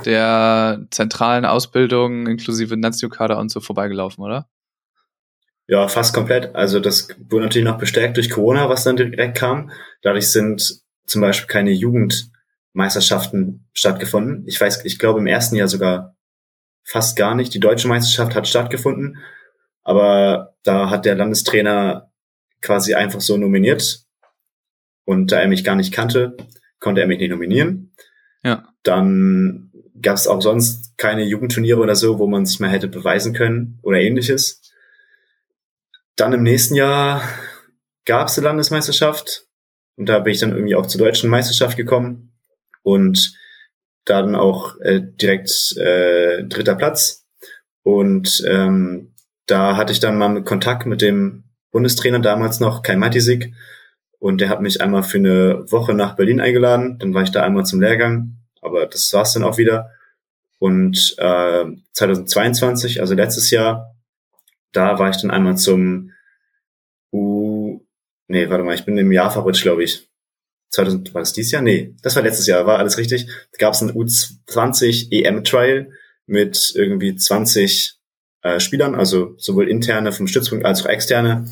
der 0.04 0.86
zentralen 0.90 1.44
Ausbildung 1.44 2.26
inklusive 2.26 2.76
Nazio-Kader 2.76 3.38
und 3.38 3.50
so 3.50 3.60
vorbeigelaufen, 3.60 4.24
oder? 4.24 4.48
Ja, 5.70 5.86
fast 5.86 6.12
komplett. 6.12 6.52
Also 6.56 6.80
das 6.80 7.06
wurde 7.28 7.44
natürlich 7.44 7.64
noch 7.64 7.78
bestärkt 7.78 8.16
durch 8.16 8.28
Corona, 8.28 8.68
was 8.68 8.82
dann 8.82 8.96
direkt 8.96 9.38
kam. 9.38 9.70
Dadurch 10.02 10.32
sind 10.32 10.82
zum 11.06 11.20
Beispiel 11.20 11.46
keine 11.46 11.70
Jugendmeisterschaften 11.70 13.68
stattgefunden. 13.72 14.42
Ich 14.48 14.60
weiß, 14.60 14.84
ich 14.84 14.98
glaube 14.98 15.20
im 15.20 15.28
ersten 15.28 15.54
Jahr 15.54 15.68
sogar 15.68 16.16
fast 16.82 17.16
gar 17.16 17.36
nicht. 17.36 17.54
Die 17.54 17.60
deutsche 17.60 17.86
Meisterschaft 17.86 18.34
hat 18.34 18.48
stattgefunden, 18.48 19.18
aber 19.84 20.56
da 20.64 20.90
hat 20.90 21.04
der 21.04 21.14
Landestrainer 21.14 22.10
quasi 22.62 22.94
einfach 22.94 23.20
so 23.20 23.36
nominiert. 23.36 24.00
Und 25.04 25.30
da 25.30 25.38
er 25.38 25.46
mich 25.46 25.62
gar 25.62 25.76
nicht 25.76 25.94
kannte, 25.94 26.36
konnte 26.80 27.00
er 27.00 27.06
mich 27.06 27.20
nicht 27.20 27.30
nominieren. 27.30 27.94
Ja. 28.42 28.66
Dann 28.82 29.70
gab 30.02 30.16
es 30.16 30.26
auch 30.26 30.42
sonst 30.42 30.98
keine 30.98 31.22
Jugendturniere 31.22 31.78
oder 31.78 31.94
so, 31.94 32.18
wo 32.18 32.26
man 32.26 32.44
sich 32.44 32.58
mal 32.58 32.70
hätte 32.70 32.88
beweisen 32.88 33.34
können 33.34 33.78
oder 33.82 34.00
ähnliches. 34.00 34.59
Dann 36.20 36.34
im 36.34 36.42
nächsten 36.42 36.74
Jahr 36.74 37.22
gab 38.04 38.28
es 38.28 38.34
die 38.34 38.42
Landesmeisterschaft 38.42 39.46
und 39.96 40.06
da 40.06 40.18
bin 40.18 40.34
ich 40.34 40.40
dann 40.40 40.52
irgendwie 40.52 40.74
auch 40.74 40.84
zur 40.84 40.98
deutschen 40.98 41.30
Meisterschaft 41.30 41.78
gekommen 41.78 42.34
und 42.82 43.32
dann 44.04 44.34
auch 44.34 44.78
äh, 44.80 45.00
direkt 45.00 45.74
äh, 45.78 46.44
dritter 46.44 46.74
Platz. 46.74 47.26
Und 47.84 48.44
ähm, 48.46 49.14
da 49.46 49.78
hatte 49.78 49.94
ich 49.94 50.00
dann 50.00 50.18
mal 50.18 50.44
Kontakt 50.44 50.84
mit 50.84 51.00
dem 51.00 51.44
Bundestrainer 51.70 52.18
damals 52.18 52.60
noch, 52.60 52.82
Kai 52.82 52.96
Matisik. 52.96 53.54
Und 54.18 54.42
der 54.42 54.50
hat 54.50 54.60
mich 54.60 54.82
einmal 54.82 55.04
für 55.04 55.16
eine 55.16 55.64
Woche 55.72 55.94
nach 55.94 56.16
Berlin 56.16 56.42
eingeladen. 56.42 56.98
Dann 56.98 57.14
war 57.14 57.22
ich 57.22 57.30
da 57.30 57.42
einmal 57.42 57.64
zum 57.64 57.80
Lehrgang. 57.80 58.36
Aber 58.60 58.84
das 58.84 59.10
war's 59.14 59.32
dann 59.32 59.44
auch 59.44 59.56
wieder. 59.56 59.92
Und 60.58 61.14
äh, 61.16 61.64
2022, 61.94 63.00
also 63.00 63.14
letztes 63.14 63.50
Jahr, 63.50 63.94
da 64.72 64.98
war 64.98 65.10
ich 65.10 65.16
dann 65.16 65.30
einmal 65.30 65.56
zum 65.56 66.12
U... 67.12 67.80
Nee, 68.28 68.48
warte 68.48 68.62
mal, 68.62 68.74
ich 68.74 68.84
bin 68.84 68.96
im 68.96 69.12
Jahr 69.12 69.30
verrutscht, 69.30 69.62
glaube 69.62 69.82
ich. 69.82 70.08
2000, 70.70 71.14
war 71.14 71.22
das 71.22 71.32
dieses 71.32 71.50
Jahr? 71.50 71.62
Nee, 71.62 71.96
das 72.02 72.14
war 72.14 72.22
letztes 72.22 72.46
Jahr, 72.46 72.64
war 72.66 72.78
alles 72.78 72.96
richtig. 72.96 73.26
Da 73.26 73.58
gab 73.58 73.74
es 73.74 73.82
ein 73.82 73.90
U20 73.90 75.10
EM-Trial 75.10 75.90
mit 76.26 76.72
irgendwie 76.76 77.16
20 77.16 78.00
äh, 78.42 78.60
Spielern, 78.60 78.94
also 78.94 79.34
sowohl 79.36 79.68
interne 79.68 80.12
vom 80.12 80.28
Stützpunkt 80.28 80.64
als 80.64 80.82
auch 80.82 80.88
externe. 80.88 81.46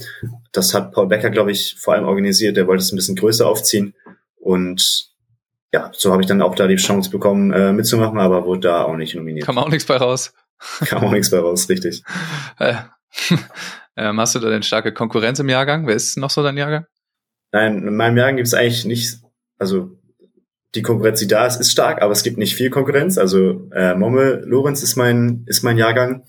Das 0.53 0.73
hat 0.73 0.93
Paul 0.93 1.09
Becker, 1.09 1.31
glaube 1.31 1.51
ich, 1.51 1.77
vor 1.79 1.95
allem 1.95 2.05
organisiert. 2.05 2.57
Der 2.57 2.67
wollte 2.67 2.83
es 2.83 2.93
ein 2.93 2.97
bisschen 2.97 3.17
größer 3.17 3.47
aufziehen. 3.47 3.95
Und 4.37 5.11
ja, 5.73 5.91
so 5.95 6.13
habe 6.13 6.23
ich 6.23 6.29
dann 6.29 6.41
auch 6.41 6.55
da 6.55 6.67
die 6.67 6.77
Chance 6.77 7.11
bekommen, 7.11 7.53
äh, 7.53 7.73
mitzumachen, 7.73 8.19
aber 8.19 8.47
wurde 8.47 8.61
da 8.61 8.85
auch 8.85 8.97
nicht 8.97 9.15
nominiert. 9.15 9.45
Kam 9.45 9.59
auch 9.59 9.69
nichts 9.69 9.85
bei 9.85 9.97
raus. 9.97 10.33
Kam 10.87 11.05
auch 11.05 11.13
nichts 11.13 11.31
bei 11.31 11.39
raus, 11.39 11.69
richtig. 11.69 12.03
Äh, 13.31 13.37
ähm, 13.97 14.21
hast 14.21 14.35
du 14.35 14.38
da 14.38 14.51
denn 14.51 14.62
starke 14.62 14.92
Konkurrenz 14.92 15.38
im 15.38 15.49
Jahrgang? 15.49 15.87
Wer 15.87 15.94
ist 15.94 16.16
noch 16.16 16.31
so 16.31 16.42
dein 16.42 16.57
Jahrgang? 16.57 16.87
Nein, 17.53 17.87
in 17.87 17.97
meinem 17.97 18.16
Jahrgang 18.16 18.37
gibt 18.37 18.49
es 18.49 18.55
eigentlich 18.55 18.85
nicht, 18.85 19.18
also 19.59 19.99
die 20.75 20.83
Konkurrenz, 20.83 21.21
die 21.21 21.27
da 21.27 21.47
ist, 21.47 21.61
ist 21.61 21.73
stark, 21.73 22.03
aber 22.03 22.12
es 22.12 22.23
gibt 22.23 22.37
nicht 22.37 22.55
viel 22.55 22.71
Konkurrenz. 22.71 23.16
Also 23.16 23.68
äh, 23.73 23.94
Momme 23.94 24.42
Lorenz 24.44 24.83
ist 24.83 24.97
mein, 24.97 25.44
ist 25.47 25.62
mein 25.62 25.79
Jahrgang. 25.79 26.25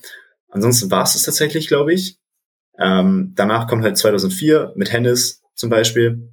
Ansonsten 0.48 0.90
war 0.90 1.04
es 1.04 1.12
das 1.12 1.22
tatsächlich, 1.22 1.68
glaube 1.68 1.92
ich. 1.92 2.18
Ähm, 2.78 3.32
danach 3.36 3.68
kommt 3.68 3.84
halt 3.84 3.98
2004 3.98 4.72
mit 4.76 4.92
Hennis 4.92 5.42
zum 5.54 5.68
Beispiel 5.68 6.32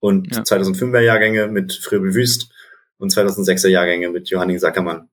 und 0.00 0.34
ja. 0.34 0.42
2005er 0.42 1.00
Jahrgänge 1.00 1.48
mit 1.48 1.72
Fröbel 1.72 2.14
Wüst 2.14 2.52
und 2.98 3.12
2006er 3.12 3.68
Jahrgänge 3.68 4.10
mit 4.10 4.28
Johanning 4.28 4.58
Sackermann. 4.58 5.08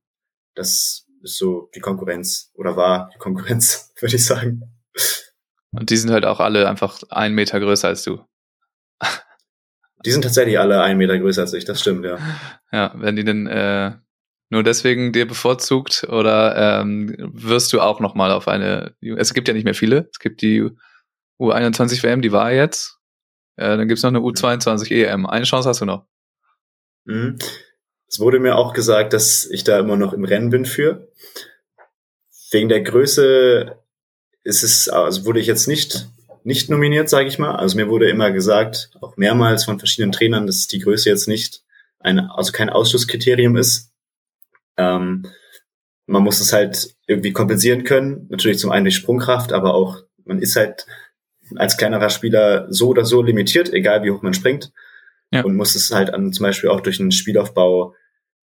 Das 0.54 1.05
ist 1.26 1.38
so 1.38 1.70
die 1.76 1.82
Konkurrenz 1.82 2.52
oder 2.54 2.78
war 2.78 3.10
die 3.14 3.18
Konkurrenz, 3.18 3.92
würde 4.00 4.16
ich 4.16 4.26
sagen. 4.26 4.62
Und 5.72 5.90
die 5.90 5.98
sind 5.98 6.12
halt 6.12 6.26
auch 6.26 6.40
alle 6.40 6.70
einfach 6.70 7.02
einen 7.10 7.36
Meter 7.36 7.60
größer 7.60 7.90
als 7.90 8.04
du. 8.04 8.24
Die 10.06 10.12
sind 10.12 10.22
tatsächlich 10.22 10.60
alle 10.60 10.82
einen 10.82 10.98
Meter 10.98 11.20
größer 11.20 11.42
als 11.42 11.54
ich, 11.54 11.66
das 11.66 11.82
stimmt, 11.82 12.06
ja. 12.06 12.18
Ja, 12.72 12.94
wenn 12.96 13.16
die 13.16 13.24
denn 13.24 13.48
äh, 13.48 13.94
nur 14.50 14.64
deswegen 14.64 15.12
dir 15.12 15.28
bevorzugt 15.28 16.06
oder 16.08 16.82
ähm, 16.82 17.16
wirst 17.18 17.74
du 17.74 17.82
auch 17.82 18.00
nochmal 18.00 18.32
auf 18.32 18.48
eine, 18.48 18.96
es 19.02 19.34
gibt 19.34 19.48
ja 19.48 19.54
nicht 19.54 19.66
mehr 19.66 19.74
viele, 19.74 20.08
es 20.12 20.20
gibt 20.20 20.42
die 20.42 20.70
U21 21.40 22.04
WM, 22.04 22.22
die 22.22 22.32
war 22.32 22.52
jetzt, 22.52 23.00
äh, 23.58 23.76
dann 23.76 23.88
gibt's 23.88 24.04
noch 24.04 24.10
eine 24.10 24.20
U22 24.20 24.92
EM, 24.92 25.26
eine 25.26 25.46
Chance 25.46 25.68
hast 25.68 25.82
du 25.82 25.86
noch. 25.86 26.06
Mhm. 27.06 27.38
Es 28.16 28.22
wurde 28.22 28.40
mir 28.40 28.56
auch 28.56 28.72
gesagt, 28.72 29.12
dass 29.12 29.46
ich 29.46 29.66
da 29.66 29.78
immer 29.78 29.98
noch 29.98 30.14
im 30.14 30.24
Rennen 30.24 30.50
bin 30.50 30.66
für. 30.66 31.10
Wegen 32.50 32.70
der 32.70 32.80
Größe 32.80 33.76
ist 34.44 34.64
es, 34.64 34.88
also 34.88 35.26
wurde 35.26 35.42
ich 35.42 35.48
jetzt 35.48 35.68
nicht 35.68 36.08
nicht 36.46 36.70
nominiert, 36.70 37.10
sage 37.10 37.28
ich 37.28 37.40
mal. 37.40 37.58
Also 37.58 37.76
mir 37.76 37.90
wurde 37.90 38.10
immer 38.10 38.32
gesagt, 38.32 38.92
auch 39.02 39.18
mehrmals 39.18 39.66
von 39.66 39.80
verschiedenen 39.80 40.14
Trainern, 40.14 40.48
dass 40.48 40.68
die 40.68 40.80
Größe 40.80 41.10
jetzt 41.10 41.28
nicht 41.28 41.64
ein, 42.00 42.20
also 42.20 42.54
kein 42.54 42.70
Ausschlusskriterium 42.70 43.58
ist. 43.58 43.92
Ähm, 44.78 45.28
man 46.06 46.24
muss 46.24 46.40
es 46.40 46.54
halt 46.54 46.96
irgendwie 47.08 47.34
kompensieren 47.34 47.84
können. 47.84 48.28
Natürlich 48.30 48.60
zum 48.60 48.72
einen 48.72 48.86
durch 48.86 48.96
Sprungkraft, 48.96 49.52
aber 49.52 49.74
auch 49.74 50.04
man 50.24 50.40
ist 50.40 50.56
halt 50.56 50.86
als 51.58 51.76
kleinerer 51.76 52.10
Spieler 52.10 52.68
so 52.70 52.88
oder 52.88 53.04
so 53.04 53.22
limitiert, 53.22 53.74
egal 53.74 54.04
wie 54.04 54.12
hoch 54.12 54.22
man 54.22 54.34
springt. 54.34 54.72
Ja. 55.32 55.44
Und 55.44 55.58
muss 55.58 55.76
es 55.76 55.92
halt 55.92 56.14
an, 56.14 56.32
zum 56.32 56.44
Beispiel 56.44 56.70
auch 56.70 56.80
durch 56.80 57.02
einen 57.02 57.12
Spielaufbau 57.12 57.94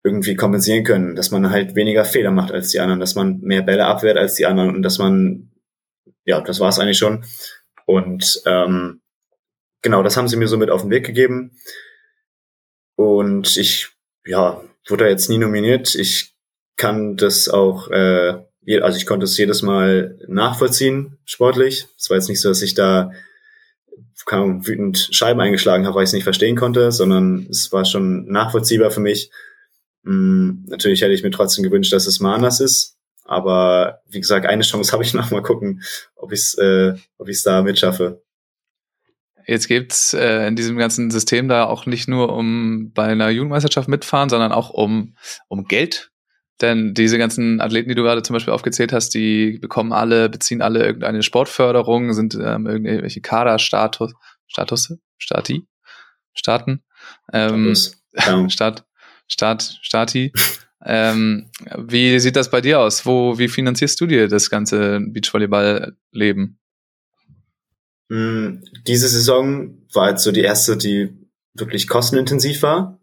irgendwie 0.06 0.36
kompensieren 0.36 0.84
können, 0.84 1.16
dass 1.16 1.32
man 1.32 1.50
halt 1.50 1.74
weniger 1.74 2.04
Fehler 2.04 2.30
macht 2.30 2.52
als 2.52 2.70
die 2.70 2.78
anderen, 2.78 3.00
dass 3.00 3.16
man 3.16 3.40
mehr 3.40 3.62
Bälle 3.62 3.86
abwehrt 3.86 4.16
als 4.16 4.34
die 4.34 4.46
anderen 4.46 4.76
und 4.76 4.82
dass 4.82 4.98
man, 4.98 5.50
ja, 6.24 6.40
das 6.40 6.60
war 6.60 6.68
es 6.68 6.78
eigentlich 6.78 6.98
schon, 6.98 7.24
und 7.86 8.42
ähm, 8.46 9.00
genau, 9.82 10.02
das 10.02 10.16
haben 10.16 10.28
sie 10.28 10.36
mir 10.36 10.48
so 10.48 10.58
mit 10.58 10.70
auf 10.70 10.82
den 10.82 10.90
Weg 10.90 11.06
gegeben. 11.06 11.52
Und 12.96 13.56
ich, 13.56 13.88
ja, 14.24 14.62
wurde 14.88 15.04
da 15.04 15.10
jetzt 15.10 15.28
nie 15.28 15.38
nominiert. 15.38 15.94
Ich 15.94 16.34
kann 16.76 17.16
das 17.16 17.48
auch, 17.48 17.88
äh, 17.90 18.42
also 18.80 18.98
ich 18.98 19.06
konnte 19.06 19.24
es 19.24 19.38
jedes 19.38 19.62
Mal 19.62 20.18
nachvollziehen, 20.28 21.18
sportlich. 21.24 21.86
Es 21.98 22.10
war 22.10 22.16
jetzt 22.16 22.28
nicht 22.28 22.40
so, 22.40 22.48
dass 22.48 22.62
ich 22.62 22.74
da 22.74 23.12
kaum 24.24 24.66
wütend 24.66 25.08
Scheiben 25.12 25.40
eingeschlagen 25.40 25.86
habe, 25.86 25.96
weil 25.96 26.02
ich 26.02 26.08
es 26.08 26.14
nicht 26.14 26.24
verstehen 26.24 26.56
konnte, 26.56 26.90
sondern 26.90 27.46
es 27.48 27.70
war 27.70 27.84
schon 27.84 28.26
nachvollziehbar 28.26 28.90
für 28.90 29.00
mich. 29.00 29.30
Hm, 30.06 30.64
natürlich 30.68 31.02
hätte 31.02 31.12
ich 31.12 31.24
mir 31.24 31.32
trotzdem 31.32 31.64
gewünscht, 31.64 31.92
dass 31.92 32.06
es 32.06 32.20
mal 32.20 32.34
anders 32.34 32.60
ist. 32.60 32.96
Aber 33.24 34.00
wie 34.08 34.20
gesagt, 34.20 34.46
eine 34.46 34.62
Chance 34.62 34.92
habe 34.92 35.02
ich 35.02 35.12
noch 35.12 35.30
mal 35.30 35.42
gucken, 35.42 35.82
ob 36.14 36.32
ich 36.32 36.40
es 36.40 36.54
äh, 36.54 36.94
ob 37.18 37.28
ich's 37.28 37.42
da 37.42 37.62
mitschaffe. 37.62 38.22
Jetzt 39.48 39.68
gibt's 39.68 40.12
äh, 40.12 40.46
in 40.46 40.56
diesem 40.56 40.76
ganzen 40.76 41.10
System 41.10 41.48
da 41.48 41.64
auch 41.64 41.86
nicht 41.86 42.08
nur 42.08 42.34
um 42.34 42.92
bei 42.92 43.04
einer 43.04 43.30
Jugendmeisterschaft 43.30 43.88
mitfahren, 43.88 44.28
sondern 44.28 44.50
auch 44.50 44.70
um, 44.70 45.16
um 45.46 45.64
Geld. 45.66 46.10
Denn 46.60 46.94
diese 46.94 47.18
ganzen 47.18 47.60
Athleten, 47.60 47.88
die 47.88 47.94
du 47.94 48.02
gerade 48.02 48.22
zum 48.22 48.34
Beispiel 48.34 48.52
aufgezählt 48.52 48.92
hast, 48.92 49.10
die 49.10 49.58
bekommen 49.60 49.92
alle, 49.92 50.28
beziehen 50.28 50.62
alle 50.62 50.84
irgendeine 50.84 51.22
Sportförderung, 51.22 52.12
sind 52.12 52.34
ähm, 52.34 52.66
irgendwelche 52.66 53.20
Kaderstatus, 53.20 54.14
Status, 54.48 54.94
Stati, 55.18 55.66
Staaten, 56.32 56.82
ähm, 57.32 57.74
ja. 58.14 58.48
Start, 58.48 58.84
Start, 59.28 59.78
Stati. 59.82 60.32
ähm, 60.84 61.50
wie 61.76 62.18
sieht 62.18 62.36
das 62.36 62.50
bei 62.50 62.60
dir 62.60 62.80
aus? 62.80 63.06
Wo, 63.06 63.38
wie 63.38 63.48
finanzierst 63.48 64.00
du 64.00 64.06
dir 64.06 64.28
das 64.28 64.50
ganze 64.50 65.00
Beachvolleyball-Leben? 65.00 66.58
Hm, 68.10 68.64
diese 68.86 69.08
Saison 69.08 69.78
war 69.92 70.10
jetzt 70.10 70.22
so 70.22 70.32
die 70.32 70.42
erste, 70.42 70.76
die 70.76 71.12
wirklich 71.54 71.88
kostenintensiv 71.88 72.62
war. 72.62 73.00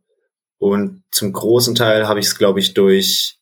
Und 0.57 1.03
zum 1.11 1.33
großen 1.33 1.75
Teil 1.75 2.07
habe 2.07 2.19
ich 2.19 2.27
es, 2.27 2.37
glaube 2.37 2.59
ich, 2.59 2.73
durch 2.73 3.37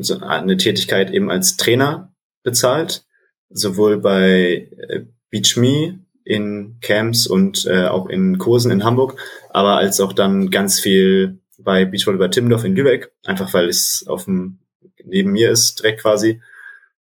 so 0.00 0.18
eine 0.20 0.56
Tätigkeit 0.58 1.10
eben 1.10 1.30
als 1.30 1.56
Trainer 1.56 2.12
bezahlt. 2.42 3.06
Sowohl 3.48 3.98
bei 3.98 4.68
äh, 4.88 5.06
Beach 5.30 5.56
Me 5.56 6.00
in 6.24 6.78
Camps 6.80 7.26
und 7.26 7.64
äh, 7.64 7.86
auch 7.86 8.08
in 8.08 8.36
Kursen 8.36 8.70
in 8.70 8.84
Hamburg, 8.84 9.18
aber 9.48 9.78
als 9.78 9.98
auch 10.00 10.12
dann 10.12 10.50
ganz 10.50 10.78
viel 10.78 11.40
bei 11.58 11.84
Beachvolleyball 11.84 12.30
Timmendorf 12.30 12.64
in 12.64 12.74
Lübeck, 12.74 13.12
einfach 13.24 13.52
weil 13.52 13.68
es 13.68 14.04
auf 14.06 14.24
dem 14.24 14.60
neben 15.04 15.32
mir 15.32 15.50
ist, 15.50 15.80
direkt 15.80 16.02
quasi. 16.02 16.40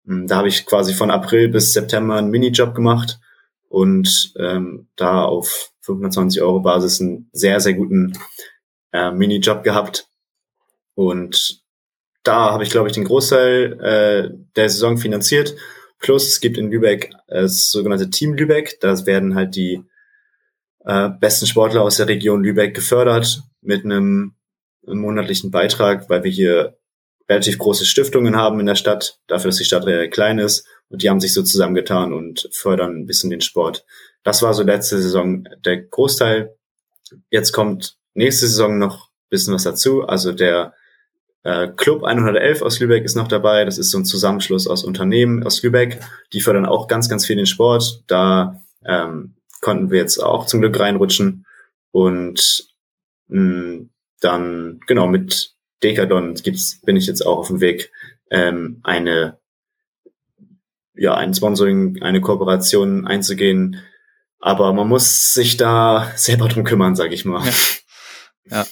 Hm, 0.06 0.26
da 0.26 0.36
habe 0.36 0.48
ich 0.48 0.66
quasi 0.66 0.94
von 0.94 1.10
April 1.10 1.48
bis 1.48 1.72
September 1.72 2.16
einen 2.16 2.30
Minijob 2.30 2.74
gemacht 2.74 3.20
und 3.68 4.32
ähm, 4.36 4.88
da 4.96 5.24
auf 5.24 5.72
520 5.82 6.42
Euro 6.42 6.60
Basis 6.60 7.00
einen 7.00 7.28
sehr, 7.32 7.60
sehr 7.60 7.74
guten 7.74 8.12
äh, 8.92 9.10
Minijob 9.10 9.62
gehabt. 9.62 10.08
Und 10.94 11.62
da 12.22 12.52
habe 12.52 12.64
ich, 12.64 12.70
glaube 12.70 12.88
ich, 12.88 12.94
den 12.94 13.04
Großteil 13.04 13.80
äh, 13.80 14.36
der 14.56 14.68
Saison 14.68 14.98
finanziert. 14.98 15.54
Plus 15.98 16.28
es 16.28 16.40
gibt 16.40 16.58
in 16.58 16.70
Lübeck 16.70 17.12
äh, 17.28 17.42
das 17.42 17.70
sogenannte 17.70 18.10
Team 18.10 18.34
Lübeck. 18.34 18.78
Da 18.80 19.06
werden 19.06 19.34
halt 19.34 19.54
die 19.56 19.82
äh, 20.84 21.08
besten 21.08 21.46
Sportler 21.46 21.82
aus 21.82 21.96
der 21.96 22.08
Region 22.08 22.42
Lübeck 22.42 22.74
gefördert 22.74 23.42
mit 23.62 23.84
einem 23.84 24.34
monatlichen 24.86 25.50
Beitrag, 25.50 26.08
weil 26.08 26.24
wir 26.24 26.30
hier 26.30 26.76
relativ 27.28 27.58
große 27.58 27.86
Stiftungen 27.86 28.36
haben 28.36 28.58
in 28.60 28.66
der 28.66 28.74
Stadt, 28.74 29.18
dafür, 29.28 29.50
dass 29.50 29.58
die 29.58 29.64
Stadt 29.64 29.86
klein 30.10 30.38
ist 30.38 30.66
und 30.88 31.02
die 31.02 31.08
haben 31.08 31.20
sich 31.20 31.32
so 31.32 31.42
zusammengetan 31.42 32.12
und 32.12 32.48
fördern 32.52 32.96
ein 32.96 33.06
bisschen 33.06 33.30
den 33.30 33.40
Sport. 33.40 33.84
Das 34.24 34.42
war 34.42 34.52
so 34.52 34.62
letzte 34.62 35.00
Saison 35.00 35.46
der 35.64 35.78
Großteil. 35.82 36.54
Jetzt 37.30 37.52
kommt 37.52 37.96
nächste 38.14 38.48
Saison 38.48 38.78
noch 38.78 39.06
ein 39.06 39.28
bisschen 39.30 39.54
was 39.54 39.62
dazu. 39.62 40.02
Also 40.02 40.32
der 40.32 40.74
äh, 41.42 41.68
Club 41.68 42.04
111 42.04 42.62
aus 42.62 42.80
Lübeck 42.80 43.04
ist 43.04 43.14
noch 43.14 43.28
dabei. 43.28 43.64
Das 43.64 43.78
ist 43.78 43.90
so 43.90 43.98
ein 43.98 44.04
Zusammenschluss 44.04 44.66
aus 44.66 44.84
Unternehmen 44.84 45.44
aus 45.44 45.62
Lübeck. 45.62 46.00
Die 46.32 46.40
fördern 46.40 46.66
auch 46.66 46.88
ganz, 46.88 47.08
ganz 47.08 47.26
viel 47.26 47.36
den 47.36 47.46
Sport. 47.46 48.02
Da 48.08 48.60
ähm, 48.84 49.36
konnten 49.60 49.90
wir 49.90 50.00
jetzt 50.00 50.18
auch 50.18 50.46
zum 50.46 50.60
Glück 50.60 50.78
reinrutschen. 50.78 51.46
Und 51.92 52.66
mh, 53.28 53.40
mm, 53.40 53.90
dann, 54.20 54.80
genau, 54.86 55.08
mit 55.08 55.54
Decadon 55.82 56.34
gibt's, 56.34 56.80
bin 56.82 56.96
ich 56.96 57.06
jetzt 57.06 57.26
auch 57.26 57.38
auf 57.38 57.48
dem 57.48 57.60
Weg, 57.60 57.90
ähm, 58.30 58.80
eine 58.82 59.40
ja, 61.00 61.14
ein 61.14 61.32
Sponsoring, 61.32 62.02
eine 62.02 62.20
Kooperation 62.20 63.06
einzugehen. 63.06 63.82
Aber 64.38 64.72
man 64.74 64.86
muss 64.86 65.32
sich 65.32 65.56
da 65.56 66.12
selber 66.14 66.48
drum 66.48 66.64
kümmern, 66.64 66.94
sag 66.94 67.12
ich 67.12 67.24
mal. 67.24 67.42
Ja. 68.44 68.56
ja. 68.56 68.66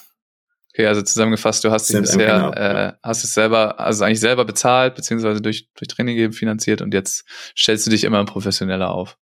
Okay, 0.75 0.87
also 0.87 1.03
zusammengefasst, 1.03 1.65
du 1.65 1.71
hast 1.71 1.89
dich 1.89 1.99
bisher, 1.99 2.53
äh, 2.55 2.99
hast 3.03 3.25
es 3.25 3.35
selber, 3.35 3.81
also 3.81 4.05
eigentlich 4.05 4.21
selber 4.21 4.45
bezahlt, 4.45 4.95
beziehungsweise 4.95 5.41
durch, 5.41 5.69
durch 5.75 5.89
Training 5.89 6.17
eben 6.19 6.33
finanziert 6.33 6.83
und 6.83 6.95
jetzt 6.95 7.25
stellst 7.57 7.87
du 7.87 7.91
dich 7.91 8.05
immer 8.05 8.25
professioneller 8.25 8.91
auf, 8.91 9.19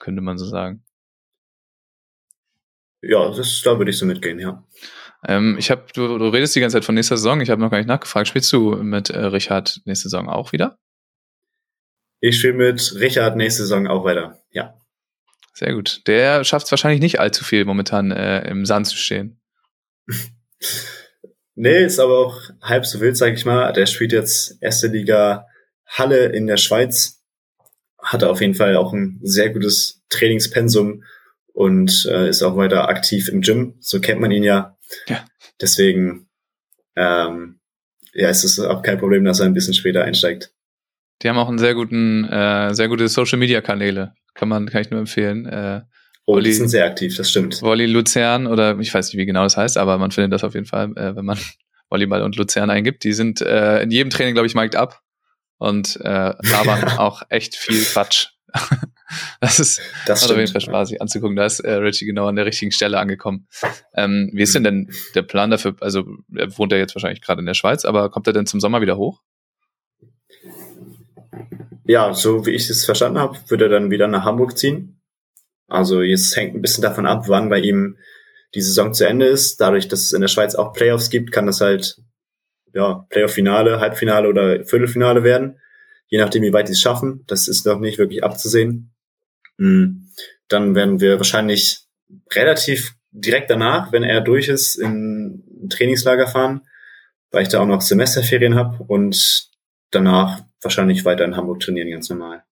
könnte 0.00 0.20
man 0.20 0.36
so 0.36 0.44
sagen. 0.44 0.84
Ja, 3.00 3.30
das, 3.30 3.62
da 3.64 3.78
würde 3.78 3.90
ich 3.90 3.98
so 3.98 4.04
mitgehen, 4.04 4.38
ja. 4.38 4.62
Ähm, 5.26 5.56
ich 5.58 5.70
habe, 5.70 5.84
du, 5.94 6.18
du 6.18 6.28
redest 6.28 6.54
die 6.56 6.60
ganze 6.60 6.76
Zeit 6.76 6.84
von 6.84 6.94
nächster 6.94 7.16
Saison, 7.16 7.40
ich 7.40 7.50
habe 7.50 7.60
noch 7.60 7.70
gar 7.70 7.78
nicht 7.78 7.86
nachgefragt. 7.86 8.28
Spielst 8.28 8.52
du 8.52 8.76
mit 8.76 9.10
äh, 9.10 9.18
Richard 9.18 9.80
nächste 9.84 10.08
Saison 10.08 10.28
auch 10.28 10.52
wieder? 10.52 10.78
Ich 12.20 12.38
spiele 12.38 12.54
mit 12.54 12.94
Richard 12.96 13.36
nächste 13.36 13.62
Saison 13.62 13.86
auch 13.86 14.04
weiter, 14.04 14.38
ja. 14.50 14.74
Sehr 15.54 15.74
gut. 15.74 16.06
Der 16.06 16.44
schafft 16.44 16.66
es 16.66 16.72
wahrscheinlich 16.72 17.00
nicht 17.00 17.20
allzu 17.20 17.44
viel, 17.44 17.64
momentan 17.64 18.10
äh, 18.10 18.48
im 18.48 18.64
Sand 18.64 18.86
zu 18.86 18.96
stehen. 18.96 19.40
nee, 21.54 21.84
ist 21.84 21.98
aber 21.98 22.18
auch 22.18 22.40
halb 22.62 22.86
so 22.86 23.00
wild, 23.00 23.16
sag 23.16 23.34
ich 23.34 23.44
mal. 23.44 23.72
Der 23.72 23.86
spielt 23.86 24.12
jetzt 24.12 24.56
erste 24.60 24.88
Liga 24.88 25.46
Halle 25.86 26.26
in 26.26 26.46
der 26.46 26.56
Schweiz. 26.56 27.22
Hatte 27.98 28.30
auf 28.30 28.40
jeden 28.40 28.54
Fall 28.54 28.76
auch 28.76 28.92
ein 28.92 29.20
sehr 29.22 29.50
gutes 29.50 30.02
Trainingspensum 30.08 31.04
und 31.52 32.08
äh, 32.10 32.28
ist 32.28 32.42
auch 32.42 32.56
weiter 32.56 32.88
aktiv 32.88 33.28
im 33.28 33.42
Gym. 33.42 33.76
So 33.80 34.00
kennt 34.00 34.20
man 34.20 34.30
ihn 34.30 34.42
ja. 34.42 34.76
Ja. 35.06 35.24
Deswegen, 35.60 36.28
ähm, 36.96 37.60
ja, 38.14 38.28
es 38.28 38.44
ist 38.44 38.58
auch 38.58 38.82
kein 38.82 38.98
Problem, 38.98 39.24
dass 39.24 39.40
er 39.40 39.46
ein 39.46 39.54
bisschen 39.54 39.74
später 39.74 40.04
einsteigt. 40.04 40.52
Die 41.22 41.28
haben 41.28 41.38
auch 41.38 41.48
einen 41.48 41.58
sehr 41.58 41.74
guten, 41.74 42.24
äh, 42.24 42.74
sehr 42.74 42.88
gute 42.88 43.08
Social 43.08 43.38
Media 43.38 43.60
Kanäle. 43.60 44.14
Kann 44.34 44.48
man, 44.48 44.68
kann 44.68 44.82
ich 44.82 44.90
nur 44.90 45.00
empfehlen. 45.00 45.46
Äh, 45.46 45.82
oh, 46.26 46.34
Wolli, 46.34 46.50
die 46.50 46.54
sind 46.54 46.68
sehr 46.68 46.84
aktiv, 46.84 47.16
das 47.16 47.30
stimmt. 47.30 47.62
Wolli 47.62 47.86
Luzern 47.86 48.46
oder 48.46 48.78
ich 48.78 48.92
weiß 48.92 49.08
nicht, 49.08 49.16
wie 49.16 49.26
genau 49.26 49.44
das 49.44 49.56
heißt, 49.56 49.78
aber 49.78 49.98
man 49.98 50.10
findet 50.10 50.32
das 50.32 50.44
auf 50.44 50.54
jeden 50.54 50.66
Fall, 50.66 50.92
äh, 50.96 51.14
wenn 51.14 51.24
man 51.24 51.38
Volleyball 51.90 52.22
und 52.22 52.36
Luzern 52.36 52.70
eingibt. 52.70 53.04
Die 53.04 53.12
sind 53.12 53.40
äh, 53.40 53.82
in 53.82 53.90
jedem 53.90 54.10
Training, 54.10 54.34
glaube 54.34 54.46
ich, 54.46 54.54
mic'd 54.54 54.76
up 54.76 55.00
und 55.58 55.96
äh, 56.02 56.34
labern 56.42 56.84
auch 56.98 57.22
echt 57.28 57.54
viel 57.56 57.82
Quatsch. 57.84 58.28
das 59.40 59.60
ist 59.60 59.80
das 60.06 60.22
hat 60.22 60.30
auf 60.30 60.36
jeden 60.36 60.50
Fall 60.50 60.60
Spaß, 60.60 60.88
sich 60.88 61.00
anzugucken. 61.00 61.36
Da 61.36 61.46
ist 61.46 61.60
äh, 61.60 61.72
Richie 61.74 62.06
genau 62.06 62.26
an 62.26 62.36
der 62.36 62.46
richtigen 62.46 62.72
Stelle 62.72 62.98
angekommen. 62.98 63.46
Ähm, 63.94 64.30
wie 64.32 64.42
ist 64.42 64.54
denn 64.54 64.64
denn 64.64 64.90
der 65.14 65.22
Plan 65.22 65.50
dafür? 65.50 65.76
Also 65.80 66.04
er 66.34 66.56
wohnt 66.58 66.72
ja 66.72 66.78
jetzt 66.78 66.94
wahrscheinlich 66.94 67.20
gerade 67.20 67.40
in 67.40 67.46
der 67.46 67.54
Schweiz, 67.54 67.84
aber 67.84 68.10
kommt 68.10 68.26
er 68.26 68.32
denn 68.32 68.46
zum 68.46 68.60
Sommer 68.60 68.80
wieder 68.80 68.96
hoch? 68.96 69.20
ja, 71.84 72.14
so 72.14 72.46
wie 72.46 72.50
ich 72.50 72.68
es 72.70 72.84
verstanden 72.84 73.18
habe, 73.18 73.38
würde 73.48 73.64
er 73.64 73.70
dann 73.70 73.90
wieder 73.90 74.08
nach 74.08 74.24
Hamburg 74.24 74.56
ziehen. 74.56 75.00
Also 75.68 76.02
jetzt 76.02 76.36
hängt 76.36 76.54
ein 76.54 76.62
bisschen 76.62 76.82
davon 76.82 77.06
ab, 77.06 77.24
wann 77.28 77.48
bei 77.48 77.58
ihm 77.58 77.96
die 78.54 78.60
Saison 78.60 78.92
zu 78.92 79.06
Ende 79.06 79.26
ist. 79.26 79.60
Dadurch, 79.60 79.88
dass 79.88 80.02
es 80.02 80.12
in 80.12 80.20
der 80.20 80.28
Schweiz 80.28 80.54
auch 80.54 80.72
Playoffs 80.72 81.10
gibt, 81.10 81.32
kann 81.32 81.46
das 81.46 81.60
halt 81.60 81.96
ja 82.74 83.06
Playoff-Finale, 83.10 83.80
Halbfinale 83.80 84.28
oder 84.28 84.64
Viertelfinale 84.64 85.24
werden. 85.24 85.58
Je 86.06 86.18
nachdem, 86.18 86.42
wie 86.42 86.52
weit 86.52 86.66
sie 86.66 86.74
es 86.74 86.80
schaffen. 86.80 87.24
Das 87.26 87.48
ist 87.48 87.64
noch 87.64 87.80
nicht 87.80 87.98
wirklich 87.98 88.22
abzusehen. 88.22 88.91
Hm, 89.58 90.08
dann 90.48 90.74
werden 90.74 91.00
wir 91.00 91.18
wahrscheinlich 91.18 91.86
relativ 92.32 92.94
direkt 93.10 93.50
danach, 93.50 93.92
wenn 93.92 94.02
er 94.02 94.20
durch 94.20 94.48
ist, 94.48 94.76
in 94.76 95.44
ein 95.64 95.68
Trainingslager 95.68 96.26
fahren, 96.26 96.62
weil 97.30 97.42
ich 97.42 97.48
da 97.48 97.60
auch 97.60 97.66
noch 97.66 97.80
Semesterferien 97.80 98.54
habe 98.54 98.82
und 98.84 99.48
danach 99.90 100.42
wahrscheinlich 100.62 101.04
weiter 101.04 101.24
in 101.24 101.36
Hamburg 101.36 101.60
trainieren, 101.60 101.90
ganz 101.90 102.08
normal. 102.08 102.44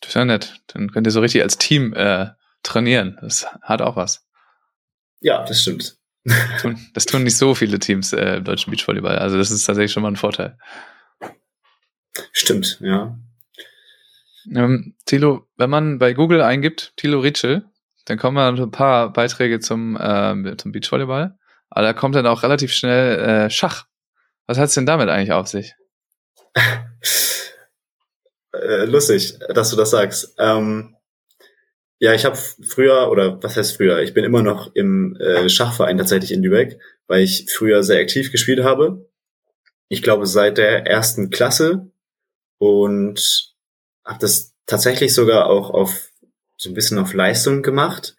Das 0.00 0.10
ist 0.10 0.14
ja 0.14 0.24
nett. 0.24 0.60
Dann 0.68 0.92
könnt 0.92 1.06
ihr 1.06 1.10
so 1.10 1.20
richtig 1.20 1.42
als 1.42 1.58
Team 1.58 1.92
äh, 1.94 2.28
trainieren. 2.62 3.18
Das 3.20 3.46
hat 3.62 3.82
auch 3.82 3.96
was. 3.96 4.26
Ja, 5.20 5.44
das 5.44 5.62
stimmt. 5.62 5.96
Das 6.24 6.62
tun, 6.62 6.90
das 6.94 7.06
tun 7.06 7.24
nicht 7.24 7.36
so 7.36 7.54
viele 7.54 7.78
Teams 7.78 8.12
äh, 8.12 8.36
im 8.36 8.44
deutschen 8.44 8.70
Beachvolleyball. 8.70 9.18
Also 9.18 9.38
das 9.38 9.50
ist 9.50 9.64
tatsächlich 9.64 9.92
schon 9.92 10.02
mal 10.02 10.10
ein 10.10 10.16
Vorteil. 10.16 10.58
Stimmt, 12.32 12.78
ja. 12.80 13.18
Ähm, 14.54 14.94
Thilo, 15.04 15.46
wenn 15.56 15.70
man 15.70 15.98
bei 15.98 16.12
Google 16.12 16.40
eingibt, 16.42 16.92
Thilo 16.96 17.20
Ritschel, 17.20 17.64
dann 18.06 18.18
kommen 18.18 18.36
dann 18.36 18.58
ein 18.58 18.70
paar 18.70 19.12
Beiträge 19.12 19.60
zum, 19.60 19.96
äh, 19.96 20.56
zum 20.56 20.72
Beachvolleyball. 20.72 21.36
Aber 21.70 21.86
da 21.86 21.92
kommt 21.92 22.14
dann 22.14 22.26
auch 22.26 22.42
relativ 22.42 22.72
schnell 22.72 23.18
äh, 23.18 23.50
Schach. 23.50 23.86
Was 24.46 24.58
hat 24.58 24.68
es 24.68 24.74
denn 24.74 24.86
damit 24.86 25.08
eigentlich 25.08 25.32
auf 25.32 25.48
sich? 25.48 25.74
Äh, 28.52 28.86
lustig, 28.86 29.38
dass 29.54 29.70
du 29.70 29.76
das 29.76 29.90
sagst. 29.90 30.34
Ähm, 30.38 30.96
ja, 31.98 32.14
ich 32.14 32.24
habe 32.24 32.36
früher, 32.36 33.10
oder 33.10 33.42
was 33.42 33.56
heißt 33.56 33.76
früher, 33.76 34.00
ich 34.00 34.14
bin 34.14 34.24
immer 34.24 34.42
noch 34.42 34.74
im 34.74 35.16
äh, 35.16 35.48
Schachverein 35.48 35.98
tatsächlich 35.98 36.32
in 36.32 36.42
Lübeck, 36.42 36.80
weil 37.08 37.22
ich 37.22 37.46
früher 37.50 37.82
sehr 37.82 38.00
aktiv 38.00 38.32
gespielt 38.32 38.62
habe. 38.62 39.10
Ich 39.88 40.02
glaube 40.02 40.26
seit 40.26 40.58
der 40.58 40.86
ersten 40.86 41.30
Klasse 41.30 41.90
und 42.58 43.47
habe 44.08 44.18
das 44.20 44.54
tatsächlich 44.66 45.14
sogar 45.14 45.46
auch 45.46 45.70
auf 45.70 46.10
so 46.56 46.70
ein 46.70 46.74
bisschen 46.74 46.98
auf 46.98 47.12
Leistung 47.12 47.62
gemacht 47.62 48.16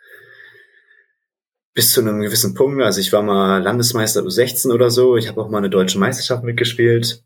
bis 1.74 1.94
zu 1.94 2.02
einem 2.02 2.22
gewissen 2.22 2.54
Punkt. 2.54 2.82
Also 2.82 3.00
ich 3.00 3.12
war 3.12 3.22
mal 3.22 3.62
Landesmeister 3.62 4.22
U16 4.22 4.72
oder 4.72 4.92
so. 4.92 5.18
Ich 5.18 5.28
habe 5.28 5.42
auch 5.42 5.50
mal 5.50 5.58
eine 5.58 5.70
deutsche 5.70 6.00
Meisterschaft 6.00 6.44
mitgespielt. 6.44 7.24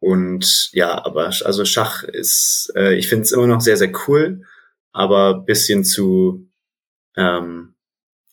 Und 0.00 0.70
ja, 0.72 1.04
aber 1.04 1.32
also 1.44 1.64
Schach 1.64 2.04
ist, 2.04 2.72
äh, 2.76 2.94
ich 2.94 3.08
finde 3.08 3.24
es 3.24 3.32
immer 3.32 3.46
noch 3.46 3.60
sehr, 3.60 3.76
sehr 3.76 3.92
cool, 4.06 4.42
aber 4.92 5.40
bisschen 5.40 5.84
zu 5.84 6.48
ähm, 7.16 7.74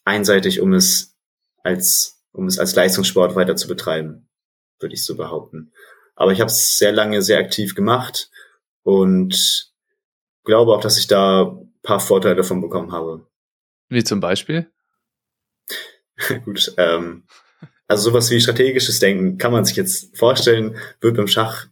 einseitig, 0.03 0.61
um 0.61 0.73
es 0.73 1.15
als, 1.63 2.21
um 2.31 2.45
es 2.45 2.59
als 2.59 2.75
Leistungssport 2.75 3.35
weiter 3.35 3.55
zu 3.55 3.67
betreiben, 3.67 4.29
würde 4.79 4.93
ich 4.93 5.03
so 5.03 5.15
behaupten. 5.15 5.71
Aber 6.15 6.31
ich 6.31 6.39
habe 6.39 6.51
es 6.51 6.77
sehr 6.77 6.91
lange 6.91 7.23
sehr 7.23 7.39
aktiv 7.39 7.73
gemacht 7.73 8.29
und 8.85 9.73
glaube 10.43 10.73
auch, 10.73 10.79
dass 10.79 10.97
ich 10.97 11.07
da 11.07 11.59
paar 11.81 11.99
Vorteile 11.99 12.35
davon 12.35 12.61
bekommen 12.61 12.91
habe. 12.91 13.25
Wie 13.89 14.03
zum 14.03 14.19
Beispiel? 14.19 14.67
Gut, 16.45 16.73
ähm, 16.77 17.23
also 17.87 18.09
sowas 18.09 18.31
wie 18.31 18.39
strategisches 18.39 18.99
Denken 18.99 19.37
kann 19.37 19.51
man 19.51 19.65
sich 19.65 19.75
jetzt 19.75 20.17
vorstellen, 20.17 20.77
wird 21.01 21.17
beim 21.17 21.27
Schach 21.27 21.67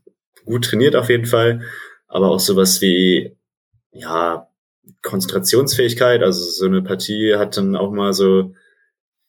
gut 0.45 0.65
trainiert 0.65 0.95
auf 0.95 1.09
jeden 1.09 1.25
Fall, 1.25 1.61
aber 2.07 2.29
auch 2.29 2.39
sowas 2.39 2.81
wie, 2.81 3.35
ja, 3.91 4.49
Konzentrationsfähigkeit, 5.01 6.21
also 6.21 6.43
so 6.43 6.65
eine 6.65 6.81
Partie 6.81 7.35
hat 7.35 7.57
dann 7.57 7.75
auch 7.75 7.91
mal 7.91 8.13
so 8.13 8.53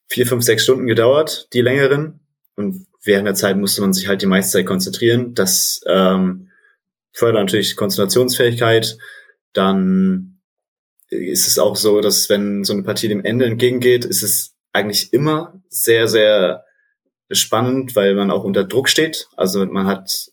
vier, 0.08 0.26
fünf, 0.26 0.42
sechs 0.42 0.64
Stunden 0.64 0.86
gedauert, 0.86 1.48
die 1.52 1.60
längeren. 1.60 2.20
Und 2.56 2.86
während 3.04 3.26
der 3.26 3.34
Zeit 3.34 3.56
musste 3.56 3.80
man 3.80 3.92
sich 3.92 4.08
halt 4.08 4.20
die 4.20 4.26
meiste 4.26 4.58
Zeit 4.58 4.66
konzentrieren. 4.66 5.34
Das 5.34 5.80
ähm, 5.86 6.50
fördert 7.14 7.42
natürlich 7.42 7.76
Konzentrationsfähigkeit. 7.76 8.98
Dann 9.52 10.40
ist 11.08 11.46
es 11.46 11.58
auch 11.58 11.76
so, 11.76 12.00
dass 12.00 12.28
wenn 12.28 12.64
so 12.64 12.72
eine 12.72 12.82
Partie 12.82 13.08
dem 13.08 13.24
Ende 13.24 13.46
entgegengeht, 13.46 14.04
ist 14.04 14.22
es 14.22 14.54
eigentlich 14.72 15.12
immer 15.12 15.62
sehr, 15.68 16.08
sehr 16.08 16.64
spannend, 17.30 17.96
weil 17.96 18.14
man 18.14 18.30
auch 18.30 18.44
unter 18.44 18.64
Druck 18.64 18.88
steht. 18.88 19.28
Also 19.36 19.64
man 19.64 19.86
hat 19.86 20.30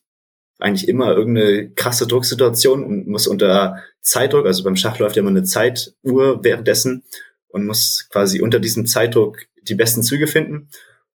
eigentlich 0.59 0.87
immer 0.87 1.15
irgendeine 1.15 1.71
krasse 1.71 2.07
Drucksituation 2.07 2.83
und 2.83 3.07
muss 3.07 3.27
unter 3.27 3.81
Zeitdruck, 4.01 4.45
also 4.45 4.63
beim 4.63 4.75
Schach 4.75 4.99
läuft 4.99 5.15
ja 5.15 5.21
immer 5.21 5.29
eine 5.29 5.43
Zeituhr 5.43 6.43
währenddessen 6.43 7.03
und 7.47 7.65
muss 7.65 8.07
quasi 8.11 8.41
unter 8.41 8.59
diesem 8.59 8.85
Zeitdruck 8.85 9.39
die 9.63 9.75
besten 9.75 10.03
Züge 10.03 10.27
finden. 10.27 10.69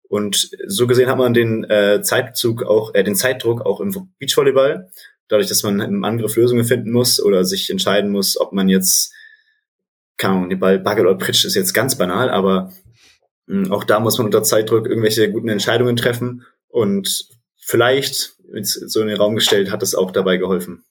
Und 0.08 0.50
so 0.66 0.86
gesehen 0.86 1.08
hat 1.08 1.18
man 1.18 1.34
den 1.34 1.64
äh, 1.64 2.02
Zeitzug 2.02 2.62
auch, 2.62 2.94
äh, 2.94 3.02
den 3.02 3.16
Zeitdruck 3.16 3.62
auch 3.62 3.80
im 3.80 4.12
Beachvolleyball, 4.18 4.90
dadurch, 5.28 5.48
dass 5.48 5.62
man 5.62 5.80
im 5.80 6.04
Angriff 6.04 6.36
Lösungen 6.36 6.64
finden 6.64 6.92
muss 6.92 7.20
oder 7.20 7.44
sich 7.44 7.70
entscheiden 7.70 8.10
muss, 8.10 8.38
ob 8.38 8.52
man 8.52 8.68
jetzt, 8.68 9.12
keine 10.16 10.34
Ahnung, 10.34 10.50
den 10.50 10.60
Ball 10.60 10.78
Bagel 10.78 11.06
oder 11.06 11.18
Pritsch 11.18 11.44
ist 11.44 11.54
jetzt 11.54 11.72
ganz 11.72 11.96
banal, 11.96 12.30
aber 12.30 12.72
mh, 13.46 13.66
hm, 13.66 13.72
auch 13.72 13.84
da 13.84 14.00
muss 14.00 14.18
man 14.18 14.26
unter 14.26 14.42
Zeitdruck 14.42 14.86
irgendwelche 14.86 15.30
guten 15.30 15.48
Entscheidungen 15.48 15.96
treffen 15.96 16.44
und 16.68 17.28
vielleicht 17.56 18.34
so 18.62 19.00
in 19.00 19.08
den 19.08 19.16
Raum 19.16 19.34
gestellt, 19.34 19.70
hat 19.70 19.82
es 19.82 19.94
auch 19.94 20.10
dabei 20.10 20.36
geholfen. 20.36 20.84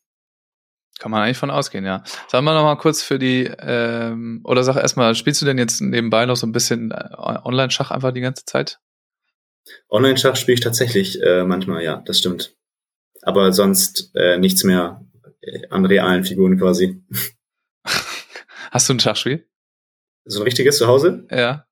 Kann 0.99 1.11
man 1.11 1.21
eigentlich 1.21 1.37
von 1.37 1.51
ausgehen, 1.51 1.85
ja. 1.85 2.03
Sag 2.27 2.43
mal 2.43 2.53
noch 2.53 2.63
mal 2.63 2.77
kurz 2.77 3.01
für 3.01 3.19
die, 3.19 3.51
ähm, 3.59 4.41
oder 4.43 4.63
sag 4.63 4.77
erstmal, 4.77 5.15
spielst 5.15 5.41
du 5.41 5.45
denn 5.45 5.57
jetzt 5.57 5.81
nebenbei 5.81 6.25
noch 6.25 6.35
so 6.35 6.47
ein 6.47 6.51
bisschen 6.51 6.91
äh, 6.91 7.09
Online-Schach 7.17 7.91
einfach 7.91 8.11
die 8.11 8.21
ganze 8.21 8.45
Zeit? 8.45 8.79
Online-Schach 9.89 10.35
spiele 10.35 10.55
ich 10.55 10.61
tatsächlich 10.61 11.21
äh, 11.21 11.43
manchmal, 11.43 11.83
ja, 11.83 12.01
das 12.05 12.19
stimmt. 12.19 12.55
Aber 13.25 13.51
sonst 13.53 14.11
äh, 14.15 14.37
nichts 14.37 14.63
mehr 14.63 15.05
äh, 15.41 15.67
an 15.69 15.85
realen 15.85 16.23
Figuren 16.23 16.57
quasi. 16.57 17.03
Hast 18.71 18.89
du 18.89 18.93
ein 18.93 18.99
Schachspiel? 18.99 19.47
So 20.25 20.39
ein 20.39 20.43
richtiges 20.43 20.77
zu 20.77 20.87
Hause? 20.87 21.27
Ja. 21.29 21.65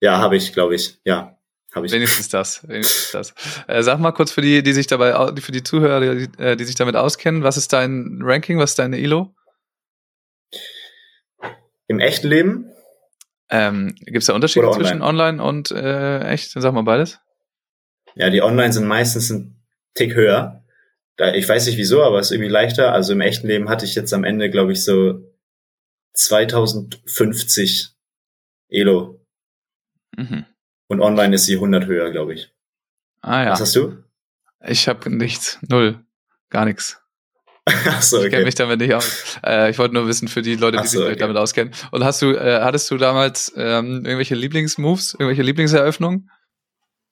Ja, 0.00 0.18
habe 0.18 0.36
ich, 0.36 0.52
glaube 0.52 0.74
ich, 0.74 1.00
ja. 1.04 1.38
Wenigstens 1.74 2.28
das. 2.30 2.66
Wenigstens 2.68 3.10
das. 3.12 3.34
Äh, 3.66 3.82
sag 3.82 3.98
mal 3.98 4.12
kurz 4.12 4.30
für 4.32 4.40
die, 4.40 4.62
die 4.62 4.72
sich 4.72 4.86
dabei, 4.86 5.12
für 5.40 5.52
die 5.52 5.62
Zuhörer, 5.62 6.00
die, 6.00 6.28
äh, 6.38 6.56
die 6.56 6.64
sich 6.64 6.74
damit 6.74 6.96
auskennen, 6.96 7.42
was 7.42 7.56
ist 7.56 7.72
dein 7.72 8.20
Ranking, 8.22 8.58
was 8.58 8.70
ist 8.70 8.78
deine 8.78 8.98
Elo? 8.98 9.34
Im 11.86 12.00
echten 12.00 12.28
Leben? 12.28 12.70
Ähm, 13.50 13.94
Gibt 14.00 14.18
es 14.18 14.26
da 14.26 14.34
Unterschiede 14.34 14.66
online? 14.66 14.84
zwischen 14.84 15.02
online 15.02 15.42
und 15.42 15.70
äh, 15.70 16.20
echt? 16.20 16.50
Sag 16.52 16.72
mal 16.72 16.82
beides. 16.82 17.20
Ja, 18.14 18.30
die 18.30 18.42
Online 18.42 18.72
sind 18.72 18.86
meistens 18.86 19.30
ein 19.30 19.55
Tick 19.96 20.14
höher. 20.14 20.62
Da, 21.16 21.34
ich 21.34 21.48
weiß 21.48 21.66
nicht 21.66 21.78
wieso, 21.78 22.04
aber 22.04 22.20
es 22.20 22.26
ist 22.26 22.32
irgendwie 22.32 22.50
leichter. 22.50 22.92
Also 22.92 23.12
im 23.12 23.20
echten 23.20 23.48
Leben 23.48 23.68
hatte 23.68 23.84
ich 23.84 23.94
jetzt 23.94 24.12
am 24.12 24.22
Ende, 24.22 24.50
glaube 24.50 24.72
ich, 24.72 24.84
so 24.84 25.22
2050 26.12 27.90
Elo. 28.68 29.20
Mhm. 30.16 30.44
Und 30.88 31.00
online 31.00 31.34
ist 31.34 31.46
sie 31.46 31.54
100 31.54 31.86
höher, 31.86 32.10
glaube 32.10 32.34
ich. 32.34 32.52
Ah 33.22 33.44
ja. 33.44 33.50
Was 33.50 33.60
hast 33.60 33.76
du? 33.76 34.02
Ich 34.64 34.88
habe 34.88 35.10
nichts, 35.10 35.58
null, 35.68 36.04
gar 36.50 36.64
nichts. 36.64 37.00
Ach 37.64 38.02
so, 38.02 38.18
okay. 38.18 38.26
Ich 38.26 38.32
kenne 38.32 38.44
mich 38.44 38.54
damit 38.54 38.80
nicht 38.80 38.94
aus. 38.94 39.38
Äh, 39.44 39.70
ich 39.70 39.78
wollte 39.78 39.94
nur 39.94 40.06
wissen 40.06 40.28
für 40.28 40.42
die 40.42 40.54
Leute, 40.54 40.78
die 40.80 40.86
so, 40.86 41.00
sich 41.00 41.08
okay. 41.08 41.16
damit 41.16 41.36
auskennen. 41.36 41.74
Und 41.90 42.04
hast 42.04 42.22
du, 42.22 42.32
äh, 42.32 42.60
hattest 42.62 42.90
du 42.90 42.96
damals 42.96 43.52
ähm, 43.56 44.04
irgendwelche 44.04 44.36
Lieblingsmoves, 44.36 45.14
irgendwelche 45.14 45.42
Lieblingseröffnungen? 45.42 46.30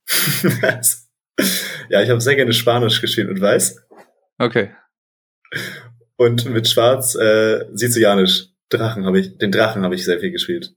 ja, 1.89 2.03
ich 2.03 2.11
habe 2.11 2.21
sehr 2.21 2.37
gerne 2.37 2.53
Spanisch 2.53 3.01
gespielt 3.01 3.29
mit 3.29 3.41
Weiß. 3.41 3.77
Okay. 4.39 4.71
Und 6.17 6.47
mit 6.47 6.69
Schwarz 6.69 7.15
äh, 7.15 7.65
Sizilianisch. 7.73 8.49
Drachen 8.71 9.05
habe 9.05 9.21
ich, 9.21 9.39
den 9.39 9.53
Drachen 9.53 9.85
habe 9.85 9.95
ich 9.95 10.05
sehr 10.05 10.19
viel 10.21 10.33
gespielt. 10.33 10.75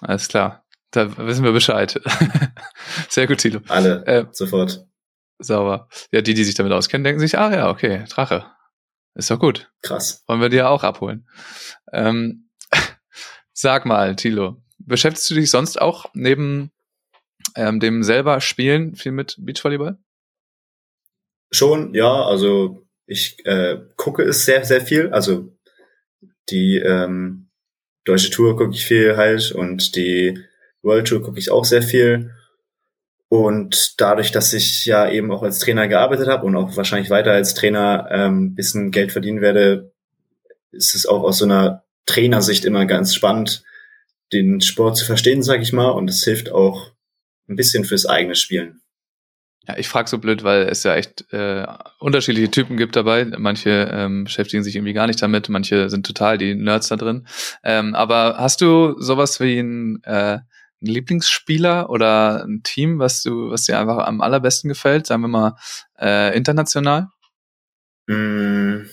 Alles 0.00 0.28
klar. 0.28 0.64
Da 0.90 1.16
wissen 1.18 1.44
wir 1.44 1.52
Bescheid. 1.52 2.00
Sehr 3.08 3.28
gut, 3.28 3.38
Tilo. 3.38 3.60
Alle, 3.68 4.04
äh, 4.06 4.26
sofort. 4.32 4.84
Sauber. 5.38 5.88
Ja, 6.10 6.20
die, 6.20 6.34
die 6.34 6.44
sich 6.44 6.56
damit 6.56 6.72
auskennen, 6.72 7.04
denken 7.04 7.20
sich, 7.20 7.38
ah 7.38 7.54
ja, 7.54 7.70
okay, 7.70 8.04
Drache. 8.08 8.46
Ist 9.14 9.30
doch 9.30 9.38
gut. 9.38 9.70
Krass. 9.82 10.24
Wollen 10.26 10.40
wir 10.40 10.48
dir 10.48 10.68
auch 10.68 10.82
abholen. 10.82 11.28
Ähm, 11.92 12.50
sag 13.52 13.86
mal, 13.86 14.16
Tilo, 14.16 14.62
beschäftigst 14.78 15.30
du 15.30 15.34
dich 15.34 15.50
sonst 15.50 15.80
auch 15.80 16.06
neben 16.14 16.72
ähm, 17.56 17.80
dem 17.80 18.02
selber 18.02 18.40
Spielen 18.40 18.94
viel 18.94 19.12
mit 19.12 19.36
Beachvolleyball? 19.38 19.98
Schon, 21.50 21.94
ja, 21.94 22.24
also 22.24 22.86
ich 23.06 23.44
äh, 23.44 23.78
gucke 23.96 24.22
es 24.22 24.44
sehr, 24.44 24.64
sehr 24.64 24.80
viel. 24.80 25.12
Also 25.12 25.52
die 26.48 26.76
ähm, 26.76 27.48
deutsche 28.04 28.30
Tour 28.30 28.56
gucke 28.56 28.74
ich 28.74 28.86
viel 28.86 29.16
halt 29.16 29.52
und 29.52 29.96
die 29.96 30.38
World 30.82 31.08
Tour 31.08 31.22
gucke 31.22 31.38
ich 31.38 31.50
auch 31.50 31.64
sehr 31.64 31.82
viel. 31.82 32.32
Und 33.28 34.00
dadurch, 34.00 34.32
dass 34.32 34.52
ich 34.52 34.86
ja 34.86 35.08
eben 35.08 35.30
auch 35.30 35.42
als 35.42 35.60
Trainer 35.60 35.86
gearbeitet 35.86 36.26
habe 36.26 36.46
und 36.46 36.56
auch 36.56 36.76
wahrscheinlich 36.76 37.10
weiter 37.10 37.32
als 37.32 37.54
Trainer 37.54 38.08
ähm, 38.10 38.54
bisschen 38.54 38.90
Geld 38.90 39.12
verdienen 39.12 39.40
werde, 39.40 39.92
ist 40.72 40.94
es 40.94 41.06
auch 41.06 41.22
aus 41.22 41.38
so 41.38 41.44
einer 41.44 41.84
Trainersicht 42.06 42.64
immer 42.64 42.86
ganz 42.86 43.14
spannend, 43.14 43.62
den 44.32 44.60
Sport 44.60 44.96
zu 44.96 45.04
verstehen, 45.04 45.42
sag 45.42 45.62
ich 45.62 45.72
mal. 45.72 45.90
Und 45.90 46.10
es 46.10 46.24
hilft 46.24 46.50
auch 46.50 46.90
ein 47.50 47.56
bisschen 47.56 47.84
fürs 47.84 48.06
eigene 48.06 48.34
Spielen. 48.34 48.80
Ja, 49.68 49.76
ich 49.76 49.88
frage 49.88 50.08
so 50.08 50.18
blöd, 50.18 50.42
weil 50.42 50.62
es 50.62 50.84
ja 50.84 50.94
echt 50.94 51.30
äh, 51.32 51.66
unterschiedliche 51.98 52.50
Typen 52.50 52.78
gibt 52.78 52.96
dabei. 52.96 53.24
Manche 53.24 53.90
ähm, 53.92 54.24
beschäftigen 54.24 54.62
sich 54.62 54.74
irgendwie 54.74 54.94
gar 54.94 55.06
nicht 55.06 55.20
damit, 55.20 55.50
manche 55.50 55.90
sind 55.90 56.06
total 56.06 56.38
die 56.38 56.54
Nerds 56.54 56.88
da 56.88 56.96
drin. 56.96 57.26
Ähm, 57.62 57.94
aber 57.94 58.36
hast 58.38 58.62
du 58.62 58.98
sowas 58.98 59.38
wie 59.40 59.58
ein 59.58 60.02
äh, 60.04 60.38
ein 60.82 60.86
Lieblingsspieler 60.86 61.90
oder 61.90 62.44
ein 62.44 62.62
Team, 62.62 62.98
was 62.98 63.22
du, 63.22 63.50
was 63.50 63.64
dir 63.64 63.78
einfach 63.78 63.98
am 63.98 64.20
allerbesten 64.20 64.68
gefällt, 64.68 65.06
sagen 65.06 65.22
wir 65.22 65.28
mal 65.28 65.56
äh, 65.98 66.36
international? 66.36 67.08
Mm. 68.06 68.86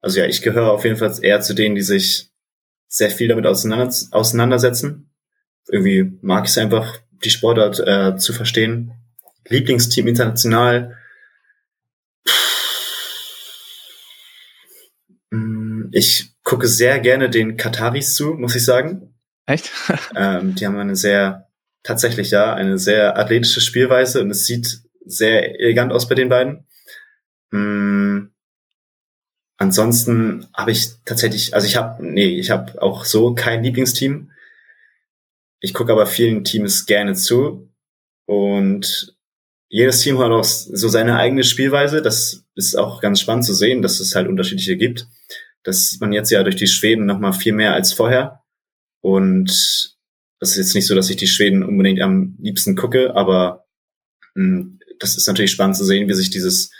Also 0.00 0.20
ja, 0.20 0.26
ich 0.26 0.42
gehöre 0.42 0.72
auf 0.72 0.84
jeden 0.84 0.96
Fall 0.96 1.12
eher 1.20 1.40
zu 1.40 1.54
denen, 1.54 1.74
die 1.74 1.82
sich 1.82 2.30
sehr 2.88 3.10
viel 3.10 3.28
damit 3.28 3.46
auseinander, 3.46 3.92
auseinandersetzen. 4.12 5.10
Irgendwie 5.68 6.18
mag 6.22 6.44
ich 6.44 6.50
es 6.50 6.58
einfach, 6.58 7.00
die 7.24 7.30
Sportart 7.30 7.80
äh, 7.80 8.16
zu 8.16 8.32
verstehen. 8.32 8.92
Lieblingsteam 9.48 10.06
international. 10.06 10.96
Mm, 15.30 15.88
ich 15.92 16.32
gucke 16.42 16.68
sehr 16.68 17.00
gerne 17.00 17.30
den 17.30 17.56
Kataris 17.56 18.14
zu, 18.14 18.34
muss 18.34 18.54
ich 18.54 18.64
sagen. 18.64 19.14
Echt? 19.46 19.70
ähm, 20.16 20.54
die 20.54 20.66
haben 20.66 20.76
eine 20.76 20.96
sehr, 20.96 21.48
tatsächlich 21.82 22.30
ja, 22.30 22.54
eine 22.54 22.78
sehr 22.78 23.18
athletische 23.18 23.60
Spielweise 23.60 24.20
und 24.20 24.30
es 24.30 24.46
sieht 24.46 24.80
sehr 25.04 25.60
elegant 25.60 25.92
aus 25.92 26.08
bei 26.08 26.14
den 26.14 26.28
beiden. 26.28 26.66
Mm, 27.50 28.28
ansonsten 29.56 30.46
habe 30.52 30.72
ich 30.72 30.90
tatsächlich, 31.04 31.54
also 31.54 31.66
ich 31.66 31.76
habe, 31.76 32.04
nee, 32.04 32.38
ich 32.38 32.50
habe 32.50 32.80
auch 32.82 33.04
so 33.04 33.34
kein 33.34 33.62
Lieblingsteam. 33.62 34.30
Ich 35.60 35.74
gucke 35.74 35.92
aber 35.92 36.06
vielen 36.06 36.44
Teams 36.44 36.86
gerne 36.86 37.14
zu 37.14 37.72
und 38.26 39.16
jedes 39.68 40.00
Team 40.00 40.18
hat 40.18 40.30
auch 40.30 40.44
so 40.44 40.88
seine 40.88 41.16
eigene 41.16 41.44
Spielweise. 41.44 42.02
Das 42.02 42.44
ist 42.54 42.76
auch 42.76 43.00
ganz 43.00 43.20
spannend 43.20 43.44
zu 43.44 43.54
sehen, 43.54 43.82
dass 43.82 44.00
es 44.00 44.14
halt 44.14 44.28
unterschiedliche 44.28 44.76
gibt. 44.76 45.08
Das 45.64 45.90
sieht 45.90 46.00
man 46.00 46.12
jetzt 46.12 46.30
ja 46.30 46.42
durch 46.42 46.56
die 46.56 46.68
Schweden 46.68 47.06
noch 47.06 47.18
mal 47.18 47.32
viel 47.32 47.52
mehr 47.52 47.74
als 47.74 47.92
vorher. 47.92 48.42
Und 49.00 49.96
das 50.38 50.50
ist 50.50 50.56
jetzt 50.58 50.74
nicht 50.74 50.86
so, 50.86 50.94
dass 50.94 51.10
ich 51.10 51.16
die 51.16 51.26
Schweden 51.26 51.64
unbedingt 51.64 52.00
am 52.00 52.36
liebsten 52.40 52.76
gucke, 52.76 53.14
aber 53.14 53.66
mh, 54.34 54.44
hm, 54.44 54.78
das 54.98 55.16
ist 55.16 55.26
natürlich 55.26 55.50
spannend 55.50 55.76
zu 55.76 55.84
sehen, 55.84 56.08
wie 56.08 56.14
sich 56.14 56.30
dieses 56.30 56.70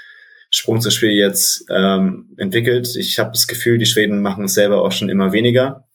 Sprung 0.50 0.80
zu 0.80 0.90
Spiel 0.90 1.10
jetzt 1.10 1.66
ähm, 1.68 2.34
entwickelt. 2.38 2.96
Ich 2.96 3.18
habe 3.18 3.32
das 3.32 3.46
Gefühl, 3.46 3.78
die 3.78 3.86
Schweden 3.86 4.22
machen 4.22 4.44
es 4.44 4.54
selber 4.54 4.82
auch 4.82 4.92
schon 4.92 5.08
immer 5.08 5.32
weniger 5.32 5.86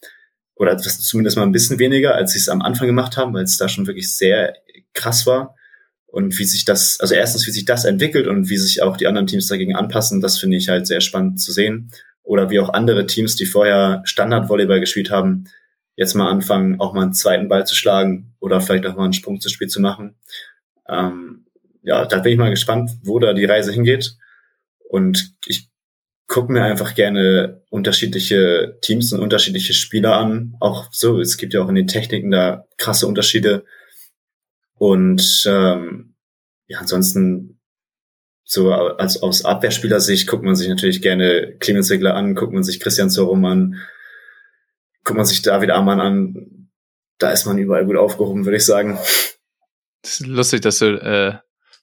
oder 0.62 0.78
zumindest 0.78 1.38
mal 1.38 1.43
ein 1.43 1.51
bisschen 1.51 1.80
weniger, 1.80 2.14
als 2.14 2.34
sie 2.34 2.38
es 2.38 2.47
am 2.47 2.62
Anfang 2.62 2.86
gemacht 2.86 3.18
haben, 3.18 3.34
weil 3.34 3.45
es 3.45 3.57
da 3.57 3.68
schon 3.68 3.88
wirklich 3.88 4.16
sehr 4.16 4.53
krass 4.93 5.26
war. 5.26 5.55
Und 6.05 6.38
wie 6.38 6.43
sich 6.43 6.66
das, 6.66 6.99
also 6.99 7.16
erstens, 7.16 7.47
wie 7.47 7.51
sich 7.51 7.66
das 7.66 7.84
entwickelt 7.84 8.28
und 8.28 8.47
wie 8.47 8.57
sich 8.57 8.84
auch 8.84 8.95
die 8.95 9.07
anderen 9.07 9.26
Teams 9.26 9.47
dagegen 9.47 9.76
anpassen, 9.76 10.22
das 10.22 10.38
finde 10.38 10.57
ich 10.57 10.70
halt 10.70 10.86
sehr 10.86 11.01
spannend 11.01 11.41
zu 11.41 11.51
sehen. 11.51 11.89
Oder 12.22 12.51
wie 12.51 12.59
auch 12.59 12.70
andere 12.70 13.07
Teams, 13.07 13.36
die 13.36 13.47
vorher 13.47 14.03
Standard-Volleyball 14.05 14.80
gespielt 14.80 15.09
haben, 15.09 15.45
jetzt 15.95 16.14
mal 16.14 16.30
anfangen, 16.30 16.80
auch 16.80 16.93
mal 16.93 17.01
einen 17.01 17.14
zweiten 17.14 17.47
Ball 17.47 17.66
zu 17.66 17.74
schlagen 17.74 18.36
oder 18.39 18.62
vielleicht 18.62 18.86
auch 18.86 18.95
mal 18.95 19.05
einen 19.05 19.14
Sprung 19.14 19.41
zu 19.41 19.49
Spiel 19.49 19.68
zu 19.68 19.82
machen. 19.82 20.14
Ähm, 20.88 21.47
ja, 21.82 22.05
da 22.05 22.20
bin 22.20 22.34
ich 22.34 22.38
mal 22.38 22.51
gespannt, 22.51 22.91
wo 23.01 23.18
da 23.18 23.34
die 23.34 23.45
Reise 23.45 23.72
hingeht. 23.72 24.16
Und 24.88 25.34
ich 25.47 25.70
gucke 26.32 26.54
mir 26.54 26.64
einfach 26.64 26.96
gerne 26.96 27.62
unterschiedliche 27.70 28.78
Teams 28.82 29.12
und 29.12 29.20
unterschiedliche 29.20 29.74
Spieler 29.74 30.16
an. 30.16 30.56
Auch 30.62 30.88
so, 30.90 31.20
es 31.20 31.38
gibt 31.38 31.54
ja 31.54 31.62
auch 31.62 31.68
in 31.68 31.76
den 31.76 31.88
Techniken 31.88 32.32
da 32.32 32.66
krasse 32.78 33.06
Unterschiede. 33.06 33.66
Und 34.76 35.44
ähm, 35.46 36.16
ja, 36.68 36.80
ansonsten 36.80 37.60
so 38.46 38.72
als 38.72 39.22
aus 39.22 39.44
Abwehrspielersicht 39.44 40.26
guckt 40.26 40.46
man 40.46 40.56
sich 40.56 40.70
natürlich 40.70 41.02
gerne 41.02 41.58
Clemens 41.60 41.88
Segler 41.88 42.16
an, 42.16 42.34
guckt 42.34 42.54
man 42.54 42.64
sich 42.64 42.80
Christian 42.80 43.10
Zorum 43.10 43.44
an, 43.44 43.76
guckt 45.04 45.18
man 45.18 45.26
sich 45.26 45.42
David 45.42 45.72
Amann 45.72 46.00
an. 46.00 46.70
Da 47.18 47.32
ist 47.32 47.46
man 47.46 47.58
überall 47.58 47.86
gut 47.86 47.98
aufgehoben, 47.98 48.46
würde 48.46 48.56
ich 48.56 48.66
sagen. 48.66 48.98
Das 50.02 50.22
ist 50.22 50.28
lustig, 50.28 50.62
dass 50.62 50.80
du, 50.80 50.96
äh, 50.96 51.40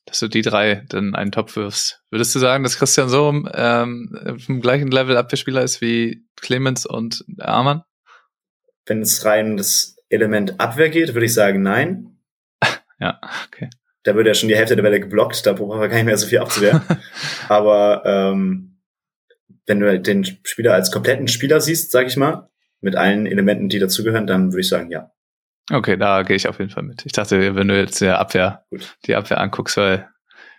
dass 0.08 0.20
du 0.20 0.28
die 0.28 0.42
drei 0.42 0.84
dann 0.88 1.14
einen 1.14 1.32
Topf 1.32 1.56
wirfst. 1.56 2.02
Würdest 2.10 2.34
du 2.34 2.38
sagen, 2.38 2.64
dass 2.64 2.78
Christian 2.78 3.08
Sorum 3.08 3.48
ähm, 3.52 4.38
vom 4.44 4.60
gleichen 4.60 4.90
Level 4.90 5.16
Abwehrspieler 5.16 5.62
ist 5.62 5.80
wie 5.80 6.24
Clemens 6.36 6.86
und 6.86 7.24
Amann? 7.38 7.82
Wenn 8.86 9.02
es 9.02 9.24
rein 9.24 9.56
das 9.56 9.96
Element 10.08 10.58
Abwehr 10.58 10.88
geht, 10.88 11.14
würde 11.14 11.26
ich 11.26 11.34
sagen, 11.34 11.62
nein. 11.62 12.18
Ja, 13.00 13.20
okay. 13.46 13.70
Da 14.02 14.16
wird 14.16 14.26
ja 14.26 14.34
schon 14.34 14.48
die 14.48 14.56
Hälfte 14.56 14.74
der 14.74 14.84
Welle 14.84 14.98
geblockt, 14.98 15.46
da 15.46 15.52
brauchen 15.52 15.80
wir 15.80 15.86
gar 15.86 15.94
nicht 15.94 16.06
mehr 16.06 16.16
so 16.16 16.26
viel 16.26 16.38
abzuwehren. 16.38 16.80
Aber 17.48 18.02
ähm, 18.04 18.80
wenn 19.66 19.78
du 19.78 20.00
den 20.00 20.24
Spieler 20.24 20.74
als 20.74 20.90
kompletten 20.90 21.28
Spieler 21.28 21.60
siehst, 21.60 21.92
sag 21.92 22.08
ich 22.08 22.16
mal, 22.16 22.48
mit 22.80 22.96
allen 22.96 23.26
Elementen, 23.26 23.68
die 23.68 23.78
dazugehören, 23.78 24.26
dann 24.26 24.52
würde 24.52 24.62
ich 24.62 24.68
sagen, 24.68 24.90
ja. 24.90 25.12
Okay, 25.70 25.96
da 25.96 26.22
gehe 26.22 26.36
ich 26.36 26.48
auf 26.48 26.58
jeden 26.58 26.70
Fall 26.70 26.82
mit. 26.82 27.04
Ich 27.04 27.12
dachte, 27.12 27.54
wenn 27.54 27.68
du 27.68 27.78
jetzt 27.78 28.00
die 28.00 28.08
Abwehr, 28.08 28.64
Gut. 28.70 28.96
die 29.06 29.14
Abwehr 29.14 29.40
anguckst, 29.40 29.76
weil 29.76 30.08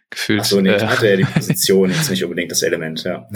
gefühlt. 0.09 0.41
Ach 0.41 0.45
so, 0.45 0.61
nee, 0.61 0.69
äh, 0.69 0.85
hatte 0.85 1.09
ja 1.09 1.15
die 1.15 1.23
Position 1.33 1.89
jetzt 1.89 2.09
nicht 2.09 2.23
unbedingt 2.23 2.51
das 2.51 2.61
Element, 2.61 3.03
ja. 3.03 3.27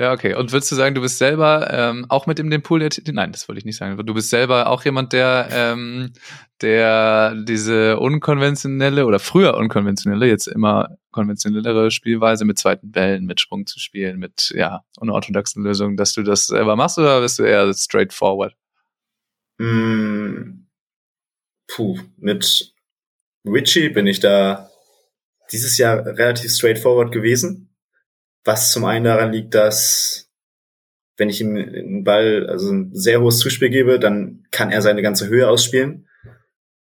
Ja, 0.00 0.12
okay. 0.12 0.34
Und 0.34 0.50
würdest 0.50 0.72
du 0.72 0.76
sagen, 0.76 0.94
du 0.94 1.02
bist 1.02 1.18
selber 1.18 1.68
ähm, 1.70 2.06
auch 2.08 2.26
mit 2.26 2.38
in 2.38 2.48
dem 2.48 2.62
Pool 2.62 2.78
der 2.80 2.88
Nein, 3.12 3.32
das 3.32 3.46
wollte 3.48 3.58
ich 3.58 3.66
nicht 3.66 3.76
sagen. 3.76 3.98
Du 4.06 4.14
bist 4.14 4.30
selber 4.30 4.68
auch 4.68 4.82
jemand, 4.86 5.12
der, 5.12 5.48
ähm, 5.52 6.14
der 6.62 7.34
diese 7.34 7.98
unkonventionelle 7.98 9.04
oder 9.04 9.18
früher 9.18 9.58
unkonventionelle, 9.58 10.26
jetzt 10.26 10.46
immer 10.46 10.96
konventionellere 11.10 11.90
Spielweise 11.90 12.46
mit 12.46 12.58
zweiten 12.58 12.90
Bällen, 12.90 13.26
mit 13.26 13.42
Sprung 13.42 13.66
zu 13.66 13.78
spielen, 13.78 14.18
mit 14.18 14.54
ja, 14.56 14.80
unorthodoxen 14.98 15.62
Lösungen, 15.62 15.98
dass 15.98 16.14
du 16.14 16.22
das 16.22 16.46
selber 16.46 16.76
machst 16.76 16.96
oder 16.96 17.20
bist 17.20 17.38
du 17.38 17.42
eher 17.42 17.70
straightforward? 17.74 18.54
Mm, 19.60 20.66
puh, 21.68 21.98
mit 22.16 22.74
Richie 23.44 23.90
bin 23.90 24.06
ich 24.06 24.20
da 24.20 24.70
dieses 25.52 25.76
Jahr 25.78 26.06
relativ 26.06 26.52
straightforward 26.52 27.12
gewesen 27.12 27.70
was 28.44 28.72
zum 28.72 28.84
einen 28.84 29.04
daran 29.04 29.32
liegt, 29.32 29.54
dass 29.54 30.30
wenn 31.16 31.28
ich 31.28 31.40
ihm 31.40 31.56
einen 31.56 32.04
Ball, 32.04 32.46
also 32.48 32.72
ein 32.72 32.94
sehr 32.94 33.20
hohes 33.20 33.38
Zuspiel 33.38 33.68
gebe, 33.68 33.98
dann 33.98 34.46
kann 34.50 34.70
er 34.70 34.80
seine 34.80 35.02
ganze 35.02 35.28
Höhe 35.28 35.48
ausspielen. 35.48 36.08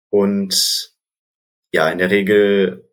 Und 0.09 0.93
ja, 1.73 1.89
in 1.89 1.97
der 1.97 2.11
Regel 2.11 2.89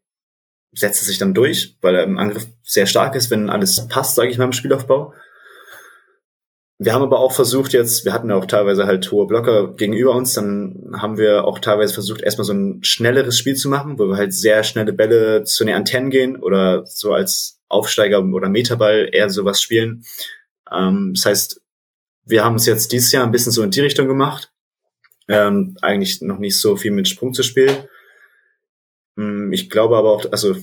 setzt 0.72 1.03
er 1.03 1.07
sich 1.07 1.18
dann 1.18 1.35
durch, 1.35 1.76
weil 1.81 1.95
er 1.95 2.05
im 2.05 2.18
Angriff 2.18 2.47
sehr 2.62 2.87
stark 2.87 3.14
ist, 3.14 3.31
wenn 3.31 3.51
alles 3.51 3.87
passt, 3.89 4.16
sage 4.16 4.31
ich 4.31 4.39
mal, 4.39 4.45
im 4.45 4.53
Spielaufbau. 4.53 5.14
Wir 6.81 6.95
haben 6.95 7.03
aber 7.03 7.18
auch 7.18 7.33
versucht 7.33 7.72
jetzt, 7.72 8.05
wir 8.05 8.12
hatten 8.12 8.31
ja 8.31 8.37
auch 8.37 8.47
teilweise 8.47 8.87
halt 8.87 9.11
hohe 9.11 9.26
Blocker 9.26 9.74
gegenüber 9.74 10.14
uns, 10.14 10.35
dann 10.35 10.93
haben 10.97 11.18
wir 11.18 11.45
auch 11.45 11.59
teilweise 11.59 11.93
versucht, 11.93 12.22
erstmal 12.22 12.45
so 12.45 12.53
ein 12.53 12.85
schnelleres 12.85 13.37
Spiel 13.37 13.57
zu 13.57 13.68
machen, 13.68 13.99
wo 13.99 14.07
wir 14.07 14.16
halt 14.16 14.33
sehr 14.33 14.62
schnelle 14.62 14.93
Bälle 14.93 15.43
zu 15.43 15.64
den 15.64 15.74
Antennen 15.74 16.11
gehen 16.11 16.37
oder 16.37 16.87
so 16.87 17.12
als 17.12 17.61
Aufsteiger 17.68 18.22
oder 18.22 18.49
Meterball 18.49 19.09
eher 19.12 19.29
sowas 19.29 19.61
spielen. 19.61 20.05
Ähm, 20.72 21.14
das 21.14 21.26
heißt, 21.26 21.61
wir 22.24 22.45
haben 22.45 22.55
es 22.55 22.66
jetzt 22.66 22.93
dieses 22.93 23.11
Jahr 23.11 23.24
ein 23.24 23.33
bisschen 23.33 23.53
so 23.53 23.64
in 23.64 23.72
die 23.72 23.81
Richtung 23.81 24.07
gemacht. 24.07 24.53
Ähm, 25.26 25.76
eigentlich 25.83 26.22
noch 26.22 26.39
nicht 26.39 26.61
so 26.61 26.76
viel 26.76 26.93
mit 26.93 27.09
Sprung 27.09 27.35
zu 27.35 27.43
spielen. 27.43 27.76
Ähm, 29.18 29.53
ich 29.53 29.68
glaube 29.68 29.97
aber 29.97 30.12
auch, 30.12 30.31
also 30.31 30.55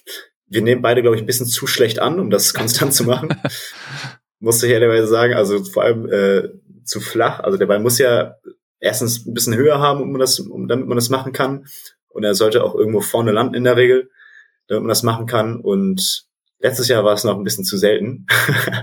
wir 0.46 0.60
nehmen 0.60 0.82
beide, 0.82 1.00
glaube 1.00 1.16
ich, 1.16 1.22
ein 1.22 1.26
bisschen 1.26 1.46
zu 1.46 1.66
schlecht 1.66 1.98
an, 1.98 2.20
um 2.20 2.28
das 2.28 2.52
konstant 2.52 2.92
zu 2.92 3.04
machen. 3.04 3.34
muss 4.42 4.62
ich 4.62 4.70
ehrlicherweise 4.70 5.06
sagen, 5.06 5.34
also 5.34 5.64
vor 5.64 5.84
allem 5.84 6.10
äh, 6.10 6.48
zu 6.84 7.00
flach. 7.00 7.40
Also 7.40 7.58
der 7.58 7.66
Ball 7.66 7.80
muss 7.80 7.98
ja 7.98 8.36
erstens 8.80 9.26
ein 9.26 9.34
bisschen 9.34 9.54
höher 9.54 9.78
haben, 9.78 10.02
um 10.02 10.18
das, 10.18 10.40
um, 10.40 10.68
damit 10.68 10.86
man 10.86 10.96
das 10.96 11.08
machen 11.08 11.32
kann. 11.32 11.66
Und 12.08 12.24
er 12.24 12.34
sollte 12.34 12.62
auch 12.64 12.74
irgendwo 12.74 13.00
vorne 13.00 13.32
landen 13.32 13.54
in 13.54 13.64
der 13.64 13.76
Regel, 13.76 14.10
damit 14.66 14.82
man 14.82 14.88
das 14.88 15.02
machen 15.02 15.26
kann. 15.26 15.60
Und 15.60 16.26
Letztes 16.62 16.86
Jahr 16.86 17.04
war 17.04 17.14
es 17.14 17.24
noch 17.24 17.36
ein 17.36 17.42
bisschen 17.42 17.64
zu 17.64 17.76
selten, 17.76 18.24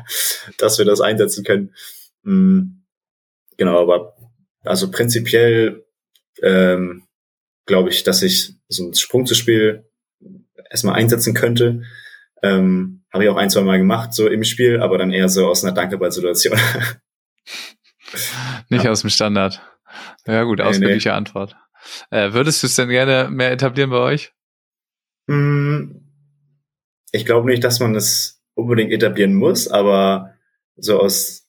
dass 0.57 0.78
wir 0.78 0.86
das 0.86 0.99
einsetzen 0.99 1.45
können. 1.45 1.74
Mhm. 2.24 2.84
Genau, 3.55 3.82
aber 3.82 4.18
also 4.64 4.91
prinzipiell 4.91 5.86
ähm, 6.41 7.07
glaube 7.66 7.89
ich, 7.89 8.03
dass 8.03 8.22
ich 8.22 8.55
so 8.68 8.84
ein 8.84 8.93
Sprung 8.93 9.26
zu 9.26 9.34
Spiel 9.34 9.86
erstmal 10.70 10.95
einsetzen 10.95 11.34
könnte. 11.34 11.84
Ähm, 12.42 13.04
Habe 13.12 13.24
ich 13.24 13.30
auch 13.30 13.38
ein, 13.38 13.50
zwei 13.50 13.62
Mal 13.62 13.78
gemacht, 13.78 14.14
so 14.14 14.28
im 14.28 14.44
Spiel, 14.44 14.82
aber 14.82 14.98
dann 14.98 15.12
eher 15.12 15.30
so 15.30 15.48
aus 15.48 15.64
einer 15.64 15.74
Dankeball-Situation. 15.74 16.58
Nicht 18.70 18.86
ja. 18.86 18.92
aus 18.92 19.02
dem 19.02 19.10
Standard. 19.10 19.62
Ja 20.26 20.44
gut, 20.44 20.62
ausführliche 20.62 21.10
nee. 21.10 21.16
Antwort. 21.16 21.56
Äh, 22.12 22.34
würdest 22.34 22.64
du 22.64 22.68
es 22.68 22.76
denn 22.76 22.90
gerne 22.90 23.30
mehr 23.30 23.52
etablieren 23.52 23.90
bei 23.90 23.98
euch? 23.98 24.34
Mm, 25.28 25.96
ich 27.12 27.26
glaube 27.26 27.50
nicht, 27.50 27.64
dass 27.64 27.80
man 27.80 27.96
es 27.96 28.42
unbedingt 28.54 28.92
etablieren 28.92 29.34
muss, 29.34 29.68
aber 29.68 30.34
so 30.76 31.00
aus 31.00 31.48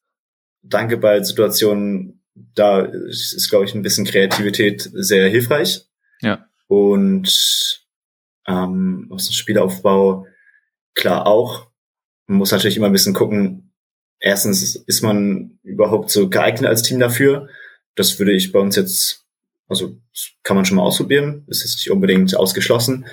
Dankeball-Situationen, 0.62 2.22
da 2.54 2.80
ist, 2.80 3.48
glaube 3.50 3.64
ich, 3.64 3.74
ein 3.74 3.82
bisschen 3.82 4.04
Kreativität 4.04 4.88
sehr 4.92 5.28
hilfreich. 5.28 5.86
Ja. 6.20 6.46
Und 6.68 7.86
ähm, 8.46 9.08
aus 9.10 9.28
dem 9.28 9.32
Spielaufbau 9.32 10.26
klar 10.94 11.26
auch. 11.26 11.68
Man 12.26 12.38
muss 12.38 12.52
natürlich 12.52 12.76
immer 12.76 12.86
ein 12.86 12.92
bisschen 12.92 13.14
gucken, 13.14 13.72
erstens 14.20 14.76
ist 14.76 15.02
man 15.02 15.58
überhaupt 15.62 16.10
so 16.10 16.28
geeignet 16.28 16.68
als 16.68 16.82
Team 16.82 17.00
dafür. 17.00 17.48
Das 17.94 18.18
würde 18.18 18.32
ich 18.32 18.52
bei 18.52 18.60
uns 18.60 18.76
jetzt, 18.76 19.26
also 19.68 19.98
kann 20.42 20.56
man 20.56 20.64
schon 20.64 20.76
mal 20.76 20.84
ausprobieren, 20.84 21.44
ist 21.48 21.62
jetzt 21.62 21.76
nicht 21.76 21.90
unbedingt 21.90 22.36
ausgeschlossen. 22.36 23.06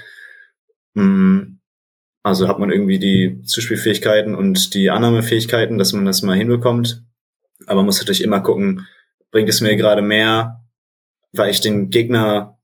Mm, 0.94 1.58
also 2.24 2.48
hat 2.48 2.60
man 2.60 2.72
irgendwie 2.72 3.00
die 3.00 3.42
Zuspielfähigkeiten 3.44 4.36
und 4.36 4.74
die 4.74 4.90
Annahmefähigkeiten, 4.90 5.78
dass 5.78 5.94
man 5.94 6.06
das 6.06 6.22
mal 6.22 6.38
hinbekommt. 6.38 7.04
Aber 7.66 7.78
man 7.78 7.86
muss 7.86 8.00
natürlich 8.00 8.24
immer 8.24 8.42
gucken, 8.42 8.86
bringt 9.32 9.50
es 9.50 9.62
mir 9.62 9.76
gerade 9.78 10.02
mehr, 10.02 10.64
weil 11.32 11.50
ich 11.50 11.62
den 11.62 11.90
Gegner 11.90 12.57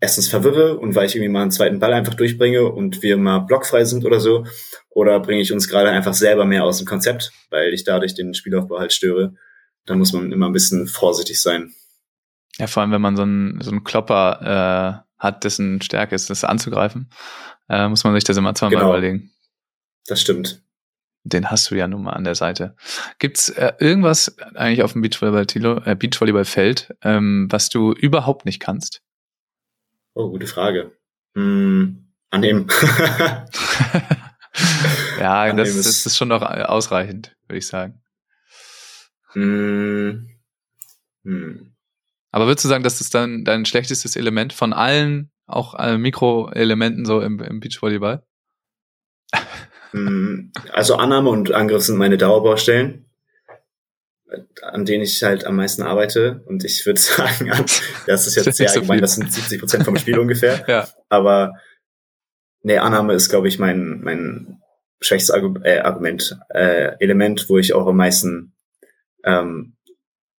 erstens 0.00 0.28
verwirre 0.28 0.78
und 0.78 0.94
weil 0.94 1.06
ich 1.06 1.14
irgendwie 1.14 1.32
mal 1.32 1.42
einen 1.42 1.50
zweiten 1.50 1.78
Ball 1.78 1.92
einfach 1.92 2.14
durchbringe 2.14 2.64
und 2.64 3.02
wir 3.02 3.16
mal 3.16 3.40
blockfrei 3.40 3.84
sind 3.84 4.04
oder 4.04 4.20
so. 4.20 4.44
Oder 4.90 5.20
bringe 5.20 5.40
ich 5.40 5.52
uns 5.52 5.68
gerade 5.68 5.90
einfach 5.90 6.14
selber 6.14 6.44
mehr 6.44 6.64
aus 6.64 6.78
dem 6.78 6.86
Konzept, 6.86 7.30
weil 7.50 7.72
ich 7.72 7.84
dadurch 7.84 8.14
den 8.14 8.34
Spielaufbau 8.34 8.78
halt 8.78 8.92
störe. 8.92 9.34
Da 9.86 9.94
muss 9.94 10.12
man 10.12 10.32
immer 10.32 10.46
ein 10.46 10.52
bisschen 10.52 10.86
vorsichtig 10.86 11.40
sein. 11.40 11.72
Ja, 12.58 12.66
vor 12.66 12.82
allem, 12.82 12.92
wenn 12.92 13.00
man 13.00 13.16
so 13.16 13.22
einen, 13.22 13.60
so 13.60 13.70
einen 13.70 13.84
Klopper 13.84 15.04
äh, 15.04 15.22
hat, 15.22 15.44
dessen 15.44 15.80
Stärke 15.80 16.14
ist, 16.14 16.30
das 16.30 16.44
anzugreifen 16.44 17.08
äh, 17.68 17.88
muss 17.88 18.04
man 18.04 18.14
sich 18.14 18.24
das 18.24 18.36
immer 18.36 18.54
zweimal 18.54 18.78
genau. 18.78 18.90
überlegen. 18.90 19.30
Das 20.06 20.20
stimmt. 20.20 20.62
Den 21.24 21.50
hast 21.50 21.70
du 21.70 21.74
ja 21.74 21.86
nun 21.88 22.04
mal 22.04 22.12
an 22.12 22.24
der 22.24 22.34
Seite. 22.34 22.74
Gibt's 23.18 23.50
äh, 23.50 23.72
irgendwas 23.78 24.36
eigentlich 24.54 24.82
auf 24.82 24.92
dem 24.92 25.02
Beachvolleyball, 25.02 25.82
äh, 25.84 25.94
Beachvolleyballfeld, 25.94 26.96
ähm, 27.02 27.48
was 27.50 27.68
du 27.68 27.92
überhaupt 27.92 28.46
nicht 28.46 28.60
kannst? 28.60 29.02
Oh, 30.18 30.30
gute 30.30 30.48
Frage. 30.48 30.90
Hm, 31.36 32.08
annehmen. 32.30 32.66
ja, 35.20 35.42
annehmen 35.42 35.76
das, 35.76 35.76
das 35.76 36.06
ist 36.06 36.16
schon 36.16 36.26
noch 36.26 36.42
ausreichend, 36.42 37.36
würde 37.46 37.58
ich 37.58 37.68
sagen. 37.68 38.02
Hm. 39.34 40.28
Hm. 41.22 41.72
Aber 42.32 42.48
würdest 42.48 42.64
du 42.64 42.68
sagen, 42.68 42.82
dass 42.82 42.98
das 42.98 43.10
dann 43.10 43.44
dein 43.44 43.64
schlechtestes 43.64 44.16
Element 44.16 44.52
von 44.52 44.72
allen, 44.72 45.30
auch 45.46 45.74
äh, 45.78 45.96
Mikroelementen 45.96 47.06
so 47.06 47.20
im, 47.20 47.38
im 47.38 47.60
Beachvolleyball? 47.60 48.24
Hm, 49.92 50.50
also 50.72 50.96
Annahme 50.96 51.30
und 51.30 51.52
Angriff 51.52 51.84
sind 51.84 51.96
meine 51.96 52.18
Dauerbaustellen, 52.18 53.07
an 54.62 54.84
denen 54.84 55.02
ich 55.02 55.22
halt 55.22 55.44
am 55.44 55.56
meisten 55.56 55.82
arbeite. 55.82 56.42
Und 56.46 56.64
ich 56.64 56.84
würde 56.86 57.00
sagen, 57.00 57.50
das 58.06 58.26
ist 58.26 58.36
jetzt 58.36 58.46
das 58.46 58.56
sehr 58.56 58.70
allgemein, 58.70 58.98
so 58.98 59.02
das 59.02 59.14
sind 59.14 59.32
70 59.32 59.60
Prozent 59.60 59.84
vom 59.84 59.96
Spiel 59.96 60.18
ungefähr. 60.18 60.64
ja. 60.68 60.88
Aber 61.08 61.54
nee, 62.62 62.78
Annahme 62.78 63.14
ist, 63.14 63.28
glaube 63.28 63.48
ich, 63.48 63.58
mein, 63.58 64.00
mein 64.00 64.62
schwächstes 65.00 65.30
Argument, 65.30 65.64
äh, 65.64 65.78
Argument 65.78 66.38
äh, 66.50 66.96
Element, 67.00 67.48
wo 67.48 67.58
ich 67.58 67.72
auch 67.72 67.86
am 67.86 67.96
meisten 67.96 68.52
ähm, 69.24 69.76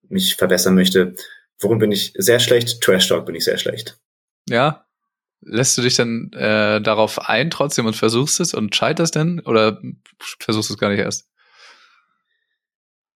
mich 0.08 0.36
verbessern 0.36 0.76
möchte. 0.76 1.16
Worum 1.60 1.80
bin 1.80 1.92
ich 1.92 2.14
sehr 2.18 2.40
schlecht? 2.40 2.82
Trash 2.82 3.08
Talk 3.08 3.26
bin 3.26 3.36
ich 3.36 3.44
sehr 3.44 3.58
schlecht. 3.58 4.00
Ja. 4.48 4.86
Lässt 5.42 5.78
du 5.78 5.82
dich 5.82 5.96
dann 5.96 6.32
äh, 6.34 6.82
darauf 6.82 7.30
ein 7.30 7.50
trotzdem 7.50 7.86
und 7.86 7.96
versuchst 7.96 8.42
es 8.42 8.54
und 8.54 8.76
scheiterst 8.76 9.16
denn 9.16 9.40
oder 9.40 9.82
versuchst 10.40 10.70
du 10.70 10.74
es 10.74 10.80
gar 10.80 10.90
nicht 10.90 11.00
erst? 11.00 11.30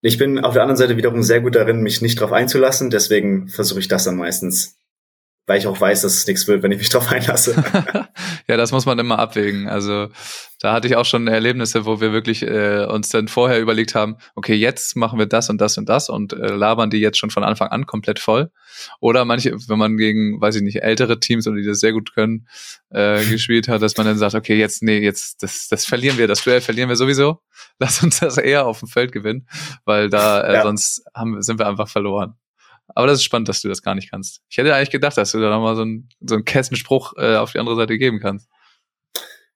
Ich 0.04 0.18
bin 0.18 0.40
auf 0.40 0.54
der 0.54 0.62
anderen 0.62 0.76
Seite 0.76 0.96
wiederum 0.96 1.22
sehr 1.22 1.40
gut 1.40 1.54
darin, 1.54 1.80
mich 1.80 2.02
nicht 2.02 2.20
darauf 2.20 2.32
einzulassen, 2.32 2.90
deswegen 2.90 3.46
versuche 3.46 3.78
ich 3.78 3.86
das 3.86 4.02
dann 4.02 4.16
meistens 4.16 4.81
weil 5.46 5.58
ich 5.58 5.66
auch 5.66 5.80
weiß, 5.80 6.02
dass 6.02 6.14
es 6.14 6.26
nichts 6.26 6.46
wird, 6.46 6.62
wenn 6.62 6.70
ich 6.70 6.78
mich 6.78 6.88
drauf 6.88 7.10
einlasse. 7.10 7.54
ja, 8.48 8.56
das 8.56 8.70
muss 8.70 8.86
man 8.86 8.98
immer 8.98 9.18
abwägen. 9.18 9.68
Also 9.68 10.08
da 10.60 10.72
hatte 10.72 10.86
ich 10.86 10.94
auch 10.94 11.04
schon 11.04 11.26
Erlebnisse, 11.26 11.84
wo 11.84 12.00
wir 12.00 12.12
wirklich 12.12 12.42
äh, 12.42 12.84
uns 12.84 13.08
dann 13.08 13.26
vorher 13.26 13.60
überlegt 13.60 13.96
haben, 13.96 14.16
okay, 14.36 14.54
jetzt 14.54 14.94
machen 14.94 15.18
wir 15.18 15.26
das 15.26 15.50
und 15.50 15.60
das 15.60 15.76
und 15.76 15.88
das 15.88 16.08
und 16.08 16.32
äh, 16.32 16.54
labern 16.54 16.90
die 16.90 16.98
jetzt 16.98 17.18
schon 17.18 17.30
von 17.30 17.42
Anfang 17.42 17.68
an 17.68 17.86
komplett 17.86 18.20
voll. 18.20 18.52
Oder 19.00 19.24
manche, 19.24 19.56
wenn 19.68 19.78
man 19.78 19.96
gegen, 19.96 20.40
weiß 20.40 20.54
ich 20.54 20.62
nicht, 20.62 20.82
ältere 20.82 21.18
Teams 21.18 21.48
oder 21.48 21.56
die 21.56 21.66
das 21.66 21.80
sehr 21.80 21.92
gut 21.92 22.14
können, 22.14 22.46
äh, 22.90 23.24
gespielt 23.24 23.66
hat, 23.66 23.82
dass 23.82 23.96
man 23.96 24.06
dann 24.06 24.18
sagt, 24.18 24.36
okay, 24.36 24.56
jetzt, 24.56 24.84
nee, 24.84 24.98
jetzt, 24.98 25.42
das, 25.42 25.66
das 25.66 25.84
verlieren 25.84 26.18
wir, 26.18 26.28
das 26.28 26.44
Duell 26.44 26.60
verlieren 26.60 26.88
wir 26.88 26.96
sowieso. 26.96 27.40
Lass 27.80 28.00
uns 28.00 28.20
das 28.20 28.38
eher 28.38 28.66
auf 28.66 28.78
dem 28.78 28.88
Feld 28.88 29.10
gewinnen, 29.10 29.48
weil 29.84 30.08
da 30.08 30.40
äh, 30.42 30.54
ja. 30.54 30.62
sonst 30.62 31.02
haben, 31.14 31.42
sind 31.42 31.58
wir 31.58 31.66
einfach 31.66 31.88
verloren. 31.88 32.36
Aber 32.94 33.06
das 33.06 33.18
ist 33.18 33.24
spannend, 33.24 33.48
dass 33.48 33.62
du 33.62 33.68
das 33.68 33.82
gar 33.82 33.94
nicht 33.94 34.10
kannst. 34.10 34.42
Ich 34.48 34.58
hätte 34.58 34.74
eigentlich 34.74 34.90
gedacht, 34.90 35.16
dass 35.16 35.32
du 35.32 35.40
da 35.40 35.50
nochmal 35.50 35.76
so, 35.76 35.84
ein, 35.84 36.08
so 36.20 36.34
einen 36.34 36.44
Kessenspruch 36.44 37.14
äh, 37.16 37.36
auf 37.36 37.52
die 37.52 37.58
andere 37.58 37.76
Seite 37.76 37.98
geben 37.98 38.20
kannst. 38.20 38.48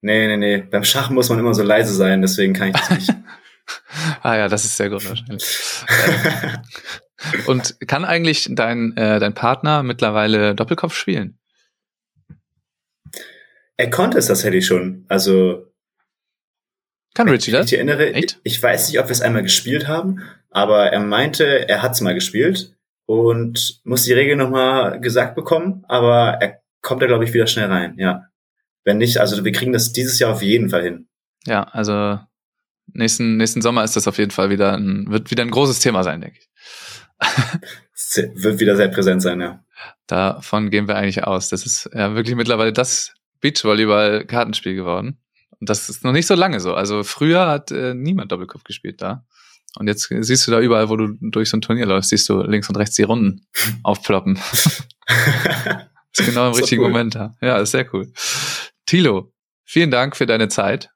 Nee, 0.00 0.26
nee, 0.26 0.36
nee. 0.36 0.58
Beim 0.58 0.84
Schach 0.84 1.10
muss 1.10 1.28
man 1.28 1.38
immer 1.38 1.54
so 1.54 1.62
leise 1.62 1.94
sein, 1.94 2.22
deswegen 2.22 2.52
kann 2.52 2.68
ich 2.68 2.74
das 2.74 2.90
nicht. 2.90 3.10
ah 4.22 4.36
ja, 4.36 4.48
das 4.48 4.64
ist 4.64 4.76
sehr 4.76 4.90
gut 4.90 5.08
wahrscheinlich. 5.08 5.44
Und 7.46 7.76
kann 7.86 8.04
eigentlich 8.04 8.48
dein, 8.50 8.96
äh, 8.96 9.18
dein 9.18 9.34
Partner 9.34 9.82
mittlerweile 9.82 10.54
Doppelkopf 10.54 10.94
spielen? 10.94 11.38
Er 13.76 13.90
konnte 13.90 14.18
es 14.18 14.26
das 14.26 14.44
hätte 14.44 14.56
ich 14.56 14.66
schon. 14.66 15.04
Also 15.08 15.72
kann 17.14 17.28
Richie 17.28 17.50
das? 17.50 17.66
Ich 17.66 17.72
erinnere, 17.72 18.12
Echt? 18.12 18.38
ich 18.44 18.62
weiß 18.62 18.88
nicht, 18.88 19.00
ob 19.00 19.06
wir 19.06 19.12
es 19.12 19.22
einmal 19.22 19.42
gespielt 19.42 19.88
haben, 19.88 20.22
aber 20.50 20.92
er 20.92 21.00
meinte, 21.00 21.66
er 21.66 21.82
hat 21.82 21.92
es 21.92 22.02
mal 22.02 22.14
gespielt 22.14 22.75
und 23.06 23.80
muss 23.84 24.04
die 24.04 24.12
Regel 24.12 24.36
nochmal 24.36 25.00
gesagt 25.00 25.34
bekommen, 25.34 25.84
aber 25.88 26.38
er 26.40 26.60
kommt 26.82 27.02
da, 27.02 27.06
glaube 27.06 27.24
ich, 27.24 27.32
wieder 27.32 27.46
schnell 27.46 27.66
rein, 27.66 27.94
ja. 27.98 28.26
Wenn 28.84 28.98
nicht, 28.98 29.18
also 29.18 29.44
wir 29.44 29.52
kriegen 29.52 29.72
das 29.72 29.92
dieses 29.92 30.18
Jahr 30.18 30.32
auf 30.32 30.42
jeden 30.42 30.68
Fall 30.68 30.82
hin. 30.82 31.08
Ja, 31.46 31.64
also 31.64 32.20
nächsten, 32.92 33.36
nächsten 33.36 33.62
Sommer 33.62 33.84
ist 33.84 33.96
das 33.96 34.06
auf 34.06 34.18
jeden 34.18 34.30
Fall 34.30 34.50
wieder 34.50 34.76
ein, 34.76 35.06
wird 35.08 35.30
wieder 35.30 35.42
ein 35.42 35.50
großes 35.50 35.80
Thema 35.80 36.04
sein, 36.04 36.20
denke 36.20 36.38
ich. 36.38 36.48
wird 38.34 38.60
wieder 38.60 38.76
sehr 38.76 38.88
präsent 38.88 39.22
sein, 39.22 39.40
ja. 39.40 39.64
Davon 40.06 40.70
gehen 40.70 40.88
wir 40.88 40.96
eigentlich 40.96 41.24
aus. 41.24 41.48
Das 41.48 41.66
ist 41.66 41.90
ja 41.92 42.14
wirklich 42.14 42.36
mittlerweile 42.36 42.72
das 42.72 43.14
Beachvolleyball-Kartenspiel 43.40 44.74
geworden. 44.74 45.18
Und 45.58 45.68
das 45.68 45.88
ist 45.88 46.04
noch 46.04 46.12
nicht 46.12 46.26
so 46.26 46.34
lange 46.34 46.60
so. 46.60 46.74
Also 46.74 47.02
früher 47.02 47.46
hat 47.46 47.70
äh, 47.70 47.94
niemand 47.94 48.30
Doppelkopf 48.32 48.64
gespielt 48.64 49.02
da. 49.02 49.24
Und 49.76 49.88
jetzt 49.88 50.08
siehst 50.08 50.46
du 50.46 50.50
da 50.50 50.60
überall, 50.60 50.88
wo 50.88 50.96
du 50.96 51.16
durch 51.20 51.50
so 51.50 51.56
ein 51.56 51.60
Turnier 51.60 51.86
läufst, 51.86 52.10
siehst 52.10 52.28
du 52.28 52.42
links 52.42 52.68
und 52.68 52.76
rechts 52.76 52.96
die 52.96 53.02
Runden 53.02 53.46
aufploppen. 53.82 54.36
ist 56.12 56.26
genau 56.26 56.48
im 56.48 56.54
richtigen 56.54 56.82
cool. 56.82 56.88
Moment 56.88 57.14
da. 57.14 57.36
Ja, 57.40 57.58
ist 57.58 57.72
sehr 57.72 57.92
cool. 57.94 58.12
Tilo, 58.86 59.32
vielen 59.64 59.90
Dank 59.90 60.16
für 60.16 60.26
deine 60.26 60.48
Zeit 60.48 60.90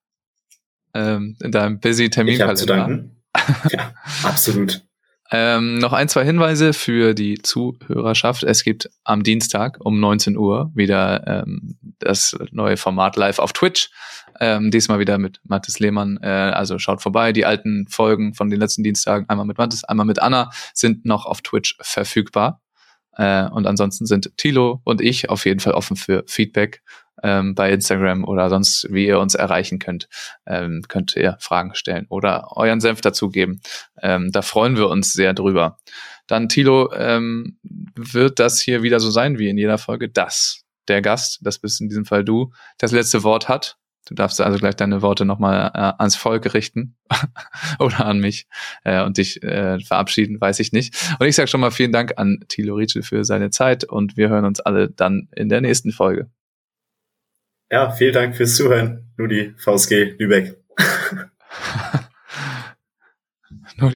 ähm, 0.95 1.37
in 1.41 1.53
deinem 1.53 1.81
busy 1.81 2.11
Terminkalender. 2.11 3.05
ja, 3.71 3.95
absolut. 4.23 4.83
Ähm, 5.33 5.79
noch 5.79 5.93
ein, 5.93 6.09
zwei 6.09 6.25
Hinweise 6.25 6.73
für 6.73 7.15
die 7.15 7.39
Zuhörerschaft. 7.41 8.43
Es 8.43 8.65
gibt 8.65 8.91
am 9.05 9.23
Dienstag 9.23 9.79
um 9.81 10.01
19 10.01 10.37
Uhr 10.37 10.73
wieder 10.75 11.45
ähm, 11.45 11.79
das 12.01 12.37
neue 12.51 12.77
Format 12.77 13.17
live 13.17 13.39
auf 13.39 13.53
Twitch. 13.53 13.91
Ähm, 14.41 14.71
diesmal 14.71 14.99
wieder 14.99 15.19
mit 15.19 15.41
Mathis 15.45 15.79
Lehmann. 15.79 16.19
Äh, 16.21 16.27
also 16.27 16.79
schaut 16.79 17.01
vorbei. 17.01 17.33
Die 17.33 17.47
alten 17.47 17.87
Folgen 17.89 18.35
von 18.35 18.51
den 18.51 18.59
letzten 18.59 18.83
Dienstagen, 18.83 19.29
einmal 19.29 19.47
mit 19.47 19.59
Mathis, 19.59 19.85
einmal 19.85 20.07
mit 20.07 20.21
Anna, 20.21 20.51
sind 20.75 21.05
noch 21.05 21.27
auf 21.27 21.43
Twitch 21.43 21.77
verfügbar. 21.81 22.61
Äh, 23.17 23.49
und 23.51 23.67
ansonsten 23.67 24.07
sind 24.07 24.37
Tilo 24.37 24.81
und 24.85 25.01
ich 25.01 25.31
auf 25.31 25.45
jeden 25.45 25.61
Fall 25.61 25.75
offen 25.75 25.97
für 25.97 26.25
Feedback 26.27 26.83
ähm, 27.23 27.55
bei 27.55 27.71
Instagram 27.71 28.25
oder 28.25 28.49
sonst, 28.49 28.87
wie 28.91 29.07
ihr 29.07 29.19
uns 29.19 29.35
erreichen 29.35 29.79
könnt. 29.79 30.09
Ähm, 30.47 30.83
könnt 30.89 31.17
ihr 31.17 31.37
Fragen 31.41 31.75
stellen 31.75 32.07
oder 32.09 32.57
euren 32.57 32.81
Senf 32.81 33.01
dazugeben. 33.01 33.61
Ähm, 34.01 34.31
da 34.33 34.43
freuen 34.43 34.77
wir 34.77 34.89
uns 34.89 35.13
sehr 35.13 35.35
drüber. 35.35 35.79
Dann, 36.27 36.49
Tilo, 36.49 36.93
ähm, 36.93 37.59
wird 37.63 38.39
das 38.39 38.61
hier 38.61 38.83
wieder 38.83 39.01
so 39.01 39.11
sein 39.11 39.39
wie 39.39 39.49
in 39.49 39.59
jeder 39.59 39.79
Folge, 39.79 40.09
dass 40.09 40.63
der 40.89 41.03
Gast, 41.03 41.41
das 41.43 41.59
bist 41.59 41.81
in 41.81 41.89
diesem 41.89 42.05
Fall 42.05 42.25
du, 42.25 42.53
das 42.79 42.93
letzte 42.93 43.23
Wort 43.23 43.49
hat. 43.49 43.77
Du 44.07 44.15
darfst 44.15 44.41
also 44.41 44.59
gleich 44.59 44.75
deine 44.77 45.03
Worte 45.03 45.25
nochmal 45.25 45.71
äh, 45.75 45.93
ans 45.99 46.17
Volk 46.17 46.53
richten 46.55 46.97
oder 47.79 48.07
an 48.07 48.19
mich 48.19 48.47
äh, 48.85 49.03
und 49.05 49.19
dich 49.19 49.43
äh, 49.43 49.79
verabschieden, 49.81 50.41
weiß 50.41 50.59
ich 50.61 50.73
nicht. 50.73 50.97
Und 51.19 51.27
ich 51.27 51.37
sage 51.37 51.49
schon 51.49 51.61
mal 51.61 51.71
vielen 51.71 51.93
Dank 51.93 52.15
an 52.17 52.41
Thilo 52.49 52.75
Rietschel 52.75 53.03
für 53.03 53.25
seine 53.25 53.51
Zeit 53.51 53.85
und 53.85 54.17
wir 54.17 54.29
hören 54.29 54.45
uns 54.45 54.61
alle 54.61 54.91
dann 54.91 55.29
in 55.37 55.49
der 55.49 55.61
nächsten 55.61 55.93
Folge. 55.93 56.31
Ja, 57.71 57.91
vielen 57.93 58.13
Dank 58.13 58.37
fürs 58.37 58.57
Zuhören. 58.57 59.13
Nur 59.17 59.29
die 59.29 59.55
VSG 59.59 60.17
Lübeck. 60.19 60.57